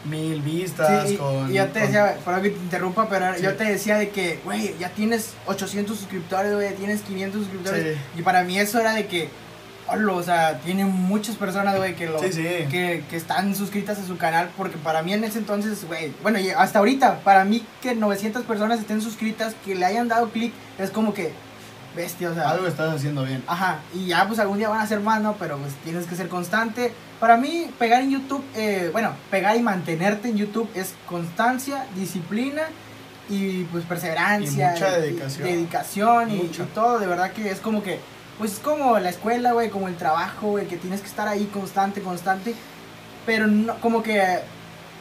mil 0.06 0.42
vistas. 0.42 1.08
Sí, 1.08 1.14
y, 1.14 1.18
con, 1.18 1.52
y 1.52 1.56
yo 1.56 1.66
te 1.68 1.72
con- 1.74 1.82
decía, 1.84 2.18
para 2.26 2.42
que 2.42 2.50
te 2.50 2.58
interrumpa, 2.60 3.08
pero 3.10 3.36
Sí. 3.36 3.44
yo 3.44 3.56
te 3.56 3.64
decía 3.66 3.98
de 3.98 4.10
que, 4.10 4.40
güey, 4.44 4.76
ya 4.80 4.90
tienes 4.90 5.32
800 5.46 5.98
suscriptores, 5.98 6.54
güey, 6.54 6.74
tienes 6.76 7.02
500 7.02 7.42
suscriptores. 7.42 7.96
Sí. 7.98 8.20
Y 8.20 8.22
para 8.24 8.44
mí 8.44 8.58
eso 8.60 8.80
era 8.80 8.94
de 8.94 9.08
que, 9.08 9.30
hola, 9.88 10.14
o 10.14 10.24
sea, 10.24 10.60
tiene 10.60 10.86
muchas 10.86 11.36
personas, 11.36 11.76
güey, 11.78 11.96
que, 11.96 12.08
lo, 12.08 12.20
que, 12.22 13.04
que 13.10 13.16
están 13.18 13.56
suscritas 13.56 14.00
a 14.00 14.06
su 14.08 14.18
canal. 14.18 14.50
Porque 14.58 14.78
para 14.78 15.02
mí 15.04 15.14
en 15.14 15.24
ese 15.24 15.40
entonces, 15.40 15.86
güey, 15.86 16.14
bueno, 16.24 16.40
y 16.40 16.50
hasta 16.50 16.80
ahorita, 16.80 17.20
para 17.20 17.44
mí 17.46 17.66
que 17.82 17.94
900 17.96 18.44
personas 18.46 18.80
estén 18.80 19.02
suscritas, 19.02 19.54
que 19.66 19.76
le 19.76 19.86
hayan 19.86 20.08
dado 20.08 20.30
clic, 20.30 20.54
es 20.80 20.90
como 20.92 21.14
que, 21.14 21.32
bestia, 21.96 22.30
o 22.30 22.34
sea. 22.34 22.50
Algo 22.50 22.68
estás 22.68 22.94
haciendo 22.94 23.24
bien. 23.24 23.44
Ajá, 23.48 23.80
y 23.94 24.08
ya 24.08 24.28
pues 24.28 24.40
algún 24.40 24.58
día 24.58 24.70
van 24.70 24.80
a 24.80 24.88
ser 24.88 25.00
más, 25.00 25.22
¿no? 25.22 25.36
Pero 25.38 25.58
pues 25.58 25.74
tienes 25.84 26.06
que 26.06 26.16
ser 26.16 26.28
constante. 26.28 26.94
Para 27.20 27.38
mí, 27.38 27.70
pegar 27.78 28.02
en 28.02 28.12
YouTube, 28.12 28.44
eh, 28.56 28.90
bueno, 28.92 29.14
pegar 29.30 29.56
y 29.56 29.62
mantenerte 29.62 30.30
en 30.30 30.38
YouTube 30.38 30.70
es 30.74 30.94
constancia, 31.08 31.86
disciplina 31.96 32.64
y 33.30 33.64
pues 33.66 33.86
perseverancia. 33.86 34.70
Y 34.70 34.74
mucha 34.74 34.92
dedicación. 34.92 35.48
dedicación 35.48 36.32
y 36.32 36.50
todo, 36.74 37.00
de 37.00 37.08
verdad 37.08 37.32
que 37.32 37.50
es 37.50 37.60
como 37.60 37.84
que, 37.84 38.00
pues 38.38 38.54
es 38.54 38.60
como 38.60 38.98
la 39.00 39.10
escuela, 39.10 39.54
güey, 39.54 39.70
como 39.70 39.88
el 39.88 39.96
trabajo, 39.96 40.48
güey, 40.48 40.68
que 40.68 40.78
tienes 40.78 41.02
que 41.02 41.08
estar 41.08 41.28
ahí 41.28 41.46
constante, 41.54 42.02
constante. 42.02 42.56
Pero 43.26 43.48
no, 43.48 43.76
como 43.82 44.02
que, 44.02 44.40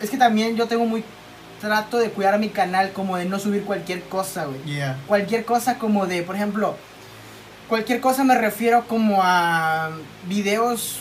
es 0.00 0.10
que 0.10 0.18
también 0.18 0.56
yo 0.56 0.66
tengo 0.68 0.84
muy, 0.84 1.02
trato 1.60 1.98
de 1.98 2.10
cuidar 2.10 2.38
mi 2.38 2.48
canal, 2.48 2.92
como 2.92 3.16
de 3.16 3.24
no 3.26 3.38
subir 3.38 3.64
cualquier 3.64 4.02
cosa, 4.04 4.46
güey 4.46 4.60
Yeah. 4.64 4.98
cualquier 5.06 5.44
cosa 5.44 5.78
como 5.78 6.06
de, 6.06 6.22
por 6.22 6.34
ejemplo, 6.36 6.76
cualquier 7.68 8.00
cosa 8.00 8.24
me 8.24 8.36
refiero 8.36 8.84
como 8.88 9.20
a 9.22 9.90
videos 10.26 11.00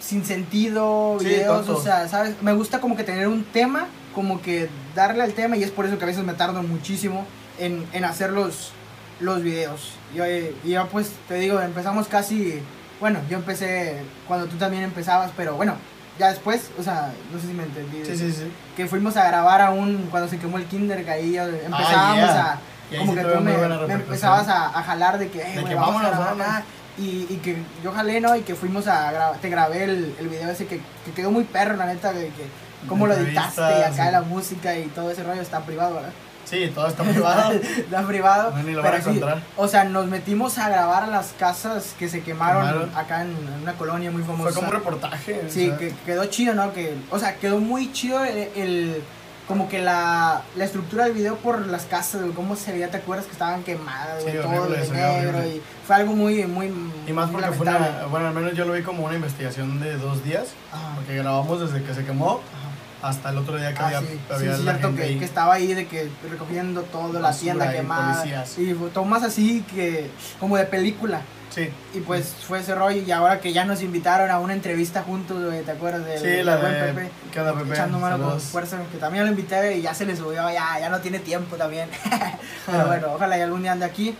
sin 0.00 0.24
sentido, 0.24 1.16
Sí, 1.20 1.26
videos, 1.26 1.66
tonto. 1.66 1.80
o 1.80 1.82
sea, 1.82 2.08
¿sabes? 2.08 2.34
Me 2.42 2.52
gusta 2.52 2.80
como 2.80 2.96
que 2.96 3.04
tener 3.04 3.28
un 3.28 3.44
tema, 3.44 3.86
como 4.14 4.42
que 4.42 4.68
darle 4.94 5.22
al 5.22 5.32
tema 5.32 5.56
y 5.56 5.62
es 5.62 5.70
por 5.70 5.86
eso 5.86 5.96
que 5.98 6.04
a 6.04 6.08
veces 6.08 6.24
me 6.24 6.34
tardo 6.34 6.62
muchísimo 6.62 7.24
en, 7.58 7.86
en 7.92 8.04
hacer 8.04 8.30
los, 8.30 8.72
los 9.20 9.42
videos. 9.42 9.92
Yo, 10.14 10.24
y 10.26 10.52
yo 10.64 10.88
pues 10.88 11.12
te 11.28 11.34
digo, 11.34 11.60
empezamos 11.60 12.08
casi, 12.08 12.60
bueno, 13.00 13.20
yo 13.30 13.38
empecé 13.38 13.96
cuando 14.26 14.46
tú 14.46 14.56
también 14.56 14.82
empezabas, 14.82 15.30
pero 15.36 15.54
bueno, 15.54 15.76
ya 16.18 16.28
después, 16.30 16.70
o 16.78 16.82
sea, 16.82 17.12
no 17.32 17.40
sé 17.40 17.46
si 17.48 17.52
me 17.54 17.64
entendí. 17.64 18.04
Sí, 18.04 18.16
sí, 18.16 18.32
sí. 18.32 18.52
Que 18.76 18.86
fuimos 18.86 19.16
a 19.16 19.26
grabar 19.26 19.60
aún 19.62 20.08
cuando 20.10 20.28
se 20.28 20.38
quemó 20.38 20.58
el 20.58 20.66
kinder, 20.66 21.04
que 21.04 21.10
ahí 21.10 21.36
empezábamos 21.36 22.16
yeah. 22.16 22.52
a 22.52 22.58
como 22.98 23.14
que 23.14 23.22
tú 23.22 23.40
me, 23.40 23.54
empezabas 23.94 24.48
a, 24.48 24.66
a 24.78 24.82
jalar 24.82 25.18
de 25.18 25.28
que, 25.30 25.40
"Eh, 25.40 25.52
De 25.54 25.60
güey, 25.60 25.68
que 25.68 25.74
vamos 25.74 26.02
a 26.04 26.08
grabar 26.08 26.28
vámonos. 26.36 26.46
acá". 26.46 26.64
Y, 26.98 27.26
y 27.30 27.40
que 27.42 27.56
yo 27.82 27.90
jalé, 27.92 28.20
¿no? 28.20 28.36
Y 28.36 28.42
que 28.42 28.54
fuimos 28.54 28.86
a 28.86 29.10
grabar, 29.12 29.38
te 29.38 29.48
grabé 29.48 29.84
el, 29.84 30.14
el 30.20 30.28
video 30.28 30.50
ese 30.50 30.66
que, 30.66 30.80
que 31.06 31.12
quedó 31.14 31.30
muy 31.30 31.44
perro, 31.44 31.76
la 31.76 31.86
neta, 31.86 32.12
de 32.12 32.26
que 32.26 32.44
cómo 32.86 33.06
lo 33.06 33.14
editaste 33.14 33.62
y 33.62 33.82
acá 33.82 34.06
sí. 34.06 34.12
la 34.12 34.22
música 34.22 34.76
y 34.76 34.86
todo 34.88 35.10
ese 35.10 35.22
rollo 35.22 35.40
está 35.40 35.60
privado, 35.60 35.94
¿verdad? 35.94 36.10
Sí, 36.52 36.70
todo 36.74 36.86
está 36.86 37.02
privado. 37.02 37.52
Está 37.78 38.06
privado. 38.06 38.50
No, 38.50 38.62
ni 38.62 38.72
lo 38.72 38.82
van 38.82 38.92
a 38.94 38.96
encontrar. 38.98 39.42
o 39.56 39.66
sea, 39.68 39.84
nos 39.84 40.06
metimos 40.06 40.58
a 40.58 40.68
grabar 40.68 41.08
las 41.08 41.32
casas 41.38 41.94
que 41.98 42.10
se 42.10 42.22
quemaron 42.22 42.66
Quemaron. 42.66 42.94
acá 42.94 43.22
en, 43.22 43.30
en 43.30 43.62
una 43.62 43.72
colonia 43.72 44.10
muy 44.10 44.22
famosa. 44.22 44.50
Fue 44.50 44.52
como 44.54 44.66
un 44.68 44.74
reportaje. 44.74 45.44
Sí, 45.48 45.68
o 45.68 45.70
sea, 45.70 45.78
que 45.78 45.94
quedó 46.04 46.26
chido, 46.26 46.54
¿no? 46.54 46.74
Que, 46.74 46.94
o 47.10 47.18
sea, 47.18 47.36
quedó 47.36 47.58
muy 47.58 47.90
chido 47.92 48.22
el, 48.22 48.48
el- 48.54 49.02
como 49.48 49.68
que 49.68 49.80
la, 49.82 50.42
la 50.56 50.64
estructura 50.64 51.04
del 51.04 51.14
video 51.14 51.36
por 51.36 51.66
las 51.66 51.82
casas, 51.84 52.20
cómo 52.36 52.54
se 52.54 52.72
veía, 52.72 52.90
¿te 52.90 52.98
acuerdas 52.98 53.26
que 53.26 53.32
estaban 53.32 53.62
quemadas, 53.64 54.22
güey, 54.22 54.36
Sí, 54.36 54.40
todo 54.42 54.66
de 54.68 54.78
negro 54.88 55.38
horrible. 55.38 55.56
y 55.56 55.62
fue 55.86 55.96
algo 55.96 56.12
muy, 56.14 56.46
muy 56.46 56.72
Y 57.08 57.12
más 57.12 57.30
muy 57.30 57.40
porque 57.42 57.56
fue 57.56 57.66
una, 57.66 58.06
bueno, 58.08 58.28
al 58.28 58.34
menos 58.34 58.52
yo 58.54 58.64
lo 58.64 58.72
vi 58.74 58.82
como 58.82 59.04
una 59.04 59.14
investigación 59.16 59.80
de 59.80 59.96
dos 59.98 60.22
días, 60.24 60.48
Ajá, 60.72 60.94
porque 60.94 61.16
grabamos 61.16 61.60
desde 61.60 61.84
que 61.84 61.92
se 61.92 62.04
quemó 62.04 62.34
ajá. 62.34 62.71
Hasta 63.02 63.30
el 63.30 63.38
otro 63.38 63.56
día 63.56 63.74
que 63.74 63.80
Ah, 63.80 63.86
había, 63.86 64.00
sí, 64.00 64.06
sí, 64.08 64.20
había 64.32 64.52
es 64.52 64.58
la 64.60 64.72
cierto 64.72 64.88
gente 64.88 65.02
que, 65.02 65.08
ahí. 65.08 65.18
que 65.18 65.24
estaba 65.24 65.54
ahí 65.54 65.74
de 65.74 65.86
que 65.86 66.08
recogiendo 66.30 66.82
todo, 66.82 67.18
la 67.20 67.32
tienda 67.36 67.70
quemada. 67.72 68.14
policías. 68.14 68.58
Y 68.58 68.72
tomas 68.94 69.22
así 69.24 69.64
que, 69.74 70.08
como 70.40 70.56
de 70.56 70.64
película. 70.66 71.20
Sí, 71.50 71.68
Y 71.92 72.00
pues 72.00 72.28
fue 72.48 72.60
ese 72.60 72.74
rollo 72.74 73.02
y 73.06 73.10
ahora 73.12 73.38
que 73.40 73.52
ya 73.52 73.66
nos 73.66 73.82
invitaron 73.82 74.30
a 74.30 74.38
una 74.38 74.54
entrevista 74.54 75.02
juntos, 75.02 75.36
¿te 75.66 75.70
acuerdas? 75.70 76.06
Del, 76.06 76.18
sí, 76.38 76.42
la 76.42 76.56
buen 76.56 76.72
de... 76.72 76.80
Pepe? 76.80 77.10
¿Qué 77.30 77.40
onda, 77.40 77.52
Pepe? 77.52 77.74
echando 77.74 77.98
mano 77.98 78.24
con 78.24 78.40
fuerza, 78.40 78.78
que 78.90 78.96
también 78.96 79.24
lo 79.26 79.30
invité 79.32 79.76
y 79.76 79.82
ya 79.82 79.92
se 79.92 80.06
le 80.06 80.16
subió, 80.16 80.50
ya, 80.50 80.78
ya 80.80 80.88
no 80.88 81.00
tiene 81.00 81.18
tiempo 81.18 81.56
también. 81.56 81.90
Pero 82.66 82.86
bueno, 82.86 83.08
ojalá 83.14 83.36
y 83.36 83.42
algún 83.42 83.60
día 83.62 83.72
ande 83.72 83.84
aquí. 83.84 84.14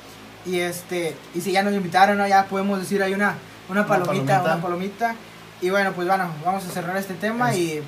Y 0.44 0.58
este, 0.58 1.16
y 1.34 1.40
si 1.40 1.52
ya 1.52 1.62
nos 1.62 1.72
invitaron, 1.72 2.18
¿no? 2.18 2.26
ya 2.28 2.44
podemos 2.44 2.80
decir 2.80 3.02
hay 3.02 3.14
una, 3.14 3.36
una 3.70 3.86
palomita, 3.86 4.42
palomita. 4.42 4.42
una 4.54 4.62
palomita. 4.62 5.14
Y 5.62 5.70
bueno, 5.70 5.92
pues 5.92 6.06
bueno, 6.08 6.28
vamos 6.44 6.66
a 6.66 6.68
cerrar 6.70 6.96
este 6.98 7.14
tema 7.14 7.52
Es- 7.52 7.58
y 7.58 7.82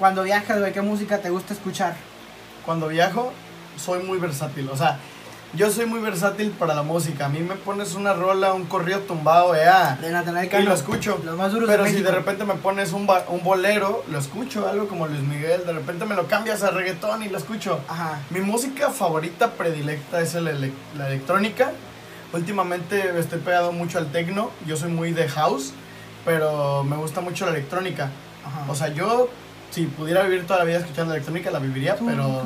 cuando 0.00 0.24
viajas, 0.24 0.58
güey, 0.58 0.72
¿qué 0.72 0.80
música 0.82 1.18
te 1.18 1.30
gusta 1.30 1.54
escuchar? 1.54 1.94
Cuando 2.66 2.88
viajo, 2.88 3.32
soy 3.76 4.02
muy 4.02 4.18
versátil, 4.18 4.68
o 4.70 4.76
sea, 4.76 4.98
yo 5.52 5.70
soy 5.70 5.84
muy 5.86 6.00
versátil 6.00 6.50
para 6.52 6.74
la 6.74 6.82
música. 6.82 7.26
A 7.26 7.28
mí 7.28 7.40
me 7.40 7.56
pones 7.56 7.94
una 7.94 8.12
rola, 8.14 8.52
un 8.54 8.64
corrido 8.66 9.00
tumbado, 9.00 9.54
ea, 9.56 9.98
De 10.00 10.10
Natanael 10.12 10.46
y 10.46 10.48
Cano. 10.48 10.64
lo 10.70 10.74
escucho. 10.74 11.20
Los 11.24 11.36
más 11.36 11.50
duros 11.52 11.68
Pero 11.68 11.82
de 11.84 11.90
si 11.90 12.02
de 12.02 12.10
repente 12.12 12.44
me 12.44 12.54
pones 12.54 12.92
un, 12.92 13.08
un 13.28 13.42
bolero, 13.42 14.04
lo 14.10 14.18
escucho, 14.18 14.68
algo 14.68 14.86
como 14.88 15.06
Luis 15.08 15.22
Miguel, 15.22 15.66
de 15.66 15.72
repente 15.72 16.04
me 16.06 16.14
lo 16.14 16.28
cambias 16.28 16.62
a 16.62 16.70
reggaetón 16.70 17.22
y 17.24 17.28
lo 17.28 17.36
escucho. 17.36 17.80
Ajá. 17.88 18.20
Mi 18.30 18.40
música 18.40 18.90
favorita 18.90 19.50
predilecta 19.52 20.20
es 20.20 20.34
el 20.36 20.46
ele- 20.48 20.72
la 20.96 21.08
electrónica. 21.08 21.72
Últimamente 22.32 23.18
estoy 23.18 23.40
pegado 23.40 23.72
mucho 23.72 23.98
al 23.98 24.12
techno, 24.12 24.50
yo 24.66 24.76
soy 24.76 24.90
muy 24.90 25.10
de 25.12 25.28
house, 25.28 25.72
pero 26.24 26.84
me 26.84 26.96
gusta 26.96 27.20
mucho 27.20 27.44
la 27.44 27.50
electrónica. 27.52 28.04
Ajá. 28.46 28.70
O 28.70 28.74
sea, 28.76 28.88
yo 28.88 29.28
si 29.70 29.86
pudiera 29.86 30.22
vivir 30.22 30.46
toda 30.46 30.58
la 30.60 30.64
vida 30.64 30.78
escuchando 30.78 31.12
electrónica 31.14 31.50
la 31.50 31.58
viviría, 31.58 31.96
pero 31.96 32.42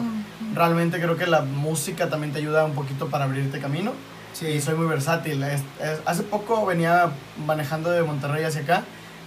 realmente 0.54 1.00
creo 1.00 1.16
que 1.16 1.26
la 1.26 1.40
música 1.42 2.08
también 2.08 2.32
te 2.32 2.38
ayuda 2.38 2.64
un 2.64 2.74
poquito 2.74 3.08
para 3.08 3.24
abrirte 3.24 3.58
camino. 3.60 3.92
sí. 4.34 4.46
Y 4.48 4.60
soy 4.60 4.74
muy 4.74 4.86
versátil. 4.86 5.42
Es- 5.44 5.60
es- 5.80 6.00
hace 6.06 6.22
poco 6.24 6.66
venía 6.66 7.10
manejando 7.46 7.90
de 7.90 8.02
Monterrey 8.02 8.42
hacia 8.44 8.62
acá, 8.62 8.82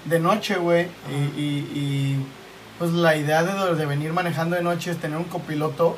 de 0.05 0.19
noche, 0.19 0.55
güey. 0.57 0.87
Y, 1.09 1.39
y- 1.41 1.71
y, 1.75 2.25
pues 2.77 2.91
la 2.91 3.15
idea 3.15 3.41
de, 3.43 3.75
de 3.75 3.85
venir 3.85 4.11
manejando 4.13 4.55
de 4.57 4.61
noche 4.63 4.91
es 4.91 4.97
tener 4.97 5.17
un 5.17 5.23
copiloto 5.23 5.97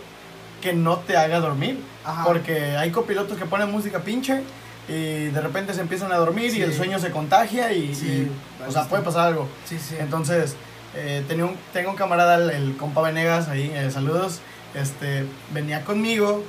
que 0.62 0.74
no 0.74 0.98
te 0.98 1.18
haga 1.18 1.40
dormir. 1.40 1.80
Ajá. 2.06 2.24
Porque 2.24 2.78
hay 2.78 2.92
copilotos 2.92 3.38
que 3.38 3.46
ponen 3.46 3.72
música 3.72 4.00
pinche 4.00 4.44
y 4.88 5.26
de 5.30 5.42
repente 5.42 5.74
se 5.74 5.82
empiezan 5.82 6.12
a 6.12 6.18
dormir 6.18 6.52
Sí. 6.52 6.60
y 6.60 6.62
el 6.62 6.74
sueño 6.74 7.00
se 7.00 7.10
contagia 7.12 7.74
y, 7.74 7.94
Sí, 7.96 8.30
y, 8.62 8.64
o 8.68 8.72
sea, 8.72 8.84
puede 8.86 9.02
pasar 9.04 9.28
algo. 9.28 9.48
Sí, 9.66 9.78
sí. 9.80 9.96
Entonces, 10.00 10.56
eh, 10.96 11.24
tenía 11.28 11.46
un, 11.46 11.56
tengo 11.74 11.92
un 11.92 11.96
camarada, 11.96 12.36
el, 12.36 12.50
el 12.50 12.78
compa 12.78 13.02
Venegas, 13.02 13.48
ahí, 13.48 13.72
eh, 13.74 13.92
saludos, 13.92 14.40
este, 14.74 15.26
venía 15.54 15.84
conmigo 15.84 16.44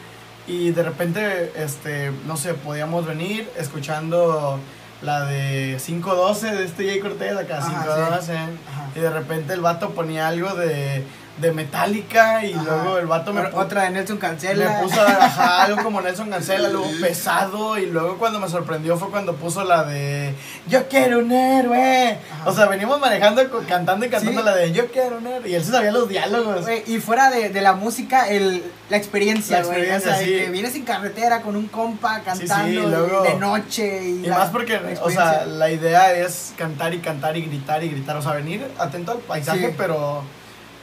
y 0.46 0.70
de 0.70 0.83
repente, 0.83 1.53
este, 1.57 2.12
no 2.26 2.37
sé, 2.37 2.55
podíamos 2.55 3.07
venir 3.07 3.48
escuchando 3.57 4.59
la 5.03 5.24
de 5.24 5.79
512 5.85 6.55
de 6.57 6.64
este 6.64 6.87
Jay 6.87 7.00
Cortez, 7.00 7.37
acá 7.37 7.59
Ajá, 7.59 7.68
512, 7.68 8.33
Ajá. 8.37 8.50
y 8.94 9.00
de 9.00 9.11
repente 9.11 9.55
el 9.55 9.61
vato 9.61 9.90
ponía 9.90 10.29
algo 10.29 10.55
de, 10.55 11.05
de 11.38 11.53
Metallica 11.53 12.45
y 12.45 12.53
Ajá. 12.53 12.62
luego 12.64 12.99
el 12.99 13.07
vato 13.07 13.33
me, 13.33 13.40
Otra- 13.40 13.53
pu- 13.53 13.64
Otra 13.64 13.83
de 13.85 13.90
Nelson 13.90 14.16
me 14.16 14.21
Cancela. 14.21 14.81
puso 14.83 15.01
ajá, 15.01 15.62
algo 15.64 15.83
como 15.83 16.01
Nelson 16.03 16.29
Cancela, 16.29 16.69
algo 16.69 16.85
pesado. 17.01 17.79
Y 17.79 17.87
luego 17.87 18.19
cuando 18.19 18.38
me 18.40 18.49
sorprendió 18.49 18.97
fue 18.99 19.11
cuando 19.11 19.35
puso 19.37 19.64
la 19.64 19.85
de 19.85 20.35
Yo 20.69 20.87
quiero 20.88 21.21
un 21.21 21.33
héroe. 21.33 22.19
Ajá. 22.40 22.51
O 22.51 22.53
sea, 22.55 22.66
venimos 22.66 23.01
manejando, 23.01 23.43
cantando 23.66 24.05
y 24.05 24.11
cantando 24.11 24.40
Sí. 24.40 24.45
la 24.45 24.55
de 24.55 24.73
Yo 24.73 24.88
quiero 24.88 25.16
un 25.19 25.27
héroe. 25.27 25.49
Y 25.49 25.55
él 25.55 25.64
se 25.64 25.71
sabía 25.73 25.93
los 25.93 26.09
diálogos. 26.09 26.66
Y 26.87 26.99
fuera 26.99 27.31
de, 27.31 27.49
de 27.49 27.61
la 27.62 27.73
música, 27.73 28.29
el, 28.29 28.62
la 28.90 28.97
experiencia, 28.99 29.61
La 29.61 29.64
güey. 29.64 29.79
experiencia, 29.79 30.11
o 30.12 30.14
sea, 30.16 30.21
de 30.21 30.27
sí. 30.27 30.45
que 30.45 30.51
vienes 30.51 30.75
en 30.75 30.85
carretera 30.85 31.40
con 31.40 31.57
un 31.57 31.69
compa 31.69 32.21
cantando 32.21 32.83
luego- 32.88 33.23
de 33.23 33.35
noche. 33.37 34.03
Y, 34.05 34.25
Y 34.25 34.27
la- 34.27 34.38
más 34.38 34.51
porque, 34.51 34.79
la 34.79 35.03
o 35.03 35.09
sea, 35.11 35.47
la 35.47 35.71
idea 35.71 36.12
es 36.12 36.53
cantar 36.59 36.93
y 36.93 36.99
cantar 36.99 37.37
y 37.38 37.43
gritar 37.47 37.83
y 37.83 37.88
gritar. 37.88 38.16
O 38.19 38.23
sea, 38.23 38.33
venir 38.33 38.66
atento 38.79 39.12
al 39.12 39.19
paisaje, 39.19 39.75
pero, 39.77 40.23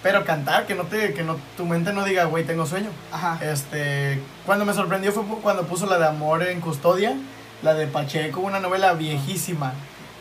pero 0.03 0.23
cantar, 0.25 0.65
que 0.65 0.75
no 0.75 0.83
te, 0.83 1.13
que 1.13 1.23
no, 1.23 1.37
tu 1.57 1.65
mente 1.65 1.91
no 1.93 2.03
diga, 2.05 2.25
güey, 2.25 2.43
tengo 2.45 2.65
sueño. 2.65 2.89
Ajá. 3.11 3.39
Este, 3.41 4.21
cuando 4.45 4.63
me 4.65 4.73
sorprendió 4.73 5.11
fue 5.11 5.23
cuando 5.41 5.63
puso 5.63 5.85
la 5.85 5.97
de 5.97 6.07
Amor 6.07 6.43
en 6.43 6.61
Custodia, 6.61 7.15
la 7.63 7.73
de 7.73 7.87
Pacheco, 7.87 8.39
una 8.41 8.59
novela 8.59 8.93
viejísima. 8.93 9.73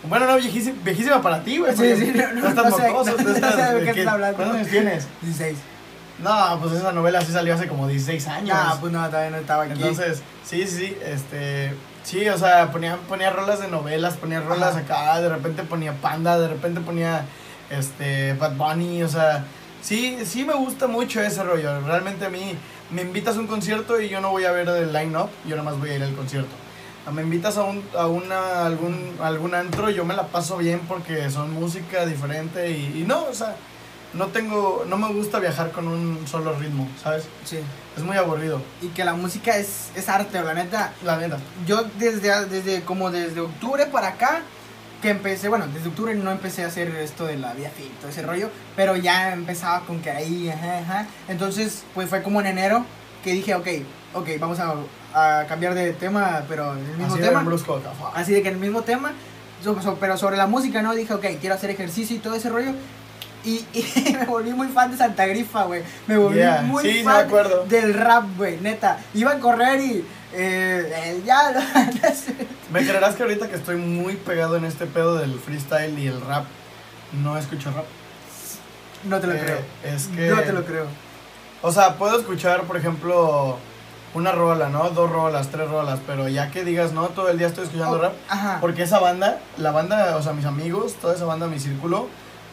Bueno, 0.08 0.26
no 0.26 0.36
viejísima, 0.36 0.76
viejísima 0.84 1.20
para 1.22 1.42
ti, 1.42 1.58
güey. 1.58 1.76
Sí, 1.76 1.96
sí, 1.96 2.12
no, 2.14 2.32
no, 2.40 2.48
estás 2.48 2.70
no 2.70 2.76
sé, 2.76 2.90
no- 2.92 3.02
estás- 3.02 3.54
sé 3.54 3.74
de 3.74 3.84
qué 3.84 3.92
¿qué- 3.92 4.00
estás 4.00 4.14
hablando. 4.14 4.36
¿Cuántos 4.36 4.56
años 4.58 4.68
tienes? 4.70 5.06
16. 5.22 5.58
No, 6.18 6.58
pues 6.62 6.72
esa 6.72 6.92
novela 6.92 7.20
sí 7.20 7.30
salió 7.32 7.54
hace 7.54 7.68
como 7.68 7.86
16 7.86 8.26
años. 8.28 8.56
No, 8.56 8.80
pues 8.80 8.92
no, 8.92 9.06
todavía 9.06 9.30
no 9.30 9.36
estaba 9.36 9.64
aquí. 9.64 9.72
Entonces, 9.74 10.22
sí, 10.44 10.66
sí, 10.66 10.76
sí, 10.78 10.98
este, 11.04 11.74
sí, 12.04 12.26
o 12.28 12.38
sea, 12.38 12.70
ponía, 12.72 12.96
ponía 13.08 13.30
rolas 13.30 13.60
de 13.60 13.68
novelas, 13.68 14.14
ponía 14.14 14.40
rolas 14.40 14.76
Ajá. 14.76 14.78
acá, 14.78 15.20
de 15.20 15.28
repente 15.28 15.62
ponía 15.64 15.92
Panda, 15.92 16.38
de 16.38 16.48
repente 16.48 16.80
ponía, 16.80 17.26
este, 17.68 18.32
Bad 18.34 18.52
Bunny, 18.56 19.02
o 19.02 19.08
sea, 19.08 19.44
sí, 19.86 20.18
sí 20.24 20.44
me 20.44 20.54
gusta 20.54 20.86
mucho 20.88 21.20
ese 21.20 21.42
rollo, 21.42 21.80
realmente 21.82 22.26
a 22.26 22.28
mí, 22.28 22.54
me 22.90 23.02
invitas 23.02 23.36
a 23.36 23.40
un 23.40 23.46
concierto 23.46 24.00
y 24.00 24.08
yo 24.08 24.20
no 24.20 24.30
voy 24.30 24.44
a 24.44 24.52
ver 24.52 24.68
el 24.68 24.92
line-up, 24.92 25.30
yo 25.46 25.56
nada 25.56 25.70
más 25.70 25.78
voy 25.78 25.90
a 25.90 25.96
ir 25.96 26.02
al 26.02 26.14
concierto. 26.14 26.50
Me 27.12 27.22
invitas 27.22 27.56
a, 27.56 27.62
un, 27.62 27.84
a 27.96 28.08
una, 28.08 28.66
algún, 28.66 29.14
algún 29.22 29.54
antro, 29.54 29.90
yo 29.90 30.04
me 30.04 30.14
la 30.14 30.26
paso 30.26 30.56
bien 30.56 30.80
porque 30.88 31.30
son 31.30 31.52
música 31.54 32.04
diferente 32.04 32.70
y, 32.72 33.02
y 33.02 33.04
no, 33.06 33.22
o 33.24 33.32
sea, 33.34 33.54
no 34.12 34.26
tengo, 34.28 34.84
no 34.88 34.96
me 34.96 35.12
gusta 35.12 35.38
viajar 35.38 35.70
con 35.70 35.86
un 35.86 36.26
solo 36.26 36.58
ritmo, 36.58 36.88
¿sabes? 37.00 37.24
Sí. 37.44 37.58
Es 37.96 38.02
muy 38.02 38.16
aburrido, 38.16 38.60
Y 38.82 38.88
que 38.88 39.04
la 39.04 39.14
música 39.14 39.56
es, 39.56 39.90
es 39.94 40.08
arte, 40.08 40.42
la 40.42 40.52
neta. 40.54 40.92
la 41.04 41.16
neta. 41.16 41.38
Yo 41.66 41.84
desde, 41.98 42.46
desde 42.46 42.82
como 42.82 43.10
desde 43.12 43.40
octubre 43.40 43.86
para 43.86 44.08
acá, 44.08 44.42
que 45.02 45.10
empecé, 45.10 45.48
bueno, 45.48 45.66
desde 45.72 45.88
octubre 45.88 46.14
no 46.14 46.30
empecé 46.30 46.64
a 46.64 46.68
hacer 46.68 46.88
esto 46.96 47.26
de 47.26 47.36
la 47.36 47.52
vía 47.52 47.70
fit, 47.70 47.92
todo 48.00 48.10
ese 48.10 48.22
rollo, 48.22 48.48
pero 48.74 48.96
ya 48.96 49.32
empezaba 49.32 49.80
con 49.86 50.00
que 50.00 50.10
ahí, 50.10 50.48
ajá, 50.48 50.78
ajá. 50.78 51.06
Entonces, 51.28 51.84
pues 51.94 52.08
fue 52.08 52.22
como 52.22 52.40
en 52.40 52.46
enero 52.46 52.84
que 53.22 53.32
dije, 53.32 53.54
ok, 53.54 53.66
ok, 54.14 54.28
vamos 54.40 54.58
a, 54.60 54.74
a 55.14 55.44
cambiar 55.46 55.74
de 55.74 55.92
tema, 55.92 56.42
pero 56.48 56.72
en 56.72 56.78
el 56.80 56.96
mismo 56.96 57.14
Así 57.14 57.22
de 57.22 57.28
tema. 57.28 57.42
brusco, 57.42 57.80
fa. 57.80 58.18
Así 58.18 58.32
de 58.32 58.42
que 58.42 58.48
en 58.48 58.54
el 58.54 58.60
mismo 58.60 58.82
tema, 58.82 59.12
so- 59.62 59.80
so- 59.82 59.96
pero 60.00 60.16
sobre 60.16 60.36
la 60.36 60.46
música, 60.46 60.80
¿no? 60.82 60.94
Dije, 60.94 61.12
ok, 61.12 61.24
quiero 61.40 61.54
hacer 61.56 61.70
ejercicio 61.70 62.16
y 62.16 62.18
todo 62.20 62.34
ese 62.34 62.48
rollo. 62.48 62.70
Y, 63.44 63.64
y 63.74 64.12
me 64.18 64.24
volví 64.24 64.50
muy 64.52 64.68
fan 64.68 64.90
de 64.90 64.96
Santa 64.96 65.26
Grifa, 65.26 65.64
güey. 65.64 65.82
Me 66.06 66.16
volví 66.16 66.38
Yeah, 66.38 66.62
muy 66.62 66.82
sí, 66.82 66.98
me 66.98 67.04
fan 67.04 67.26
acuerdo. 67.26 67.64
del 67.66 67.94
rap, 67.94 68.24
güey, 68.36 68.58
neta. 68.60 68.98
Iba 69.14 69.32
a 69.32 69.38
correr 69.38 69.80
y 69.80 70.04
eh, 70.38 71.22
ya, 71.24 71.52
sé. 72.14 72.34
Me 72.70 72.84
creerás 72.84 73.14
que 73.14 73.22
ahorita 73.22 73.48
que 73.48 73.56
estoy 73.56 73.76
muy 73.76 74.16
pegado 74.16 74.56
en 74.56 74.64
este 74.64 74.86
pedo 74.86 75.16
del 75.16 75.38
freestyle 75.38 75.98
y 75.98 76.06
el 76.08 76.20
rap, 76.20 76.44
no 77.22 77.36
escucho 77.38 77.70
rap. 77.70 77.84
no 79.04 79.20
te 79.20 79.26
lo 79.26 79.34
Eh, 79.34 79.40
creo. 79.44 79.58
Es 79.94 80.06
que. 80.08 80.28
No 80.28 80.40
te 80.42 80.52
lo 80.52 80.64
creo. 80.64 80.86
O 81.62 81.72
sea, 81.72 81.94
puedo 81.94 82.18
escuchar, 82.18 82.62
por 82.64 82.76
ejemplo, 82.76 83.56
una 84.14 84.32
rola, 84.32 84.68
¿no? 84.68 84.90
Dos 84.90 85.10
rolas, 85.10 85.48
tres 85.48 85.68
rolas, 85.68 86.00
pero 86.06 86.28
ya 86.28 86.50
que 86.50 86.64
digas, 86.64 86.92
no, 86.92 87.08
todo 87.08 87.28
el 87.28 87.38
día 87.38 87.46
estoy 87.48 87.64
escuchando 87.64 87.96
Oh, 87.96 88.02
rap. 88.02 88.12
Ajá. 88.28 88.58
Porque 88.60 88.82
esa 88.82 88.98
banda, 88.98 89.40
la 89.56 89.70
banda, 89.70 90.16
o 90.16 90.22
sea, 90.22 90.32
mis 90.32 90.44
amigos, 90.44 90.94
toda 90.94 91.14
esa 91.14 91.24
banda, 91.24 91.46
mi 91.46 91.58
círculo, 91.58 92.08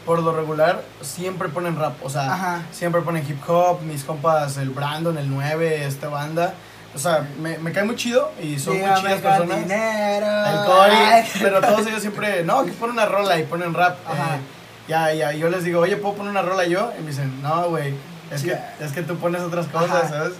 por 0.05 0.19
lo 0.21 0.33
regular, 0.35 0.83
siempre 1.01 1.49
ponen 1.49 1.77
rap. 1.77 1.93
O 2.03 2.09
sea, 2.09 2.33
Ajá. 2.33 2.61
siempre 2.71 3.01
ponen 3.01 3.25
hip 3.27 3.41
hop, 3.47 3.81
mis 3.81 4.03
compas, 4.03 4.57
el 4.57 4.69
Brandon, 4.69 5.17
el 5.17 5.29
9, 5.29 5.85
esta 5.85 6.07
banda. 6.09 6.53
O 6.95 6.99
sea, 6.99 7.27
me, 7.41 7.57
me 7.57 7.71
cae 7.71 7.83
muy 7.83 7.95
chido 7.95 8.31
y 8.41 8.59
son 8.59 8.73
muy 8.73 8.83
Dígame 8.83 9.01
chidas 9.01 9.21
con 9.21 9.31
personas. 9.31 9.59
dinero. 9.61 10.27
El 10.45 10.65
Cory, 10.65 10.95
Ay. 10.95 11.29
pero 11.41 11.61
todos 11.61 11.87
ellos 11.87 12.01
siempre, 12.01 12.43
no, 12.43 12.63
que 12.65 12.71
ponen 12.73 12.93
una 12.95 13.05
rola 13.07 13.39
y 13.39 13.43
ponen 13.43 13.73
rap. 13.73 13.97
Ajá. 14.07 14.35
eh, 14.35 14.39
ya, 14.87 15.13
ya, 15.13 15.31
yo 15.33 15.49
les 15.49 15.63
digo, 15.63 15.79
oye, 15.79 15.97
¿puedo 15.97 16.15
poner 16.15 16.31
una 16.31 16.41
rola 16.43 16.65
yo? 16.65 16.91
Y 16.99 17.01
me 17.01 17.09
dicen, 17.09 17.41
no, 17.41 17.69
güey, 17.69 17.93
es, 18.31 18.43
que, 18.43 18.57
es 18.79 18.91
que 18.91 19.01
tú 19.01 19.17
pones 19.17 19.41
otras 19.41 19.65
cosas, 19.67 20.03
Ajá. 20.03 20.09
¿sabes? 20.09 20.33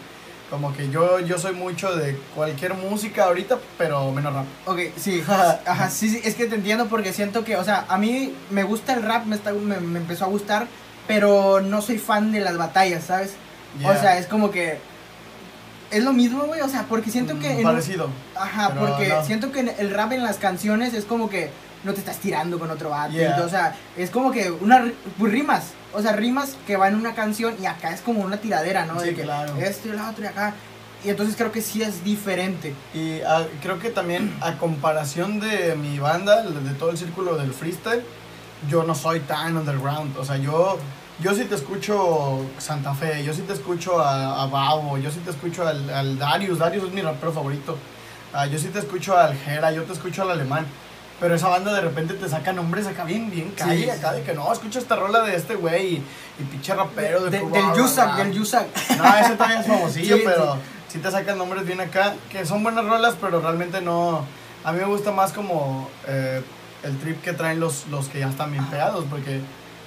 Como 0.50 0.76
que 0.76 0.90
yo, 0.90 1.20
yo 1.22 1.40
soy 1.40 1.54
mucho 1.54 1.96
de 1.96 2.16
cualquier 2.36 2.76
música 2.76 3.24
ahorita, 3.24 3.58
pero 3.80 4.12
menos 4.12 4.34
rap. 4.34 4.46
Ok, 4.66 4.80
sí, 4.98 5.24
ajá, 5.66 5.90
sí, 5.90 6.10
sí, 6.10 6.22
es 6.24 6.36
que 6.36 6.46
te 6.46 6.54
entiendo 6.56 6.86
porque 6.86 7.14
siento 7.14 7.44
que, 7.44 7.56
o 7.56 7.64
sea, 7.64 7.86
a 7.90 7.98
mí 7.98 8.36
me 8.52 8.62
gusta 8.64 8.94
el 8.94 9.02
rap, 9.02 9.26
me, 9.26 9.36
está, 9.38 9.54
me, 9.54 9.80
me 9.80 9.98
empezó 10.00 10.26
a 10.26 10.28
gustar, 10.28 10.68
pero 11.08 11.62
no 11.62 11.82
soy 11.82 11.98
fan 11.98 12.32
de 12.32 12.42
las 12.42 12.58
batallas, 12.58 13.06
¿sabes? 13.06 13.32
O 13.78 13.80
Yeah. 13.80 14.00
sea, 14.00 14.18
es 14.20 14.28
como 14.28 14.52
que 14.52 14.78
es 15.94 16.04
lo 16.04 16.14
mismo, 16.14 16.44
güey, 16.44 16.62
o 16.62 16.68
sea, 16.70 16.86
porque 16.90 17.10
siento 17.12 17.38
que... 17.40 17.50
Mm, 17.54 17.58
en- 17.60 17.64
Parecido. 17.64 18.10
ajá, 18.36 18.74
porque 18.78 19.08
no. 19.10 19.24
siento 19.26 19.52
que 19.52 19.60
el 19.62 19.90
rap 19.92 20.12
en 20.12 20.24
las 20.24 20.38
canciones 20.38 20.94
es 20.94 21.06
como 21.06 21.30
que 21.30 21.50
no 21.84 21.94
te 21.94 22.00
estás 22.00 22.18
tirando 22.18 22.60
con 22.60 22.72
otro 22.72 22.90
vato, 22.90 23.12
Yeah. 23.14 23.42
o 23.46 23.50
sea, 23.50 23.76
es 23.98 24.10
como 24.10 24.32
que 24.32 24.50
una, 24.52 24.80
ri- 24.82 24.94
pues, 25.20 25.32
rimas, 25.32 25.64
o 25.94 26.02
sea, 26.02 26.14
rimas 26.14 26.56
que 26.66 26.78
van 26.78 26.94
en 26.94 27.00
una 27.00 27.14
canción 27.14 27.56
y 27.62 27.66
acá 27.66 27.92
es 27.94 28.02
como 28.02 28.22
una 28.22 28.38
tiradera, 28.38 28.86
¿no? 28.86 29.00
Sí, 29.00 29.08
de 29.08 29.16
que 29.16 29.22
claro. 29.24 29.56
esto 29.58 29.90
y 29.90 29.92
el 29.92 30.00
otro 30.00 30.24
y 30.24 30.28
acá, 30.28 30.54
y 31.04 31.10
entonces 31.10 31.36
creo 31.36 31.52
que 31.52 31.62
sí 31.62 31.82
es 31.82 32.04
diferente. 32.06 32.74
Y 32.94 33.20
ah, 33.28 33.44
creo 33.62 33.78
que 33.80 33.90
también 33.90 34.34
a 34.42 34.54
comparación 34.58 35.42
de 35.42 35.76
mi 35.76 36.00
banda, 36.00 36.42
de 36.44 36.74
todo 36.76 36.92
el 36.92 36.98
círculo 36.98 37.36
del 37.36 37.54
freestyle, 37.54 38.02
yo 38.70 38.84
no 38.84 38.96
soy 38.96 39.20
tan 39.20 39.58
underground. 39.58 40.16
O 40.18 40.24
sea, 40.24 40.38
yo, 40.38 40.78
yo 41.20 41.34
sí 41.34 41.46
te 41.46 41.56
escucho 41.56 42.42
Santa 42.58 42.94
Fe, 42.94 43.24
yo 43.24 43.34
sí 43.34 43.42
te 43.42 43.54
escucho 43.54 44.00
a, 44.00 44.44
a 44.44 44.46
Babo, 44.48 44.98
yo 44.98 45.12
sí 45.12 45.20
te 45.24 45.30
escucho 45.32 45.66
al, 45.68 45.90
al 45.90 46.18
Darius, 46.18 46.60
Darius 46.60 46.86
es 46.86 46.94
mi 46.94 47.02
rapero 47.02 47.32
favorito. 47.32 47.78
Ah, 48.34 48.48
yo 48.48 48.58
sí 48.58 48.68
te 48.70 48.80
escucho 48.80 49.18
al 49.18 49.36
Jera, 49.38 49.72
yo 49.72 49.84
te 49.84 49.94
escucho 49.94 50.24
al 50.24 50.32
Alemán. 50.32 50.66
Pero 51.20 51.36
esa 51.36 51.48
banda 51.48 51.72
de 51.74 51.80
repente 51.82 52.16
te 52.16 52.28
saca 52.28 52.52
nombres 52.52 52.86
acá 52.88 53.06
bien, 53.06 53.30
bien 53.32 53.52
calle, 53.56 53.84
Sí, 53.84 53.90
acá 53.90 54.12
de 54.14 54.24
que 54.24 54.34
no, 54.34 54.52
escucha 54.52 54.80
esta 54.80 54.96
rola 54.96 55.22
de 55.22 55.36
este 55.36 55.56
güey 55.56 55.86
y, 55.96 56.04
y 56.40 56.44
pinche 56.52 56.74
rapero 56.74 57.22
de, 57.24 57.30
De- 57.30 57.46
del 57.50 57.74
Yusak, 57.78 58.18
del 58.18 58.34
Yusak. 58.34 58.66
No, 58.98 59.18
ese 59.18 59.36
todavía 59.36 59.60
es 59.62 59.68
famosillo, 59.68 60.16
Sí, 60.18 60.22
pero 60.26 60.58
sí. 60.90 60.98
te 61.00 61.12
sacan 61.12 61.38
nombres 61.38 61.66
bien 61.66 61.80
acá, 61.80 62.16
que 62.30 62.46
son 62.46 62.64
buenas 62.64 62.84
rolas, 62.86 63.16
pero 63.22 63.40
realmente 63.40 63.80
no... 63.80 64.26
A 64.66 64.72
mí 64.74 64.80
me 64.80 64.86
gusta 64.86 65.12
más 65.12 65.32
como 65.32 65.90
eh, 66.08 66.42
el 66.84 66.98
trip 66.98 67.22
que 67.22 67.32
traen 67.34 67.60
los, 67.60 67.86
los 67.88 68.08
que 68.10 68.20
ya 68.20 68.28
están 68.30 68.52
bien 68.52 68.66
pegados, 68.66 69.06
porque 69.10 69.40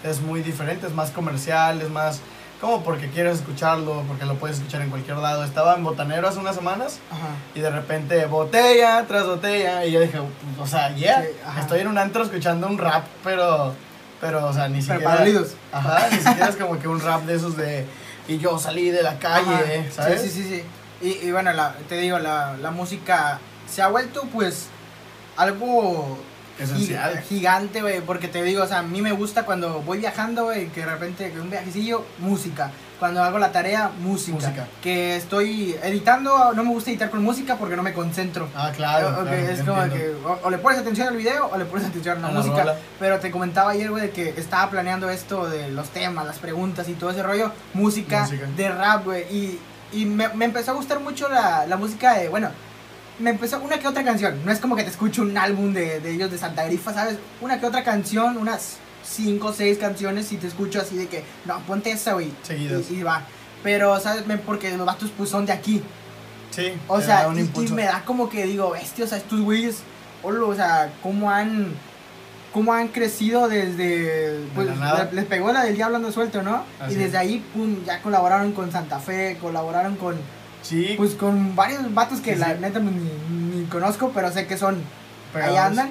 es 0.07 0.21
muy 0.21 0.43
diferente, 0.43 0.87
es 0.87 0.93
más 0.95 1.11
comercial, 1.11 1.81
es 1.81 1.91
más... 1.91 2.21
Como 2.61 2.83
porque 2.83 3.11
quieres 3.11 3.41
escucharlo, 3.41 4.03
porque 4.09 4.25
lo 4.25 4.37
puedes 4.37 4.57
escuchar 4.57 4.81
en 4.81 4.89
cualquier 4.89 5.19
lado. 5.19 5.45
Estaba 5.45 5.75
en 5.75 5.85
Botanero 5.85 6.27
hace 6.27 6.39
unas 6.39 6.57
semanas 6.57 7.01
Ajá. 7.11 7.29
y 7.55 7.61
de 7.61 7.69
repente 7.69 8.25
botella 8.25 9.05
tras 9.07 9.27
botella 9.27 9.85
y 9.85 9.93
yo 9.93 10.01
dije, 10.01 10.21
o 10.59 10.67
sea, 10.67 10.95
yeah, 10.95 11.21
Sí, 11.21 11.61
estoy 11.61 11.81
en 11.81 11.89
un 11.89 11.99
antro 11.99 12.23
escuchando 12.23 12.67
un 12.67 12.79
rap, 12.79 13.05
pero, 13.23 13.75
pero, 14.23 14.47
o 14.47 14.53
sea, 14.55 14.69
ni 14.69 14.81
siquiera... 14.81 15.23
Ajá, 15.71 16.09
ni 16.11 16.17
siquiera 16.17 16.49
es 16.49 16.57
como 16.57 16.79
que 16.79 16.89
un 16.89 16.99
rap 16.99 17.25
de 17.25 17.35
esos 17.35 17.59
de. 17.59 17.87
Y 18.27 18.39
yo 18.39 18.59
salí 18.59 18.89
de 18.89 19.03
la 19.03 19.19
calle, 19.19 19.81
Ajá, 19.81 19.93
¿sabes? 19.93 20.23
Sí, 20.23 20.31
sí, 20.31 20.43
sí. 20.43 20.49
sí. 20.49 20.65
Y, 21.07 21.27
y 21.27 21.33
bueno, 21.33 21.53
la, 21.53 21.75
te 21.91 21.99
digo, 21.99 22.19
la, 22.19 22.57
la 22.57 22.71
música 22.71 23.39
se 23.69 23.83
ha 23.83 23.89
vuelto 23.89 24.23
pues 24.33 24.69
algo 25.37 26.19
Esencial. 26.59 27.19
gi- 27.23 27.37
gigante, 27.37 27.83
güey, 27.83 28.01
porque 28.01 28.29
te 28.29 28.43
digo, 28.43 28.63
o 28.63 28.67
sea, 28.67 28.79
a 28.79 28.83
mí 28.83 29.03
me 29.03 29.13
gusta 29.13 29.45
cuando 29.45 29.81
voy 29.83 29.99
viajando, 29.99 30.45
güey, 30.45 30.69
que 30.69 30.81
de 30.81 30.87
repente 30.87 31.33
un 31.41 31.51
viajecillo, 31.51 32.05
música. 32.19 32.71
Cuando 32.99 33.23
hago 33.23 33.39
la 33.39 33.53
tarea, 33.53 33.91
música. 34.01 34.37
Música. 34.39 34.67
Que 34.83 35.17
estoy 35.17 35.77
editando, 35.83 36.55
no 36.55 36.65
me 36.65 36.71
gusta 36.71 36.91
editar 36.91 37.11
con 37.11 37.23
música 37.23 37.57
porque 37.57 37.77
no 37.77 37.83
me 37.83 37.93
concentro. 37.93 38.49
Ah, 38.57 38.73
claro. 38.75 39.09
Claro, 39.23 39.31
es 39.35 39.61
como 39.63 39.83
que 39.93 40.15
o, 40.25 40.39
o 40.45 40.51
le 40.51 40.57
pones 40.57 40.79
atención 40.79 41.09
al 41.09 41.17
video 41.17 41.51
o 41.53 41.59
le 41.59 41.67
pones 41.67 41.87
atención 41.87 42.17
a 42.19 42.21
la 42.23 42.29
A 42.29 42.31
música. 42.43 42.75
Pero 42.99 43.19
te 43.21 43.31
comentaba 43.31 43.73
ayer, 43.73 43.91
güey, 43.91 44.11
que 44.13 44.31
estaba 44.39 44.71
planeando 44.71 45.11
esto 45.11 45.47
de 45.47 45.69
los 45.73 45.91
temas, 45.91 46.25
las 46.27 46.39
preguntas 46.39 46.89
y 46.89 46.95
todo 46.95 47.11
ese 47.11 47.23
rollo. 47.23 47.53
Música, 47.75 48.23
Música. 48.23 48.47
de 48.57 48.69
rap, 48.71 49.05
güey. 49.05 49.25
Y, 49.31 49.59
y 49.93 50.07
me, 50.07 50.29
me 50.31 50.47
empezó 50.47 50.71
a 50.71 50.75
gustar 50.75 51.01
mucho 51.01 51.29
la, 51.29 51.67
la 51.67 51.77
música 51.77 52.15
de, 52.15 52.31
bueno, 52.31 52.49
me 53.19 53.31
empezó 53.31 53.61
una 53.61 53.79
que 53.79 53.89
otra 53.89 54.05
canción. 54.05 54.45
No 54.45 54.53
es 54.53 54.59
como 54.61 54.77
que 54.77 54.83
te 54.83 54.91
escucho 54.91 55.23
un 55.23 55.37
álbum 55.39 55.73
de, 55.73 56.01
de 56.01 56.11
ellos 56.13 56.31
de 56.31 56.39
Santa 56.39 56.65
Grifa, 56.65 56.93
¿sabes? 56.93 57.17
Una 57.41 57.59
que 57.61 57.67
otra 57.67 57.83
canción, 57.85 58.37
unas 58.37 58.77
cinco 59.05 59.49
o 59.49 59.53
seis 59.53 59.79
canciones 59.79 60.31
y 60.33 60.37
te 60.37 60.47
escucho 60.49 60.81
así 60.81 60.97
de 60.97 61.07
que, 61.07 61.25
no, 61.45 61.59
ponte 61.61 61.91
esa, 61.93 62.15
güey. 62.15 62.31
Seguidas. 62.43 62.91
Y, 62.91 62.97
y 62.97 63.03
va. 63.03 63.23
Pero, 63.63 63.99
¿sabes? 64.01 64.25
Porque 64.45 64.77
los 64.77 64.87
vatos 64.87 65.11
pues 65.17 65.31
son 65.31 65.47
de 65.47 65.53
aquí. 65.53 65.83
Sí, 66.51 66.73
O 66.89 67.01
sea, 67.01 67.29
y, 67.35 67.51
y 67.65 67.69
me 67.73 67.85
da 67.85 68.03
como 68.05 68.29
que 68.29 68.45
digo, 68.47 68.71
bestia, 68.71 69.05
o 69.05 69.09
sea, 69.09 69.19
estos 69.19 69.41
güeyes, 69.41 69.79
o 70.23 70.55
sea, 70.55 70.91
cómo 71.03 71.31
han, 71.31 71.75
cómo 72.55 72.73
han 72.73 72.89
crecido 72.89 73.49
desde, 73.49 74.41
pues, 74.55 74.67
le- 74.69 75.13
les 75.13 75.25
pegó 75.27 75.53
la 75.53 75.65
del 75.65 75.77
diablo 75.77 75.97
ando 75.97 76.11
suelto, 76.13 76.43
¿no? 76.43 76.65
Así 76.81 76.95
y 76.95 76.97
desde 76.97 77.09
es. 77.09 77.15
ahí, 77.17 77.45
pum, 77.53 77.85
ya 77.85 78.01
colaboraron 78.01 78.53
con 78.53 78.73
Santa 78.73 78.99
Fe, 79.01 79.37
colaboraron 79.41 79.97
con, 79.97 80.17
Sí, 80.69 80.95
pues, 80.97 81.15
con 81.15 81.55
varios 81.55 81.93
vatos 81.95 82.21
que 82.21 82.35
Sí, 82.35 82.41
la 82.41 82.55
sí. 82.55 82.61
neta 82.61 82.79
ni, 82.81 82.91
ni 82.91 83.65
conozco, 83.67 84.11
pero 84.15 84.33
sé 84.33 84.47
que 84.47 84.57
son, 84.57 84.81
ahí 85.35 85.57
andan. 85.57 85.91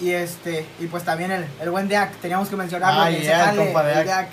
Y 0.00 0.10
este, 0.10 0.66
y 0.80 0.86
pues 0.86 1.04
también 1.04 1.30
el, 1.30 1.46
el 1.60 1.70
buen 1.70 1.88
Deac, 1.88 2.16
teníamos 2.16 2.48
que 2.48 2.56
mencionarlo, 2.56 3.00
Ah, 3.02 3.10
yeah, 3.10 3.50
el 3.50 3.56
compa 3.56 3.88
el 3.92 4.04
Deac. 4.06 4.28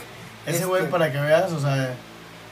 Ese 0.46 0.56
este, 0.58 0.66
güey, 0.66 0.90
para 0.90 1.12
que 1.12 1.20
veas, 1.20 1.52
o 1.52 1.60
sea, 1.60 1.94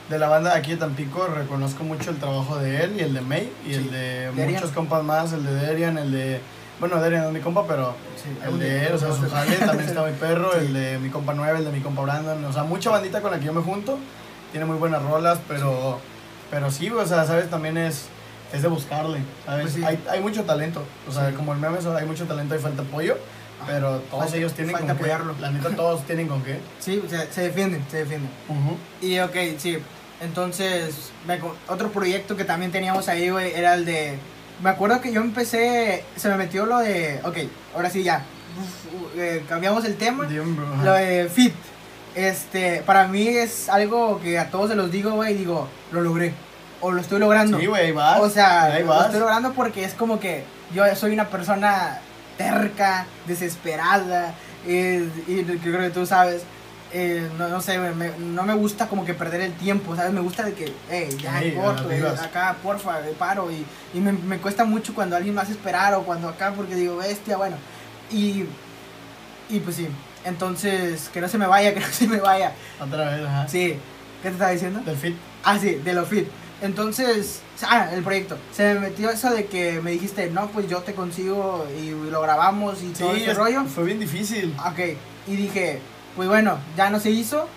de 0.10 0.20
la 0.20 0.28
banda 0.28 0.52
de 0.54 0.60
aquí 0.60 0.72
de 0.72 0.78
Tampico, 0.78 1.26
reconozco 1.28 1.84
mucho 1.84 2.12
el 2.12 2.18
trabajo 2.18 2.58
de 2.58 2.84
él 2.84 2.96
y 2.98 3.02
el 3.02 3.14
de 3.16 3.22
May 3.22 3.52
y 3.66 3.70
Sí. 3.74 3.76
el 3.76 3.92
de 3.92 4.32
muchos 4.52 4.72
compas 4.72 5.04
más, 5.04 5.34
el 5.34 5.44
de 5.46 5.54
Derian, 5.54 5.98
el 5.98 6.12
de. 6.12 6.42
Bueno, 6.80 7.02
Derian 7.02 7.22
no 7.24 7.28
es 7.30 7.34
mi 7.34 7.40
compa, 7.42 7.66
pero 7.68 7.96
sí, 8.16 8.30
el 8.48 8.60
de 8.60 8.86
él, 8.88 8.94
o 8.94 8.98
sea, 8.98 9.12
su 9.12 9.28
jale, 9.30 9.56
también 9.58 9.90
está 9.90 10.04
mi 10.06 10.14
perro, 10.14 10.52
Sí. 10.60 10.60
el 10.68 10.74
de 10.74 11.00
mi 11.00 11.10
compa 11.10 11.34
9, 11.34 11.60
el 11.60 11.66
de 11.66 11.72
mi 11.72 11.80
compa 11.82 12.04
Brandon, 12.04 12.46
o 12.46 12.54
sea, 12.54 12.64
mucha 12.64 12.90
bandita 12.92 13.22
con 13.22 13.32
la 13.32 13.40
que 13.40 13.46
yo 13.46 13.54
me 13.54 13.62
junto, 13.62 13.98
tiene 14.52 14.66
muy 14.68 14.78
buenas 14.78 15.02
rolas, 15.04 15.40
pero, 15.48 16.00
pero 16.52 16.72
sí, 16.72 16.90
o 16.90 17.06
sea, 17.06 17.26
sabes, 17.26 17.50
también 17.50 17.78
es, 17.78 18.06
es 18.54 18.62
de 18.62 18.68
buscarle, 18.68 19.20
¿sabes? 19.46 19.64
Pues 19.64 19.74
sí. 19.76 19.84
hay, 19.84 20.04
hay 20.10 20.20
mucho 20.22 20.44
talento, 20.44 20.84
o 21.08 21.12
sea, 21.12 21.30
Sí. 21.30 21.36
como 21.36 21.54
el 21.54 21.60
meme, 21.60 21.78
o 21.78 21.82
sea, 21.82 21.96
hay 21.98 22.06
mucho 22.06 22.26
talento, 22.26 22.54
hay 22.56 22.60
falta 22.60 22.82
apoyo, 22.82 23.18
Ah, 23.62 23.66
pero 23.68 24.00
todos 24.10 24.24
falta- 24.24 24.38
ellos 24.38 24.54
tienen 24.54 24.72
falta 24.74 24.88
con 24.94 24.98
qué, 24.98 25.04
apoyarlo. 25.12 25.36
la 25.42 25.52
neta 25.52 25.70
todos 25.76 26.06
tienen 26.06 26.28
con 26.28 26.42
qué. 26.44 26.60
Sí, 26.80 27.04
se, 27.10 27.32
se 27.32 27.42
defienden, 27.42 27.84
se 27.92 27.98
defienden. 27.98 28.30
Y 29.02 29.20
ok, 29.20 29.36
sí. 29.58 29.78
Entonces, 30.22 31.12
me 31.28 31.40
otro 31.68 31.92
proyecto 31.92 32.36
que 32.38 32.44
también 32.46 32.72
teníamos 32.72 33.08
ahí, 33.08 33.30
güey, 33.30 33.54
era 33.54 33.74
el 33.74 33.86
de. 33.86 34.18
Me 34.62 34.70
acuerdo 34.70 35.00
que 35.02 35.12
yo 35.14 35.22
empecé. 35.22 36.04
Se 36.18 36.28
me 36.30 36.36
metió 36.36 36.66
lo 36.66 36.80
de. 36.80 37.20
Ok, 37.24 37.38
ahora 37.76 37.90
sí 37.90 38.04
ya. 38.04 38.24
Uf, 38.58 39.18
eh, 39.18 39.44
cambiamos 39.48 39.86
el 39.86 39.96
tema. 39.96 40.26
Lo 40.84 40.92
de 40.94 41.30
Fit. 41.34 41.54
Este, 42.28 42.82
para 42.86 43.08
mí 43.08 43.28
es 43.28 43.70
algo 43.70 44.20
que 44.22 44.38
a 44.40 44.50
todos 44.52 44.70
se 44.70 44.76
los 44.76 44.92
digo, 44.92 45.12
güey, 45.12 45.36
digo, 45.36 45.68
lo 45.92 46.02
logré. 46.02 46.34
O 46.82 46.92
lo 46.92 47.00
estoy 47.02 47.20
logrando. 47.20 47.60
Sí, 47.60 47.66
güey, 47.66 47.92
vas. 47.94 48.20
O 48.20 48.30
sea, 48.30 48.64
ahí 48.66 48.84
lo 48.84 48.90
vas. 48.90 49.06
estoy 49.06 49.20
logrando 49.22 49.54
porque 49.54 49.84
es 49.86 49.94
como 49.94 50.20
que 50.20 50.44
yo 50.74 50.84
soy 50.96 51.14
una 51.14 51.28
persona 51.30 52.00
terca, 52.38 53.06
desesperada, 53.28 54.34
eh, 54.68 55.08
y, 55.28 55.44
creo 55.44 55.80
que 55.80 55.90
tú 55.90 56.06
sabes. 56.06 56.44
eh, 56.92 57.30
no, 57.38 57.48
no 57.50 57.62
sé, 57.62 57.78
me- 57.78 58.18
no 58.18 58.44
me 58.44 58.54
gusta 58.56 58.88
como 58.88 59.06
que 59.06 59.14
perder 59.14 59.42
el 59.42 59.54
tiempo, 59.54 59.96
¿sabes? 59.96 60.12
Me 60.12 60.22
gusta 60.22 60.44
de 60.44 60.54
que, 60.54 60.74
eh, 60.90 61.10
ya 61.22 61.40
Sí, 61.40 61.52
corto, 61.52 61.92
eh, 61.92 62.04
acá, 62.20 62.56
porfa, 62.64 62.98
paro. 63.18 63.52
Y, 63.52 63.64
y 63.94 64.02
me, 64.02 64.12
me 64.12 64.40
cuesta 64.40 64.66
mucho 64.66 64.96
cuando 64.96 65.16
alguien 65.16 65.36
me 65.36 65.42
hace 65.42 65.52
esperar 65.52 65.94
o 65.94 66.02
cuando 66.02 66.28
acá, 66.28 66.52
porque 66.56 66.74
digo, 66.76 66.98
bestia, 66.98 67.38
bueno. 67.38 67.58
Y, 68.10 68.46
y 69.50 69.60
pues 69.60 69.76
sí, 69.76 69.88
entonces, 70.30 71.10
que 71.14 71.20
no 71.22 71.28
se 71.28 71.38
me 71.38 71.46
vaya, 71.48 71.74
que 71.76 71.80
no 71.82 71.88
se 71.88 72.08
me 72.08 72.18
vaya. 72.20 72.54
Otra 72.80 73.10
vez, 73.12 73.26
ajá. 73.28 73.48
Sí, 73.48 73.76
¿qué 74.22 74.30
te 74.30 74.30
estaba 74.30 74.52
diciendo? 74.52 74.80
Del 74.82 74.96
fit. 74.98 75.16
Ah, 75.44 75.58
sí, 75.60 75.76
de 75.76 75.94
los 75.94 76.08
fit. 76.08 76.28
Entonces, 76.62 77.42
ah, 77.68 77.90
el 77.94 78.04
proyecto. 78.04 78.38
Se 78.54 78.74
me 78.74 78.80
metió 78.82 79.10
eso 79.10 79.30
de 79.32 79.46
que 79.46 79.80
me 79.82 79.92
dijiste, 79.92 80.30
no, 80.30 80.48
pues 80.48 80.68
yo 80.70 80.80
te 80.80 80.94
consigo 80.94 81.66
y 81.82 81.90
lo 82.10 82.22
grabamos 82.22 82.82
y 82.84 82.88
todo 82.90 83.14
ese 83.14 83.32
es- 83.32 83.38
rollo. 83.38 83.64
fue 83.66 83.86
bien 83.86 84.00
difícil. 84.00 84.54
Ok, 84.66 84.80
y 85.28 85.36
dije, 85.36 85.80
pues 86.16 86.28
bueno, 86.28 86.58
ya 86.78 86.90
no 86.90 87.00
se 87.00 87.10
hizo. 87.12 87.48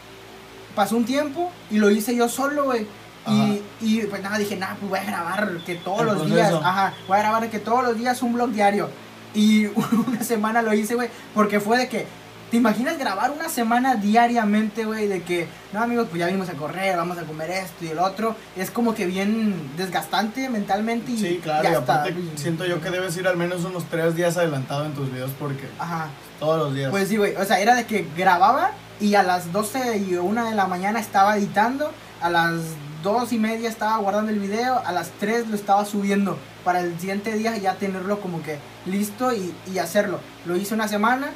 Pasó 0.75 0.97
un 0.97 1.05
tiempo 1.05 1.51
y 1.71 1.79
lo 1.79 1.91
hice 1.91 2.15
yo 2.17 2.29
solo, 2.29 2.65
güey. 2.65 2.87
Y, 3.27 3.63
y 3.81 4.01
pues 4.09 4.21
nada, 4.23 4.37
dije, 4.39 4.57
nada, 4.57 4.77
pues 4.81 4.91
voy 4.91 4.99
a 4.99 5.05
grabar 5.05 5.59
que 5.67 5.75
todos 5.77 6.01
El 6.01 6.07
los 6.07 6.15
proceso. 6.17 6.35
días, 6.35 6.53
ajá, 6.65 6.95
voy 7.07 7.17
a 7.19 7.21
grabar 7.21 7.51
que 7.51 7.59
todos 7.61 7.85
los 7.85 7.97
días 7.97 8.21
un 8.23 8.33
blog 8.33 8.51
diario. 8.51 8.89
Y 9.35 9.67
una 10.09 10.25
semana 10.25 10.63
lo 10.63 10.73
hice, 10.75 10.95
güey, 10.95 11.09
porque 11.35 11.61
fue 11.61 11.77
de 11.79 11.89
que, 11.89 12.07
¿te 12.53 12.59
imaginas 12.59 12.99
grabar 12.99 13.31
una 13.31 13.49
semana 13.49 13.95
diariamente, 13.95 14.85
güey? 14.85 15.09
De 15.09 15.23
que, 15.23 15.49
no, 15.73 15.81
amigos, 15.83 16.09
pues 16.11 16.21
ya 16.21 16.27
vinimos 16.27 16.51
a 16.51 16.53
correr, 16.53 16.99
vamos 16.99 17.17
a 17.17 17.23
comer 17.23 17.51
esto 17.51 17.83
y 17.87 17.89
el 17.89 17.99
otro. 17.99 18.37
Es 18.57 18.71
como 18.71 18.95
que 18.95 19.07
bien 19.07 19.71
desgastante 19.79 20.51
mentalmente 20.51 21.13
y 21.13 21.17
Sí, 21.17 21.41
claro, 21.43 21.67
y 21.67 21.73
está. 21.73 21.79
aparte 22.03 22.15
siento 22.37 22.67
yo 22.67 22.83
que 22.83 22.91
debes 22.91 23.17
ir 23.17 23.27
al 23.27 23.39
menos 23.39 23.65
unos 23.65 23.85
tres 23.87 24.15
días 24.17 24.37
adelantado 24.37 24.85
en 24.85 24.93
tus 24.93 25.11
videos 25.11 25.31
porque 25.41 25.67
Ajá. 25.79 26.09
todos 26.39 26.59
los 26.59 26.75
días. 26.75 26.91
Pues 26.91 27.09
sí, 27.09 27.17
güey. 27.17 27.35
O 27.37 27.45
sea, 27.47 27.59
era 27.59 27.75
de 27.75 27.87
que 27.87 28.07
grababa 28.19 28.73
y 29.01 29.15
a 29.15 29.23
las 29.23 29.51
12 29.51 29.97
y 29.97 30.17
1 30.17 30.45
de 30.45 30.55
la 30.55 30.67
mañana 30.67 31.01
estaba 31.01 31.39
editando. 31.39 31.91
A 32.21 32.29
las 32.29 32.61
2 33.03 33.33
y 33.33 33.39
media 33.39 33.71
estaba 33.71 33.97
guardando 33.97 34.31
el 34.31 34.39
video. 34.39 34.79
A 34.85 34.93
las 34.93 35.09
3 35.21 35.49
lo 35.49 35.57
estaba 35.57 35.87
subiendo. 35.87 36.37
Para 36.65 36.81
el 36.81 37.01
siguiente 37.01 37.33
día 37.33 37.57
ya 37.57 37.77
tenerlo 37.77 38.21
como 38.21 38.43
que 38.43 38.59
listo 38.85 39.33
y, 39.33 39.55
y 39.73 39.79
hacerlo. 39.79 40.21
Lo 40.45 40.55
hice 40.55 40.75
una 40.75 40.87
semana 40.87 41.29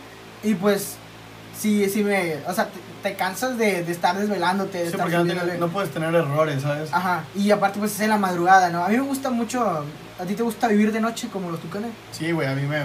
y 0.45 0.53
pues 0.55 0.97
sí, 1.59 1.89
sí 1.91 2.03
me... 2.05 2.37
O 2.47 2.53
sea, 2.53 2.67
te, 2.67 2.79
te 3.11 3.15
cansas 3.17 3.57
de, 3.59 3.83
de 3.85 3.93
estar 3.93 4.17
desvelándote. 4.19 4.79
De 4.79 4.85
Sí, 4.85 4.91
estar 4.91 5.03
porque 5.03 5.17
no, 5.17 5.23
subiéndole. 5.23 5.53
tienes- 5.53 5.61
no 5.61 5.69
puedes 5.73 5.91
tener 5.91 6.15
errores, 6.15 6.63
¿sabes? 6.63 6.93
Ajá. 6.93 7.25
Y 7.35 7.51
aparte 7.51 7.79
pues 7.79 7.93
es 7.95 8.01
en 8.01 8.11
la 8.11 8.19
madrugada, 8.19 8.71
¿no? 8.71 8.85
A 8.85 8.89
mí 8.89 8.97
me 8.97 9.03
gusta 9.03 9.31
mucho... 9.31 9.85
¿A 10.19 10.25
ti 10.25 10.35
te 10.35 10.43
gusta 10.43 10.69
vivir 10.69 10.93
de 10.93 11.01
noche 11.01 11.29
como 11.29 11.51
los 11.51 11.61
tucanes? 11.61 11.91
Sí, 12.13 12.33
güey, 12.33 12.49
a 12.49 12.55
mí 12.55 12.63
me, 12.63 12.79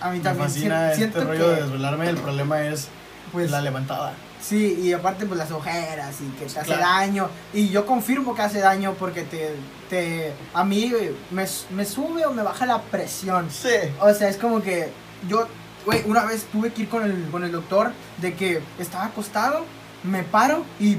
A 0.00 0.10
mí 0.10 0.18
me 0.18 0.24
también. 0.24 0.46
fascina 0.48 0.76
Sien- 0.78 0.90
este 0.90 0.96
siento 0.96 1.24
rollo 1.24 1.44
que, 1.50 1.54
de 1.56 1.62
desvelarme. 1.62 2.08
El 2.08 2.16
problema 2.16 2.62
es 2.66 2.88
pues, 3.32 3.50
la 3.50 3.60
levantada. 3.60 4.14
Sí, 4.40 4.78
y 4.82 4.92
aparte 4.92 5.24
pues 5.26 5.38
las 5.38 5.50
ojeras 5.50 6.16
y 6.20 6.28
que 6.38 6.44
te 6.46 6.58
hace 6.58 6.66
Claro. 6.66 6.82
daño. 6.82 7.28
Y 7.54 7.68
yo 7.70 7.84
confirmo 7.86 8.34
que 8.34 8.42
hace 8.42 8.60
daño 8.60 8.94
porque 8.98 9.22
te, 9.22 9.54
te 9.88 10.32
a 10.52 10.64
mí 10.64 10.92
me, 11.30 11.46
me 11.70 11.84
sube 11.86 12.24
o 12.26 12.32
me 12.32 12.42
baja 12.42 12.66
la 12.66 12.80
presión. 12.82 13.48
Sí. 13.50 13.68
O 14.00 14.12
sea, 14.12 14.28
es 14.28 14.36
como 14.36 14.60
que 14.62 14.90
yo, 15.28 15.46
güey, 15.84 16.02
una 16.06 16.24
vez 16.24 16.44
tuve 16.50 16.72
que 16.72 16.82
ir 16.82 16.88
con 16.88 17.04
el, 17.04 17.28
con 17.30 17.44
el 17.44 17.52
doctor 17.52 17.92
de 18.18 18.34
que 18.34 18.60
estaba 18.78 19.06
acostado, 19.06 19.64
me 20.02 20.22
paro 20.22 20.64
y, 20.80 20.96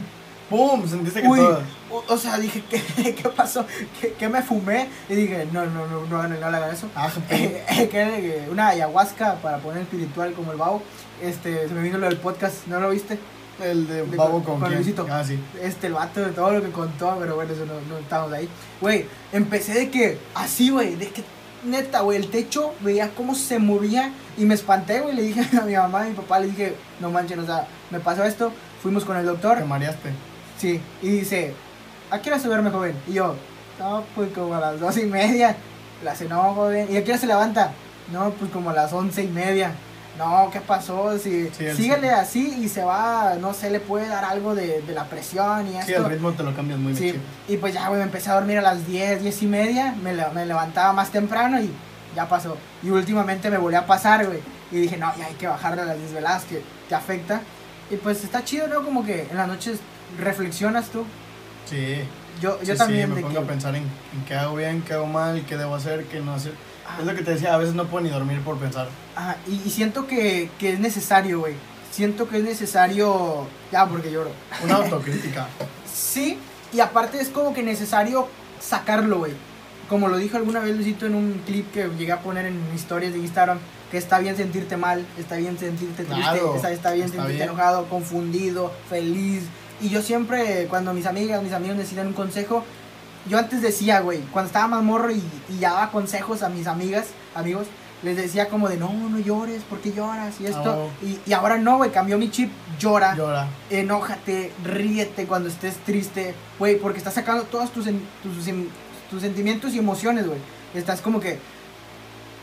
¡Pum! 0.50 0.88
Sentiste 0.88 1.24
que 1.24 1.28
uy, 1.28 1.40
todo. 1.40 1.64
o, 1.90 2.18
sea, 2.18 2.38
dije, 2.38 2.64
¿qué, 2.70 3.16
qué 3.16 3.30
pasó? 3.30 3.66
¿Qué, 4.00 4.14
qué 4.14 4.30
me 4.30 4.44
fumé? 4.44 4.90
Y 5.10 5.16
dije, 5.16 5.48
no, 5.52 5.66
no, 5.66 5.88
no, 5.88 6.06
no, 6.06 6.28
no, 6.28 6.46
hagan 6.46 6.72
eso. 6.72 6.88
Ah, 6.96 7.10
que 7.30 7.64
era 7.92 8.20
eh, 8.20 8.48
una 8.52 8.68
ayahuasca 8.70 9.36
para 9.42 9.58
poner 9.58 9.82
espiritual 9.82 10.34
como 10.34 10.52
el 10.52 10.58
babo. 10.58 10.84
Este, 11.22 11.68
se 11.68 11.74
me 11.74 11.82
vino 11.82 11.98
lo 11.98 12.08
del 12.08 12.18
podcast, 12.18 12.68
¿no 12.68 12.80
lo 12.80 12.92
viste? 12.92 13.18
el 13.64 13.88
de 13.88 14.06
de- 14.06 14.18
Babo 14.18 14.44
con 14.44 14.60
con? 14.60 14.74
Luisito. 14.74 15.08
Ah, 15.10 15.24
sí. 15.24 15.40
este, 15.62 15.88
el 15.88 15.94
vato 15.94 16.20
de 16.20 16.32
todo 16.32 16.52
lo 16.52 16.62
que 16.62 16.72
contó, 16.72 17.16
pero 17.20 17.36
bueno, 17.36 17.54
eso 17.54 17.66
no, 17.66 17.74
no 17.90 17.98
estamos 17.98 18.32
ahí. 18.34 18.50
Güey, 18.82 19.06
empecé 19.32 19.74
de 19.74 19.90
que, 19.90 20.18
así, 20.34 20.70
güey, 20.70 20.96
de 20.96 21.08
que, 21.10 21.24
neta, 21.66 22.02
güey, 22.02 22.18
el 22.18 22.30
techo 22.30 22.74
veía 22.82 23.12
cómo 23.16 23.36
se 23.36 23.60
movía 23.60 24.12
y 24.38 24.46
me 24.46 24.54
espanté, 24.54 25.02
güey, 25.02 25.16
le 25.16 25.22
dije 25.24 25.42
a 25.62 25.66
mi 25.66 25.76
mamá 25.76 26.04
y 26.04 26.08
a 26.08 26.10
mi 26.10 26.16
papá, 26.16 26.40
le 26.40 26.48
dije, 26.48 26.76
no 27.00 27.10
manchen, 27.12 27.40
o 27.40 27.46
sea, 27.46 27.68
me 27.92 28.00
pasó 28.00 28.24
esto, 28.24 28.52
fuimos 28.82 29.06
con 29.06 29.18
el 29.18 29.26
doctor, 29.26 29.58
Te 29.58 29.66
mareaste. 29.66 30.12
sí, 30.58 30.80
y 31.02 31.10
dice, 31.10 31.54
¿a 32.12 32.22
qué 32.22 32.30
hora 32.30 32.40
se 32.40 32.48
duerme, 32.48 32.70
joven? 32.72 32.96
Y 33.08 33.14
yo, 33.14 33.36
no, 33.80 34.04
pues 34.16 34.32
como 34.34 34.54
a 34.56 34.60
las 34.60 34.80
dos 34.80 34.98
y 34.98 35.06
media, 35.06 35.56
le 36.04 36.10
hace, 36.10 36.26
no, 36.26 36.54
joven, 36.54 36.88
¿y 36.92 36.98
a 36.98 37.04
qué 37.04 37.12
hora 37.12 37.20
se 37.20 37.28
levanta? 37.28 37.72
No, 38.12 38.30
pues 38.32 38.52
como 38.52 38.70
a 38.70 38.74
las 38.74 38.94
once 38.94 39.24
y 39.24 39.28
media. 39.28 39.72
No, 40.18 40.50
¿qué 40.52 40.62
pasó? 40.62 41.18
Si, 41.20 41.50
Sí, 41.58 41.66
el- 41.66 41.76
síguele 41.76 42.12
así 42.12 42.58
y 42.64 42.70
se 42.70 42.84
va, 42.84 43.36
no 43.40 43.54
sé, 43.54 43.70
le 43.70 43.80
puede 43.82 44.08
dar 44.08 44.24
algo 44.24 44.56
de, 44.56 44.82
de 44.82 44.94
la 44.94 45.06
presión 45.06 45.68
y 45.68 45.72
Sí, 45.84 45.92
esto. 45.92 46.06
el 46.06 46.12
ritmo 46.12 46.32
te 46.32 46.44
lo 46.44 46.56
cambias 46.56 46.80
muy 46.80 46.96
Sí, 46.96 47.04
bien. 47.04 47.22
y 47.50 47.58
pues 47.58 47.74
ya, 47.74 47.88
güey, 47.90 48.00
me 48.00 48.06
empecé 48.06 48.30
a 48.30 48.36
dormir 48.36 48.58
a 48.60 48.62
las 48.62 48.88
10, 48.88 49.22
10 49.22 49.42
y 49.44 49.48
media, 49.48 49.94
me, 50.02 50.14
me 50.34 50.46
levantaba 50.46 50.94
más 50.94 51.12
temprano 51.12 51.60
y 51.60 51.70
ya 52.16 52.30
pasó. 52.30 52.56
Y 52.82 52.90
últimamente 52.92 53.50
me 53.50 53.58
volvió 53.58 53.80
a 53.80 53.86
pasar, 53.86 54.26
güey, 54.26 54.40
y 54.72 54.78
dije, 54.78 54.96
no, 54.98 55.12
ya 55.18 55.26
hay 55.26 55.34
que 55.34 55.48
bajarle 55.48 55.82
a 55.82 55.86
las 55.86 56.00
desveladas 56.00 56.46
que 56.46 56.64
te 56.88 56.96
afecta. 56.96 57.42
Y 57.92 57.98
pues 57.98 58.24
está 58.24 58.44
chido, 58.44 58.68
¿no? 58.70 58.84
Como 58.84 59.06
que 59.06 59.28
en 59.30 59.36
las 59.38 59.48
noches 59.50 59.80
reflexionas 60.20 60.88
tú. 60.90 61.04
Sí. 61.70 61.98
Yo, 62.42 62.62
yo 62.64 62.74
sí, 62.74 62.78
también 62.78 63.04
sí, 63.08 63.10
me 63.10 63.16
de 63.18 63.22
pongo 63.22 63.36
que... 63.40 63.46
a 63.46 63.48
pensar 63.48 63.76
en, 63.76 63.84
en 63.84 64.26
qué 64.28 64.36
hago 64.36 64.56
bien, 64.56 64.82
qué 64.82 64.94
hago 64.94 65.06
mal, 65.08 65.46
qué 65.48 65.56
debo 65.58 65.76
hacer, 65.76 66.06
qué 66.06 66.20
no 66.20 66.34
hacer. 66.34 66.54
Es 67.00 67.06
lo 67.06 67.16
que 67.16 67.22
te 67.24 67.32
decía, 67.32 67.54
a 67.54 67.58
veces 67.58 67.76
no 67.76 67.86
puedo 67.86 68.04
ni 68.04 68.10
dormir 68.10 68.40
por 68.42 68.58
pensar. 68.58 68.88
ajá, 69.16 69.38
y, 69.48 69.62
y 69.66 69.70
siento 69.70 70.08
que, 70.08 70.50
que 70.60 70.74
es 70.74 70.80
necesario, 70.80 71.40
güey. 71.40 71.56
Siento 71.92 72.28
que 72.28 72.38
es 72.38 72.44
necesario... 72.44 73.48
Ya, 73.72 73.86
porque 73.88 74.12
lloro. 74.12 74.32
Una 74.64 74.76
autocrítica. 74.76 75.48
Sí, 75.94 76.38
y 76.74 76.82
aparte 76.82 77.22
es 77.22 77.30
como 77.30 77.54
que 77.54 77.64
necesario 77.64 78.28
sacarlo, 78.60 79.20
güey. 79.20 79.32
Como 79.88 80.10
lo 80.10 80.18
dijo 80.18 80.36
alguna 80.36 80.60
vez 80.60 80.76
Luisito 80.76 81.06
en 81.06 81.16
un 81.16 81.42
clip 81.46 81.72
que 81.72 81.88
llegué 81.98 82.12
a 82.12 82.20
poner 82.20 82.46
en 82.46 82.62
mis 82.72 82.82
historias 82.82 83.14
de 83.14 83.20
Instagram, 83.20 83.60
que 83.92 83.98
está 83.98 84.20
bien 84.20 84.36
sentirte 84.36 84.76
mal, 84.76 85.06
está 85.18 85.38
bien 85.38 85.58
sentirte 85.58 86.04
triste, 86.04 86.22
Claro, 86.22 86.56
está, 86.56 86.72
está 86.72 86.92
bien 86.92 87.06
está 87.06 87.18
sentirte 87.18 87.38
bien. 87.44 87.50
enojado, 87.50 87.86
confundido, 87.88 88.74
feliz. 88.90 89.44
Y 89.80 89.88
yo 89.90 90.02
siempre, 90.02 90.68
cuando 90.70 90.94
mis 90.94 91.06
amigas, 91.06 91.42
mis 91.42 91.54
amigos 91.54 91.78
necesitan 91.78 92.08
un 92.08 92.14
consejo, 92.14 92.66
yo 93.28 93.38
antes 93.40 93.62
decía, 93.62 94.00
güey, 94.02 94.20
cuando 94.32 94.48
estaba 94.48 94.68
más 94.68 94.84
morro 94.84 95.12
y, 95.12 95.24
y 95.50 95.60
ya 95.60 95.72
daba 95.72 95.92
consejos 95.92 96.44
a 96.44 96.50
mis 96.50 96.68
amigas, 96.68 97.08
amigos, 97.34 97.68
les 98.04 98.18
decía 98.18 98.50
como 98.50 98.70
de, 98.70 98.78
no, 98.78 98.92
no 98.94 99.20
llores, 99.20 99.64
¿por 99.64 99.80
qué 99.80 99.92
lloras? 99.92 100.40
Y 100.40 100.46
esto. 100.46 100.90
Oh. 101.02 101.06
Y, 101.06 101.20
y 101.26 101.34
ahora 101.34 101.58
no, 101.58 101.78
güey, 101.78 101.92
cambió 101.92 102.18
mi 102.18 102.30
chip, 102.30 102.52
llora 102.78 103.16
Llora. 103.16 103.48
enójate, 103.70 104.52
ríete 104.64 105.26
cuando 105.26 105.50
estés 105.50 105.78
triste, 105.78 106.36
güey, 106.60 106.78
porque 106.78 107.00
estás 107.00 107.16
sacando 107.16 107.44
todos 107.44 107.72
tus, 107.72 107.86
tus, 107.86 108.46
tus 109.10 109.22
sentimientos 109.22 109.74
y 109.74 109.80
emociones, 109.80 110.28
güey. 110.28 110.40
Estás 110.76 111.02
como 111.02 111.20
que... 111.20 111.40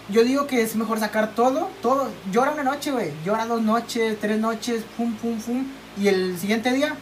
Yo 0.09 0.24
digo 0.24 0.49
que 0.49 0.62
es 0.62 0.74
mejor 0.74 0.99
sacar 0.99 1.33
todo, 1.35 1.70
todo. 1.80 2.09
Llora 2.33 2.51
una 2.51 2.64
noche, 2.64 2.91
güey. 2.91 3.12
Llora 3.24 3.47
dos 3.47 3.62
noches, 3.62 4.18
tres 4.20 4.39
noches, 4.41 4.83
pum, 4.97 5.14
pum, 5.14 5.39
pum. 5.39 5.64
Y 5.97 6.09
el 6.09 6.37
siguiente 6.39 6.72
día, 6.72 6.97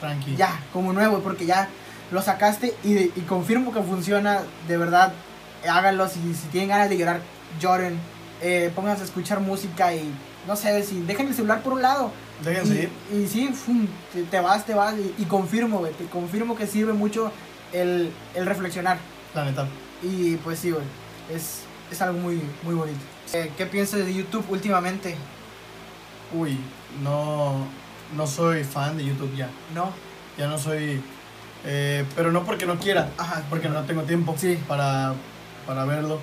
Tranqui. 0.00 0.36
ya, 0.36 0.60
como 0.72 0.92
nuevo, 0.92 1.20
porque 1.20 1.46
ya 1.46 1.68
lo 2.10 2.22
sacaste 2.22 2.74
y, 2.84 2.96
y 2.96 3.24
confirmo 3.28 3.72
que 3.72 3.82
funciona, 3.82 4.42
de 4.68 4.76
verdad. 4.76 5.12
Háganlo, 5.68 6.08
si, 6.08 6.20
si 6.34 6.46
tienen 6.48 6.70
ganas 6.70 6.88
de 6.88 6.98
llorar, 6.98 7.20
lloren. 7.60 7.98
Eh, 8.42 8.70
pónganse 8.74 9.02
a 9.02 9.06
escuchar 9.06 9.40
música 9.40 9.94
y 9.94 10.12
no 10.46 10.54
sé, 10.56 10.82
si 10.84 11.00
dejen 11.00 11.28
el 11.28 11.34
celular 11.34 11.62
por 11.62 11.72
un 11.72 11.82
lado. 11.82 12.12
Déjense. 12.44 12.90
Y, 13.12 13.16
y 13.16 13.26
sí, 13.26 13.48
fum, 13.48 13.86
te, 14.12 14.22
te 14.24 14.40
vas, 14.40 14.64
te 14.64 14.74
vas. 14.74 14.94
Y, 14.94 15.22
y 15.22 15.24
confirmo, 15.24 15.78
güey. 15.78 15.92
Te 15.94 16.04
confirmo 16.06 16.54
que 16.54 16.66
sirve 16.66 16.92
mucho 16.92 17.32
el, 17.72 18.12
el 18.34 18.46
reflexionar. 18.46 18.98
La 19.34 19.44
neta. 19.44 19.66
Y 20.02 20.36
pues 20.36 20.58
sí, 20.58 20.70
güey. 20.70 20.84
Es, 21.34 21.60
es 21.90 22.02
algo 22.02 22.18
muy, 22.18 22.40
muy 22.62 22.74
bonito. 22.74 23.00
Eh, 23.32 23.50
¿Qué 23.56 23.66
piensas 23.66 24.04
de 24.04 24.14
YouTube 24.14 24.44
últimamente? 24.50 25.16
Uy, 26.32 26.58
no, 27.02 27.66
no 28.16 28.26
soy 28.26 28.62
fan 28.62 28.96
de 28.96 29.06
YouTube 29.06 29.34
ya. 29.34 29.48
¿No? 29.74 29.90
Ya 30.38 30.46
no 30.46 30.58
soy. 30.58 31.02
Eh, 31.64 32.04
pero 32.14 32.32
no 32.32 32.44
porque 32.44 32.66
no 32.66 32.76
quiera, 32.78 33.08
Ajá. 33.18 33.42
porque 33.50 33.68
no 33.68 33.82
tengo 33.82 34.02
tiempo 34.02 34.34
Sí. 34.38 34.58
para, 34.68 35.14
para 35.66 35.84
verlo. 35.84 36.18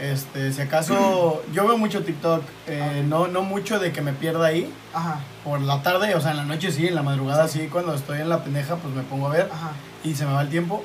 Este, 0.00 0.52
si 0.52 0.60
acaso, 0.62 1.42
yo 1.52 1.66
veo 1.66 1.78
mucho 1.78 2.02
TikTok, 2.02 2.42
eh, 2.66 3.04
no, 3.06 3.28
no 3.28 3.42
mucho 3.42 3.78
de 3.78 3.92
que 3.92 4.00
me 4.02 4.12
pierda 4.12 4.46
ahí. 4.46 4.72
Ajá. 4.94 5.20
Por 5.44 5.60
la 5.60 5.82
tarde, 5.82 6.14
o 6.14 6.20
sea, 6.20 6.32
en 6.32 6.38
la 6.38 6.44
noche 6.44 6.70
sí, 6.72 6.86
en 6.88 6.94
la 6.94 7.02
madrugada 7.02 7.48
sí, 7.48 7.68
cuando 7.70 7.94
estoy 7.94 8.20
en 8.20 8.28
la 8.28 8.42
pendeja, 8.44 8.76
pues 8.76 8.94
me 8.94 9.02
pongo 9.02 9.26
a 9.28 9.30
ver 9.30 9.48
Ajá. 9.52 9.72
y 10.04 10.14
se 10.14 10.26
me 10.26 10.32
va 10.32 10.42
el 10.42 10.48
tiempo. 10.48 10.84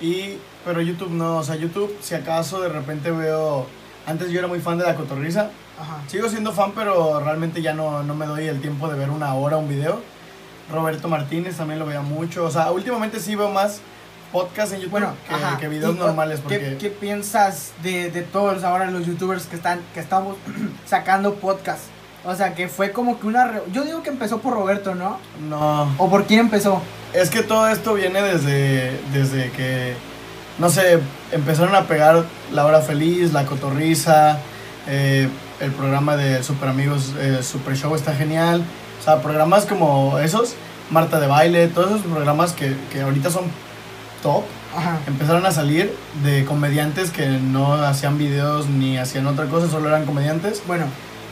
Y, 0.00 0.36
pero 0.64 0.80
YouTube 0.80 1.10
no, 1.10 1.38
o 1.38 1.42
sea, 1.44 1.56
YouTube, 1.56 1.94
si 2.00 2.14
acaso 2.14 2.60
de 2.60 2.68
repente 2.68 3.10
veo. 3.10 3.66
Antes 4.06 4.30
yo 4.30 4.38
era 4.38 4.48
muy 4.48 4.60
fan 4.60 4.78
de 4.78 4.84
la 4.84 4.94
cotorriza. 4.94 5.50
Sigo 6.08 6.28
siendo 6.28 6.52
fan, 6.52 6.72
pero 6.74 7.20
realmente 7.20 7.62
ya 7.62 7.72
no, 7.74 8.02
no 8.02 8.14
me 8.14 8.26
doy 8.26 8.46
el 8.46 8.60
tiempo 8.60 8.88
de 8.88 8.98
ver 8.98 9.08
una 9.10 9.32
hora 9.34 9.56
un 9.58 9.68
video. 9.68 10.00
Roberto 10.72 11.08
Martínez 11.08 11.56
también 11.56 11.78
lo 11.78 11.86
veía 11.86 12.00
mucho. 12.02 12.44
O 12.44 12.50
sea, 12.50 12.70
últimamente 12.70 13.20
sí 13.20 13.34
veo 13.34 13.50
más 13.50 13.80
podcasts 14.32 14.72
en 14.74 14.78
YouTube 14.80 14.92
Bueno, 14.92 15.14
que, 15.28 15.34
ajá. 15.34 15.58
que 15.58 15.68
videos 15.68 15.96
normales. 15.96 16.40
¿qué, 16.48 16.58
Porque 16.58 16.76
qué 16.78 16.90
piensas 16.90 17.72
de, 17.82 18.10
de 18.10 18.22
todos 18.22 18.62
ahora 18.64 18.90
los 18.90 19.04
youtubers 19.06 19.44
que 19.46 19.56
están 19.56 19.80
que 19.94 20.00
estamos 20.00 20.36
sacando 20.86 21.34
podcast? 21.34 21.80
O 22.24 22.34
sea, 22.34 22.54
que 22.54 22.68
fue 22.68 22.92
como 22.92 23.18
que 23.18 23.26
una... 23.26 23.46
re- 23.46 23.62
Yo 23.72 23.82
digo 23.84 24.02
que 24.02 24.10
empezó 24.10 24.40
por 24.40 24.52
Roberto, 24.52 24.94
¿no? 24.94 25.18
No. 25.48 25.90
¿O 25.96 26.10
por 26.10 26.26
quién 26.26 26.40
empezó? 26.40 26.82
Es 27.14 27.30
que 27.30 27.42
todo 27.42 27.66
esto 27.68 27.94
viene 27.94 28.20
desde, 28.22 29.00
desde 29.12 29.50
que, 29.52 29.94
no 30.58 30.68
sé, 30.68 31.00
empezaron 31.32 31.74
a 31.74 31.84
pegar 31.86 32.24
La 32.52 32.66
Hora 32.66 32.82
Feliz, 32.82 33.32
La 33.32 33.46
Cotorriza, 33.46 34.38
eh, 34.86 35.28
el 35.60 35.72
programa 35.72 36.16
de 36.16 36.42
Super 36.42 36.68
Amigos, 36.68 37.14
eh, 37.18 37.40
Super 37.42 37.74
Show 37.74 37.94
está 37.94 38.14
genial. 38.14 38.62
O 39.00 39.02
sea, 39.02 39.22
programas 39.22 39.64
como 39.66 40.18
esos, 40.18 40.54
Marta 40.90 41.18
de 41.20 41.26
Baile, 41.26 41.68
todos 41.68 41.90
esos 41.90 42.02
programas 42.02 42.52
que, 42.52 42.74
que 42.92 43.00
ahorita 43.02 43.30
son 43.30 43.44
top, 44.22 44.44
Ajá. 44.76 44.98
empezaron 45.06 45.46
a 45.46 45.52
salir 45.52 45.94
de 46.22 46.44
comediantes 46.44 47.10
que 47.10 47.26
no 47.26 47.74
hacían 47.74 48.18
videos 48.18 48.68
ni 48.68 48.98
hacían 48.98 49.26
otra 49.26 49.46
cosa, 49.46 49.68
solo 49.68 49.88
eran 49.88 50.04
comediantes. 50.04 50.62
Bueno. 50.66 50.84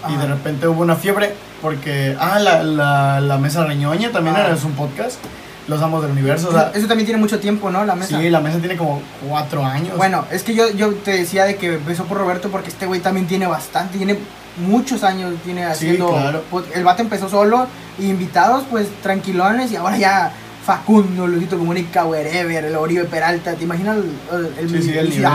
Y 0.08 0.14
de 0.16 0.26
repente 0.28 0.68
hubo 0.68 0.82
una 0.82 0.94
fiebre 0.94 1.34
porque, 1.60 2.16
ah, 2.20 2.38
la, 2.38 2.62
la, 2.62 3.20
la 3.20 3.36
Mesa 3.36 3.64
Reñoña 3.64 4.12
también 4.12 4.36
Ah. 4.36 4.44
era 4.46 4.54
es 4.54 4.62
un 4.64 4.72
podcast, 4.74 5.18
Los 5.66 5.82
Amos 5.82 6.02
del 6.02 6.12
Universo, 6.12 6.48
o 6.50 6.52
sea, 6.52 6.70
Eso 6.72 6.86
también 6.86 7.04
tiene 7.04 7.20
mucho 7.20 7.40
tiempo, 7.40 7.68
¿no? 7.68 7.84
La 7.84 7.96
mesa. 7.96 8.16
sí, 8.18 8.30
la 8.30 8.38
mesa 8.40 8.58
tiene 8.60 8.76
como 8.76 9.02
cuatro 9.28 9.66
años. 9.66 9.96
Bueno, 9.96 10.24
es 10.30 10.44
que 10.44 10.54
yo, 10.54 10.70
yo 10.70 10.94
te 10.94 11.10
decía 11.10 11.44
de 11.46 11.56
que 11.56 11.74
empezó 11.74 12.04
por 12.04 12.16
Roberto 12.18 12.48
porque 12.48 12.68
este 12.70 12.86
güey 12.86 13.00
también 13.00 13.26
tiene 13.26 13.48
bastante, 13.48 13.98
tiene 13.98 14.16
muchos 14.60 15.02
años, 15.04 15.34
tiene 15.44 15.64
haciendo... 15.64 16.08
claro. 16.10 16.42
pod- 16.50 16.64
El 16.74 16.84
vato 16.84 17.02
empezó 17.02 17.28
solo, 17.28 17.66
y 17.98 18.06
invitados 18.10 18.64
pues 18.70 18.88
tranquilones 19.02 19.70
y 19.72 19.76
ahora 19.76 19.96
ya 19.98 20.32
Facundo, 20.64 21.26
Luisito 21.26 21.58
Comunica, 21.58 22.04
Wherever, 22.04 22.64
el 22.64 22.76
Oribe 22.76 23.04
Peralta, 23.04 23.54
¿te 23.54 23.64
imaginas 23.64 23.96
el, 23.96 24.52
el, 24.58 24.68
Sí, 24.70 24.82
sí, 24.82 24.96
el 24.98 25.08
nivel. 25.10 25.26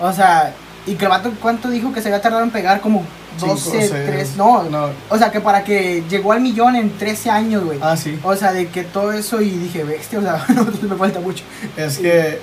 O 0.00 0.12
sea, 0.12 0.52
y 0.86 0.94
que 0.94 1.04
el 1.04 1.10
vato, 1.10 1.30
¿cuánto 1.40 1.68
dijo 1.70 1.92
que 1.92 2.00
se 2.00 2.08
había 2.08 2.20
tardado 2.20 2.42
en 2.42 2.50
pegar? 2.50 2.80
Como 2.80 3.04
Cinco, 3.38 3.54
12, 3.54 3.70
seis. 3.88 3.90
3, 4.06 4.36
no, 4.36 4.64
No. 4.64 4.88
O 5.08 5.16
sea, 5.16 5.30
que 5.30 5.40
para 5.40 5.62
que 5.64 6.02
llegó 6.10 6.32
al 6.32 6.40
millón 6.40 6.76
en 6.76 6.90
13 6.98 7.30
años, 7.30 7.64
güey. 7.64 7.78
Ah, 7.80 7.96
sí. 7.96 8.18
O 8.22 8.34
sea, 8.36 8.52
de 8.52 8.68
que 8.68 8.82
todo 8.82 9.12
eso 9.12 9.40
y 9.40 9.48
dije, 9.50 9.84
bestia, 9.84 10.18
o 10.18 10.22
sea, 10.22 10.44
no, 10.54 10.66
me 10.88 10.96
falta 10.96 11.20
mucho. 11.20 11.44
Es 11.76 11.98
que, 11.98 12.38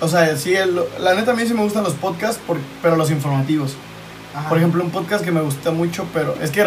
o 0.00 0.08
sea, 0.08 0.36
sí, 0.36 0.54
el- 0.54 0.78
la 1.00 1.14
neta 1.14 1.30
a 1.30 1.34
mí 1.34 1.46
sí 1.46 1.54
me 1.54 1.62
gustan 1.62 1.84
los 1.84 1.94
podcasts, 1.94 2.40
por- 2.46 2.58
pero 2.82 2.96
los 2.96 3.10
informativos. 3.10 3.76
Ajá. 4.36 4.48
Por 4.48 4.58
ejemplo, 4.58 4.84
un 4.84 4.90
podcast 4.90 5.24
que 5.24 5.32
me 5.32 5.40
gusta 5.40 5.70
mucho, 5.70 6.06
pero 6.12 6.34
es 6.42 6.50
que 6.50 6.66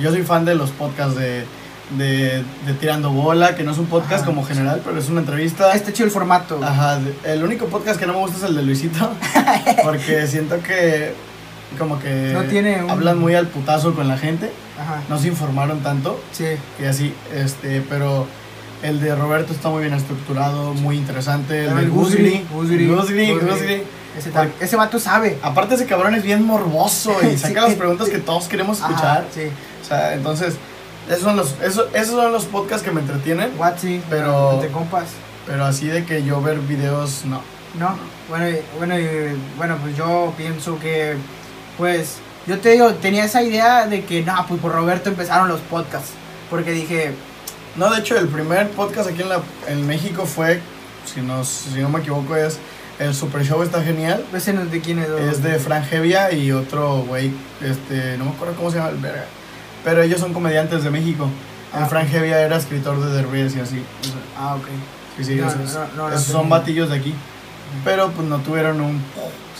yo 0.00 0.10
soy 0.10 0.22
fan 0.22 0.44
de 0.44 0.54
los 0.56 0.70
podcasts 0.70 1.16
de, 1.16 1.44
de, 1.96 2.42
de 2.66 2.72
Tirando 2.80 3.10
Bola, 3.10 3.54
que 3.54 3.62
no 3.62 3.70
es 3.72 3.78
un 3.78 3.86
podcast 3.86 4.22
Ajá. 4.22 4.24
como 4.26 4.44
general, 4.44 4.82
pero 4.84 4.98
es 4.98 5.08
una 5.08 5.20
entrevista. 5.20 5.72
Está 5.74 5.92
chido 5.92 6.06
el 6.06 6.10
formato. 6.12 6.58
Ajá, 6.62 6.98
de- 6.98 7.14
el 7.32 7.44
único 7.44 7.66
podcast 7.66 8.00
que 8.00 8.06
no 8.06 8.14
me 8.14 8.18
gusta 8.18 8.38
es 8.38 8.42
el 8.44 8.56
de 8.56 8.62
Luisito, 8.62 9.10
porque 9.84 10.26
siento 10.26 10.60
que 10.60 11.12
como 11.78 11.98
que 11.98 12.30
No 12.32 12.42
tiene 12.44 12.82
un- 12.82 12.90
hablan 12.90 13.18
muy 13.18 13.34
al 13.34 13.46
putazo 13.48 13.94
con 13.94 14.06
la 14.08 14.16
gente, 14.18 14.50
Ajá. 14.80 15.02
no 15.08 15.18
se 15.18 15.28
informaron 15.28 15.80
tanto 15.80 16.20
Sí. 16.32 16.46
y 16.80 16.84
así, 16.84 17.12
este, 17.34 17.80
pero 17.88 18.26
el 18.82 19.00
de 19.00 19.14
Roberto 19.14 19.52
está 19.52 19.70
muy 19.70 19.82
bien 19.82 19.94
estructurado, 19.94 20.74
muy 20.74 20.96
interesante, 20.96 21.66
el 21.66 21.74
de 21.76 21.86
Gusgri, 21.86 22.44
Gusgri, 22.52 22.86
Gusgri, 22.88 23.30
Gusgri. 23.32 23.48
Gusgri. 23.50 23.82
Ese, 24.18 24.30
tal- 24.30 24.52
ese 24.60 24.76
vato 24.76 24.98
sabe. 24.98 25.38
Aparte 25.42 25.74
ese 25.74 25.86
cabrón 25.86 26.14
es 26.14 26.22
bien 26.22 26.42
morboso 26.44 27.12
y 27.22 27.30
Sí, 27.32 27.38
saca 27.38 27.62
las 27.62 27.74
preguntas 27.74 28.08
que 28.08 28.18
todos 28.18 28.46
queremos 28.48 28.80
Ajá, 28.80 28.88
escuchar. 28.90 29.24
sí. 29.34 29.42
O 29.82 29.86
sea, 29.86 30.14
entonces, 30.14 30.54
esos 31.08 31.22
son 31.22 31.36
los, 31.36 31.54
eso- 31.62 31.88
esos 31.92 32.14
son 32.14 32.32
los 32.32 32.44
podcasts 32.46 32.84
que 32.84 32.90
me 32.92 33.00
entretienen, 33.00 33.52
Watsi, 33.58 34.00
Pero- 34.08 34.58
De 34.60 34.68
compas. 34.68 35.04
pero 35.46 35.64
así 35.64 35.86
de 35.86 36.04
que 36.04 36.22
yo 36.24 36.40
ver 36.40 36.58
videos, 36.60 37.24
no. 37.24 37.40
No, 37.78 37.96
bueno, 38.28 38.48
y- 38.48 38.60
bueno, 38.78 38.98
y, 38.98 39.36
bueno, 39.56 39.76
pues 39.82 39.96
yo 39.96 40.32
pienso 40.36 40.78
que, 40.78 41.16
pues, 41.76 42.16
yo 42.46 42.58
te 42.60 42.70
digo, 42.70 42.94
tenía 42.94 43.24
esa 43.24 43.42
idea 43.42 43.86
de 43.86 44.04
que, 44.04 44.22
no, 44.22 44.34
pues 44.46 44.60
por 44.60 44.72
Roberto 44.72 45.08
empezaron 45.10 45.48
los 45.48 45.60
podcasts. 45.60 46.10
Porque 46.50 46.70
dije, 46.72 47.12
No, 47.76 47.90
de 47.92 47.98
hecho, 47.98 48.16
el 48.16 48.28
primer 48.28 48.70
podcast 48.70 49.10
aquí 49.10 49.22
en, 49.22 49.28
la, 49.28 49.40
en 49.66 49.84
México 49.84 50.26
fue, 50.26 50.60
si 51.12 51.20
no, 51.20 51.44
si 51.44 51.80
no 51.80 51.88
me 51.88 51.98
equivoco, 51.98 52.36
es 52.36 52.58
el 52.98 53.14
Super 53.14 53.44
Show 53.44 53.62
está 53.62 53.82
genial. 53.82 54.24
ese 54.34 54.52
no 54.52 54.62
es 54.62 54.70
de 54.70 54.80
quién 54.80 54.98
es. 54.98 55.08
Es 55.08 55.42
de 55.42 55.58
Fran 55.58 55.84
Hevia 55.90 56.32
y 56.32 56.52
otro 56.52 56.98
güey, 57.06 57.32
este, 57.60 58.16
no 58.18 58.26
me 58.26 58.30
acuerdo 58.32 58.54
cómo 58.54 58.70
se 58.70 58.78
llama 58.78 58.90
el 58.90 58.96
verga. 58.98 59.24
Pero 59.84 60.02
ellos 60.02 60.20
son 60.20 60.32
comediantes 60.32 60.84
de 60.84 60.90
México. 60.90 61.28
El 61.76 61.82
Ah. 61.82 61.86
Fran 61.86 62.06
Hevia 62.06 62.40
era 62.40 62.56
escritor 62.56 63.00
de 63.04 63.12
Derbez 63.12 63.56
y 63.56 63.60
así. 63.60 63.82
Ah, 64.38 64.54
ok. 64.54 64.66
Sí, 65.16 65.24
sí, 65.24 65.34
No, 65.36 65.48
esos, 65.48 65.74
no, 65.74 65.80
no, 65.96 66.08
no 66.08 66.14
esos 66.14 66.24
son 66.26 66.48
batillos 66.48 66.88
de 66.90 66.96
aquí. 66.96 67.14
Pero 67.84 68.10
pues 68.12 68.28
no 68.28 68.38
tuvieron 68.38 68.80
un, 68.80 69.02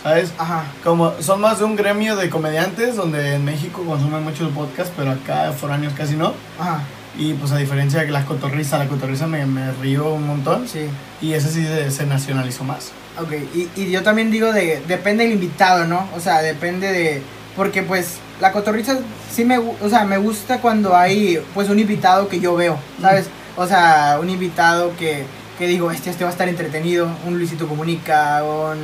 ¿sabes? 0.03 0.33
Ajá. 0.39 0.65
Como 0.85 1.13
son 1.21 1.41
más 1.41 1.59
de 1.59 1.65
un 1.65 1.75
gremio 1.75 2.15
de 2.17 2.31
comediantes 2.31 2.95
donde 2.97 3.35
en 3.35 3.45
México 3.45 3.83
consumen 3.85 4.23
muchos 4.23 4.51
podcasts, 4.53 4.93
pero 4.97 5.11
acá 5.11 5.53
foráneos 5.53 5.93
casi 5.95 6.15
no. 6.15 6.33
Ajá, 6.59 6.81
Y 7.17 7.35
pues 7.35 7.53
a 7.53 7.57
diferencia 7.59 8.01
de 8.01 8.11
la 8.11 8.25
cotorriza, 8.25 8.77
la 8.79 8.89
cotorriza 8.89 9.27
me, 9.27 9.47
me 9.47 9.71
río 9.73 10.15
un 10.15 10.27
montón. 10.27 10.67
sí. 10.69 10.87
Y 11.21 11.33
ese 11.33 11.51
sí 11.51 11.65
se, 11.65 11.91
se 11.91 12.07
nacionalizó 12.07 12.65
más. 12.65 12.93
Ok, 13.19 13.33
y, 13.55 13.69
y 13.77 13.91
yo 13.91 14.03
también 14.03 14.31
digo 14.31 14.53
de, 14.53 14.83
depende 14.89 15.25
del 15.25 15.33
invitado, 15.33 15.87
¿no? 15.87 16.09
O 16.17 16.21
sea, 16.21 16.43
depende 16.43 16.91
de, 16.93 17.23
porque 17.57 17.83
pues 17.83 18.17
la 18.41 18.51
cotorriza 18.51 18.99
sí 19.33 19.45
me, 19.45 19.59
o 19.59 19.89
sea, 19.89 20.05
me 20.05 20.19
gusta 20.19 20.61
cuando 20.61 20.97
hay 20.97 21.41
pues 21.55 21.69
un 21.69 21.79
invitado 21.79 22.29
que 22.29 22.41
yo 22.41 22.57
veo, 22.57 22.77
¿sabes? 23.01 23.27
O 23.57 23.67
sea, 23.67 24.19
un 24.21 24.29
invitado 24.29 24.97
que, 24.97 25.25
que 25.59 25.69
digo, 25.69 25.93
este, 25.93 26.11
este 26.11 26.25
va 26.25 26.31
a 26.31 26.33
estar 26.33 26.49
entretenido, 26.49 27.09
un 27.25 27.39
Luisito 27.39 27.69
Comunica, 27.69 28.43
un, 28.43 28.79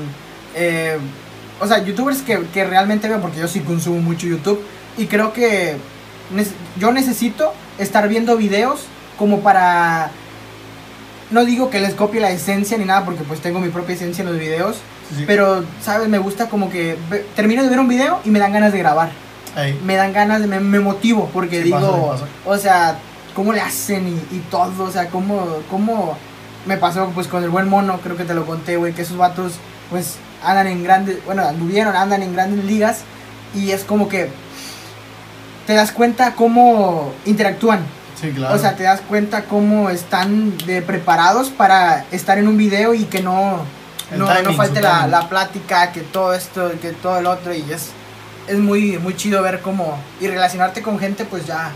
eh, 0.55 0.97
o 1.61 1.66
sea, 1.66 1.85
youtubers 1.85 2.22
que, 2.22 2.41
que 2.55 2.64
realmente 2.64 3.09
veo, 3.09 3.20
porque 3.20 3.41
yo 3.41 3.49
sí 3.49 3.61
consumo 3.61 4.01
mucho 4.01 4.28
YouTube, 4.28 4.62
y 4.97 5.07
creo 5.07 5.33
que 5.33 5.74
yo 6.78 6.93
necesito 6.93 7.53
estar 7.81 8.09
viendo 8.09 8.37
videos 8.37 8.81
como 9.18 9.41
para 9.41 10.11
no 11.31 11.45
digo 11.45 11.70
que 11.70 11.81
les 11.81 11.95
copie 11.95 12.20
la 12.20 12.31
esencia 12.31 12.76
ni 12.78 12.85
nada 12.85 13.05
porque 13.05 13.22
pues 13.22 13.41
tengo 13.41 13.61
mi 13.61 13.68
propia 13.68 13.95
esencia 13.95 14.22
en 14.22 14.28
los 14.31 14.39
videos 14.39 14.76
Sí, 15.16 15.24
pero 15.26 15.64
sabes 15.83 16.09
me 16.09 16.18
gusta 16.18 16.49
como 16.49 16.70
que 16.70 16.97
termino 17.35 17.64
de 17.64 17.68
ver 17.68 17.81
un 17.81 17.89
video 17.89 18.20
y 18.24 18.31
me 18.31 18.39
dan 18.39 18.53
ganas 18.53 18.72
de 18.72 18.78
grabar. 18.78 19.11
Me 19.85 19.97
dan 19.97 20.12
ganas 20.12 20.41
de 20.41 20.47
me, 20.47 20.61
me 20.61 20.78
motivo 20.78 21.28
porque 21.33 21.57
Sí, 21.59 21.62
digo 21.64 22.11
pasa. 22.12 22.24
o 22.47 22.57
sea 22.57 22.97
cómo 23.35 23.53
le 23.53 23.61
hacen 23.61 24.07
y, 24.07 24.37
y 24.37 24.39
todo 24.53 24.85
o 24.85 24.91
sea 24.93 25.09
cómo 25.09 25.59
cómo 25.68 26.16
me 26.64 26.76
pasó 26.76 27.11
pues 27.12 27.26
con 27.26 27.43
el 27.43 27.51
buen 27.51 27.68
mono 27.68 27.99
creo 28.05 28.16
que 28.16 28.22
te 28.24 28.35
lo 28.35 28.47
conté 28.47 28.76
güey 28.76 28.93
que 28.93 29.03
esos 29.03 29.16
vatos 29.16 29.55
pues 29.91 30.14
andan 30.45 30.68
en 30.68 30.85
grandes 30.85 31.18
bueno 31.26 31.43
anduvieron 31.43 31.97
andan 31.97 32.22
en 32.22 32.33
grandes 32.33 32.64
ligas 32.64 32.99
y 33.53 33.72
es 33.72 33.83
como 33.83 34.09
que 34.09 34.28
te 35.67 35.75
das 35.75 35.93
cuenta 35.93 36.35
cómo 36.35 37.13
interactúan 37.27 37.81
Sí, 38.21 38.31
claro. 38.33 38.55
o 38.55 38.59
sea, 38.59 38.77
te 38.77 38.83
das 38.83 39.01
cuenta 39.01 39.45
cómo 39.45 39.89
están 39.89 40.57
de 40.67 40.83
preparados 40.83 41.49
para 41.49 42.05
estar 42.11 42.37
en 42.39 42.49
un 42.49 42.59
video 42.59 42.93
y 42.93 43.05
que 43.05 43.23
no, 43.23 43.63
no, 44.15 44.27
timing, 44.27 44.45
no 44.45 44.53
falte 44.55 44.83
la, 44.83 45.07
la 45.07 45.27
plática, 45.29 45.91
que 45.93 46.01
todo 46.03 46.35
esto, 46.35 46.71
que 46.83 46.91
todo 46.91 47.19
el 47.19 47.25
otro. 47.27 47.55
Y 47.55 47.61
es, 47.73 47.89
es 48.47 48.59
muy, 48.59 48.99
muy 48.99 49.17
chido 49.17 49.43
ver 49.43 49.61
cómo. 49.63 49.99
Y 50.21 50.27
relacionarte 50.27 50.83
con 50.83 50.99
gente, 50.99 51.25
pues 51.25 51.47
ya. 51.47 51.71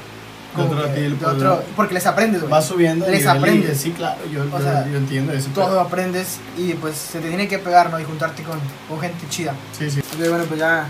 De 0.55 0.62
como 0.64 0.74
otro 0.78 0.95
que 0.95 1.01
tipo, 1.01 1.30
de 1.30 1.35
otro- 1.37 1.49
¿no? 1.57 1.62
porque 1.74 1.95
les 1.95 2.07
aprendes, 2.07 2.43
güey. 2.43 2.53
va 2.53 2.61
subiendo. 2.61 3.09
les 3.09 3.24
y- 3.24 3.26
aprendes. 3.26 3.80
sí, 3.80 3.93
claro, 3.93 4.20
yo, 4.30 4.43
O 4.43 4.59
yo- 4.59 4.61
sea, 4.61 4.87
yo 4.87 4.99
entiendo 4.99 5.32
eso. 5.32 5.49
Todo 5.55 5.80
aprendes 5.80 6.39
y 6.59 6.74
pues 6.74 6.95
se 6.97 7.20
te 7.20 7.28
tiene 7.28 7.49
que 7.49 7.59
pegar, 7.59 7.89
¿no? 7.91 7.99
Y 7.99 8.05
juntarte 8.05 8.43
con, 8.43 8.59
con 8.87 9.01
gente 9.01 9.24
chida. 9.30 9.55
Sí, 9.78 9.91
sí. 9.91 10.01
Entonces, 10.01 10.28
bueno, 10.28 10.45
pues 10.45 10.61
ya 10.61 10.89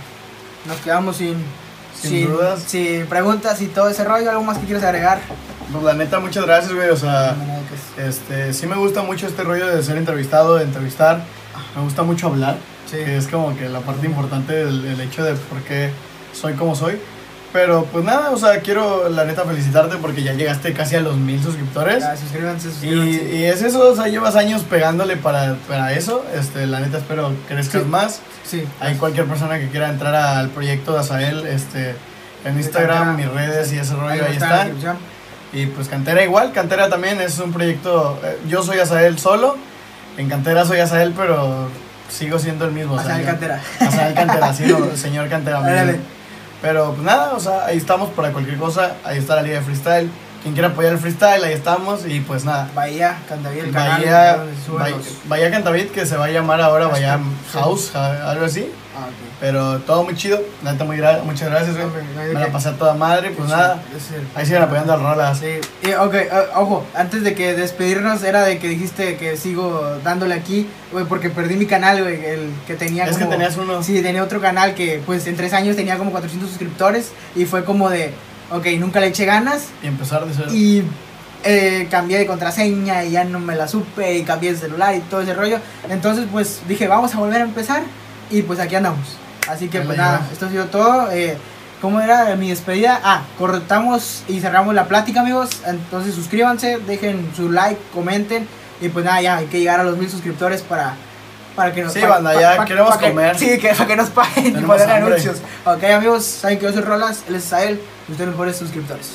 nos 0.66 0.76
quedamos 0.78 1.16
sin. 1.18 1.36
Sin 2.09 2.28
dudas. 2.30 2.62
sin 2.66 3.07
preguntas 3.07 3.61
y 3.62 3.66
todo 3.66 3.88
ese 3.88 4.05
rollo. 4.05 4.30
¿Algo 4.30 4.42
más 4.44 4.59
que 4.59 4.64
quieres 4.66 4.84
agregar? 4.84 5.20
Pues 5.72 5.82
la 5.84 5.94
neta, 5.94 6.20
muchas 6.20 6.44
gracias, 6.44 6.72
güey. 6.72 6.90
O 6.90 6.96
sea, 6.96 7.34
No, 7.38 7.44
no, 7.46 7.61
que 7.68 8.02
es- 8.02 8.09
este, 8.16 8.52
sí 8.52 8.66
me 8.66 8.76
gusta 8.76 9.02
mucho 9.02 9.26
este 9.26 9.42
rollo 9.42 9.66
de 9.66 9.82
ser 9.82 9.96
entrevistado, 9.96 10.57
de 10.57 10.64
entrevistar. 10.64 11.22
Me 11.76 11.82
gusta 11.82 12.02
mucho 12.02 12.26
hablar. 12.28 12.57
Sí. 12.90 12.98
que 12.98 13.16
es 13.16 13.26
como 13.28 13.57
que 13.57 13.68
la 13.70 13.80
parte 13.80 14.07
importante 14.07 14.52
del 14.52 14.84
el 14.84 15.00
hecho 15.00 15.24
de 15.24 15.32
por 15.34 15.59
qué 15.62 15.90
soy 16.34 16.52
como 16.52 16.76
soy. 16.76 17.00
Pero 17.55 17.84
pues 17.84 18.05
nada, 18.05 18.30
o 18.32 18.36
sea, 18.36 18.59
quiero 18.61 19.09
la 19.09 19.24
neta 19.24 19.44
felicitarte 19.44 19.96
porque 19.98 20.24
ya 20.24 20.32
llegaste 20.32 20.72
casi 20.72 20.96
a 20.96 21.00
los 21.00 21.16
mil 21.16 21.40
suscriptores. 21.40 22.00
Ya, 22.02 22.16
suscríbanse, 22.16 22.66
Y, 22.68 22.70
suscríbanse. 22.72 23.36
y 23.36 23.44
es 23.44 23.62
eso, 23.62 23.90
o 23.92 23.94
sea, 23.94 24.09
llevas 24.09 24.34
años 24.34 24.62
pegándole 24.64 25.16
para, 25.16 25.55
para 25.68 25.92
eso. 25.92 26.24
Este, 26.36 26.66
la 26.66 26.80
neta 26.80 26.98
espero 26.98 27.32
crezcas 27.46 27.82
Sí. 27.82 27.88
más. 27.88 28.20
Sí. 28.44 28.64
Hay 28.80 28.96
cualquier 28.96 29.26
persona 29.26 29.59
que 29.61 29.68
quiera 29.68 29.88
entrar 29.88 30.16
al 30.16 30.48
proyecto 30.50 30.94
de 30.94 30.98
Azael, 30.98 31.46
este, 31.46 31.94
en 32.44 32.57
Instagram, 32.59 33.16
mis 33.16 33.28
redes 33.30 33.72
y 33.72 33.78
ese 33.78 33.94
rollo, 33.94 34.24
ahí 34.26 34.32
está 34.32 34.32
están. 34.32 34.59
descripción. 34.66 34.96
Y 35.52 35.66
pues 35.66 35.86
Cantera 35.86 36.24
igual, 36.24 36.50
Cantera 36.50 36.88
también 36.88 37.20
es 37.20 37.38
un 37.38 37.52
proyecto, 37.52 38.18
eh, 38.24 38.36
yo 38.48 38.64
soy 38.64 38.80
Azael 38.80 39.16
solo, 39.20 39.57
en 40.18 40.28
Cantera 40.28 40.64
soy 40.64 40.80
Azael, 40.80 41.14
pero 41.16 41.68
sigo 42.11 42.40
siendo 42.40 42.64
el 42.64 42.72
mismo. 42.72 42.94
o 42.94 42.98
sea, 42.98 43.12
Azael 43.12 43.26
Cantera. 43.26 43.61
Azael 43.78 44.14
Cantera, 44.14 44.52
sí, 44.52 44.64
no, 44.66 44.96
señor 44.96 45.28
Cantera. 45.28 45.61
Pero 46.64 46.92
pues 46.92 47.02
nada, 47.02 47.34
o 47.34 47.40
sea, 47.40 47.66
ahí 47.66 47.76
estamos 47.76 48.08
para 48.10 48.32
cualquier 48.32 48.56
cosa, 48.56 48.94
ahí 49.04 49.18
está 49.18 49.36
la 49.36 49.42
liga 49.42 49.58
de 49.58 49.64
freestyle. 49.64 50.10
Quien 50.42 50.54
quiera 50.54 50.68
apoyar 50.68 50.94
el 50.94 50.98
freestyle, 50.98 51.44
ahí 51.44 51.52
estamos 51.52 52.06
y 52.06 52.20
pues 52.20 52.46
nada. 52.46 52.70
Bahía, 52.74 53.18
el 53.20 53.70
canal. 53.70 53.98
Bahía, 54.00 54.44
Bahía, 54.78 54.96
Bahía 55.26 55.50
Cantavit, 55.50 55.92
que 55.92 56.06
se 56.06 56.16
va 56.16 56.24
a 56.24 56.30
llamar 56.30 56.62
ahora 56.62 56.86
Bahía 56.86 57.18
Hashtag, 57.18 57.24
sí. 57.52 57.58
House, 57.58 57.94
algo 57.94 58.46
así. 58.46 58.72
Ah, 58.97 59.07
ok. 59.07 59.36
Pero 59.40 59.80
todo 59.80 60.05
muy 60.05 60.14
chido, 60.14 60.40
neta, 60.62 60.84
muy 60.84 60.97
gra- 60.99 61.22
muchas 61.24 61.51
gracias, 61.51 61.74
güey. 61.74 61.86
Ok, 61.88 61.95
no 62.14 62.20
hay 62.20 62.28
de 62.28 62.34
Me 62.34 62.40
la 62.40 62.53
pasé 62.53 62.68
a 62.68 62.72
toda 62.78 62.95
madre, 62.95 63.30
pues 63.32 63.49
Qué 63.49 63.57
nada. 63.57 63.82
Ahí 64.34 64.47
siguen 64.47 64.62
apoyando 64.62 64.92
al 64.92 65.01
Rolas. 65.03 65.38
Sí, 65.38 65.47
y, 65.88 65.92
ok, 65.95 66.14
eh, 66.14 66.30
ojo, 66.55 66.84
antes 66.95 67.24
de 67.24 67.34
que 67.34 67.55
despedirnos 67.55 68.22
era 68.22 68.45
de 68.45 68.59
que 68.59 68.68
dijiste 68.68 69.16
que 69.16 69.36
sigo 69.36 69.99
dándole 70.05 70.34
aquí, 70.34 70.68
güey, 70.92 71.05
porque 71.07 71.28
perdí 71.30 71.57
mi 71.57 71.66
canal, 71.66 72.03
güey, 72.03 72.24
el 72.24 72.51
que 72.66 72.74
tenía 72.74 73.05
Es 73.05 73.16
que 73.16 73.24
como- 73.24 73.30
tenías 73.32 73.57
uno. 73.57 73.82
Sí, 73.82 74.01
tenía 74.01 74.22
otro 74.22 74.40
canal 74.40 74.74
que 74.74 75.03
pues 75.05 75.26
en 75.26 75.36
tres 75.36 75.53
años 75.55 75.74
tenía 75.76 75.99
como 75.99 76.12
400 76.12 76.49
suscriptores 76.49 77.11
y 77.34 77.47
fue 77.47 77.64
como 77.64 77.90
de, 77.90 78.12
ok, 78.53 78.66
nunca 78.78 79.01
le 79.01 79.09
eché 79.09 79.24
ganas 79.24 79.66
Y 79.82 79.88
empezar 79.88 80.24
de 80.24 80.32
cero. 80.34 80.49
y 80.53 80.82
eh, 81.47 81.88
cambié 81.90 82.18
de 82.18 82.26
contraseña 82.26 83.05
y 83.05 83.11
ya 83.11 83.24
no 83.24 83.38
me 83.38 83.55
la 83.55 83.68
supe 83.68 84.16
y 84.16 84.22
cambié 84.22 84.53
de 84.53 84.59
celular 84.59 84.95
y 84.95 85.01
todo 85.01 85.20
ese 85.20 85.34
rollo. 85.34 85.59
Entonces 85.90 86.26
pues 86.32 86.61
dije, 86.68 86.86
vamos 86.88 87.14
a 87.14 87.18
volver 87.18 87.42
a 87.42 87.45
empezar 87.45 87.82
y 88.30 88.42
pues 88.42 88.58
aquí 88.60 88.74
andamos. 88.74 89.16
Así 89.48 89.68
que 89.68 89.80
pues 89.80 89.98
nada, 89.98 90.22
esto 90.32 90.46
ha 90.46 90.50
sido 90.50 90.64
todo. 90.66 91.10
Eh, 91.10 91.36
¿Cómo 91.82 92.00
era 92.00 92.34
mi 92.36 92.48
despedida? 92.48 92.98
Ah, 93.04 93.22
cortamos 93.38 94.22
y 94.26 94.40
cerramos 94.40 94.74
la 94.74 94.86
plática 94.86 95.20
amigos. 95.20 95.50
Entonces 95.66 96.14
suscríbanse, 96.14 96.78
dejen 96.78 97.30
su 97.36 97.50
like, 97.52 97.78
comenten 97.92 98.48
y 98.80 98.88
pues 98.88 99.04
nada, 99.04 99.20
ya 99.20 99.36
hay 99.36 99.46
que 99.46 99.58
llegar 99.58 99.80
a 99.80 99.84
los 99.84 99.96
mil 99.98 100.08
suscriptores 100.10 100.62
para... 100.62 100.94
Para 101.54 101.72
que 101.72 101.84
nos 101.84 101.92
Sí, 101.92 102.00
pa- 102.00 102.08
banda, 102.08 102.32
pa- 102.34 102.40
ya 102.40 102.56
pa- 102.56 102.64
queremos 102.64 102.90
pa 102.90 102.98
que- 102.98 103.08
comer. 103.10 103.38
sí, 103.38 103.58
que, 103.58 103.68
para 103.68 103.86
que 103.86 103.96
nos 103.96 104.10
paguen 104.10 104.46
y 104.58 104.60
poner 104.62 104.90
anuncios. 104.90 105.36
Ok, 105.64 105.84
amigos, 105.84 106.24
saben 106.24 106.58
que 106.58 106.64
yo 106.64 106.72
soy 106.72 106.82
Rolas, 106.82 107.22
él 107.28 107.36
es 107.36 107.44
Sael 107.44 107.80
y 108.08 108.12
ustedes 108.12 108.30
mejores 108.30 108.56
suscriptores. 108.56 109.10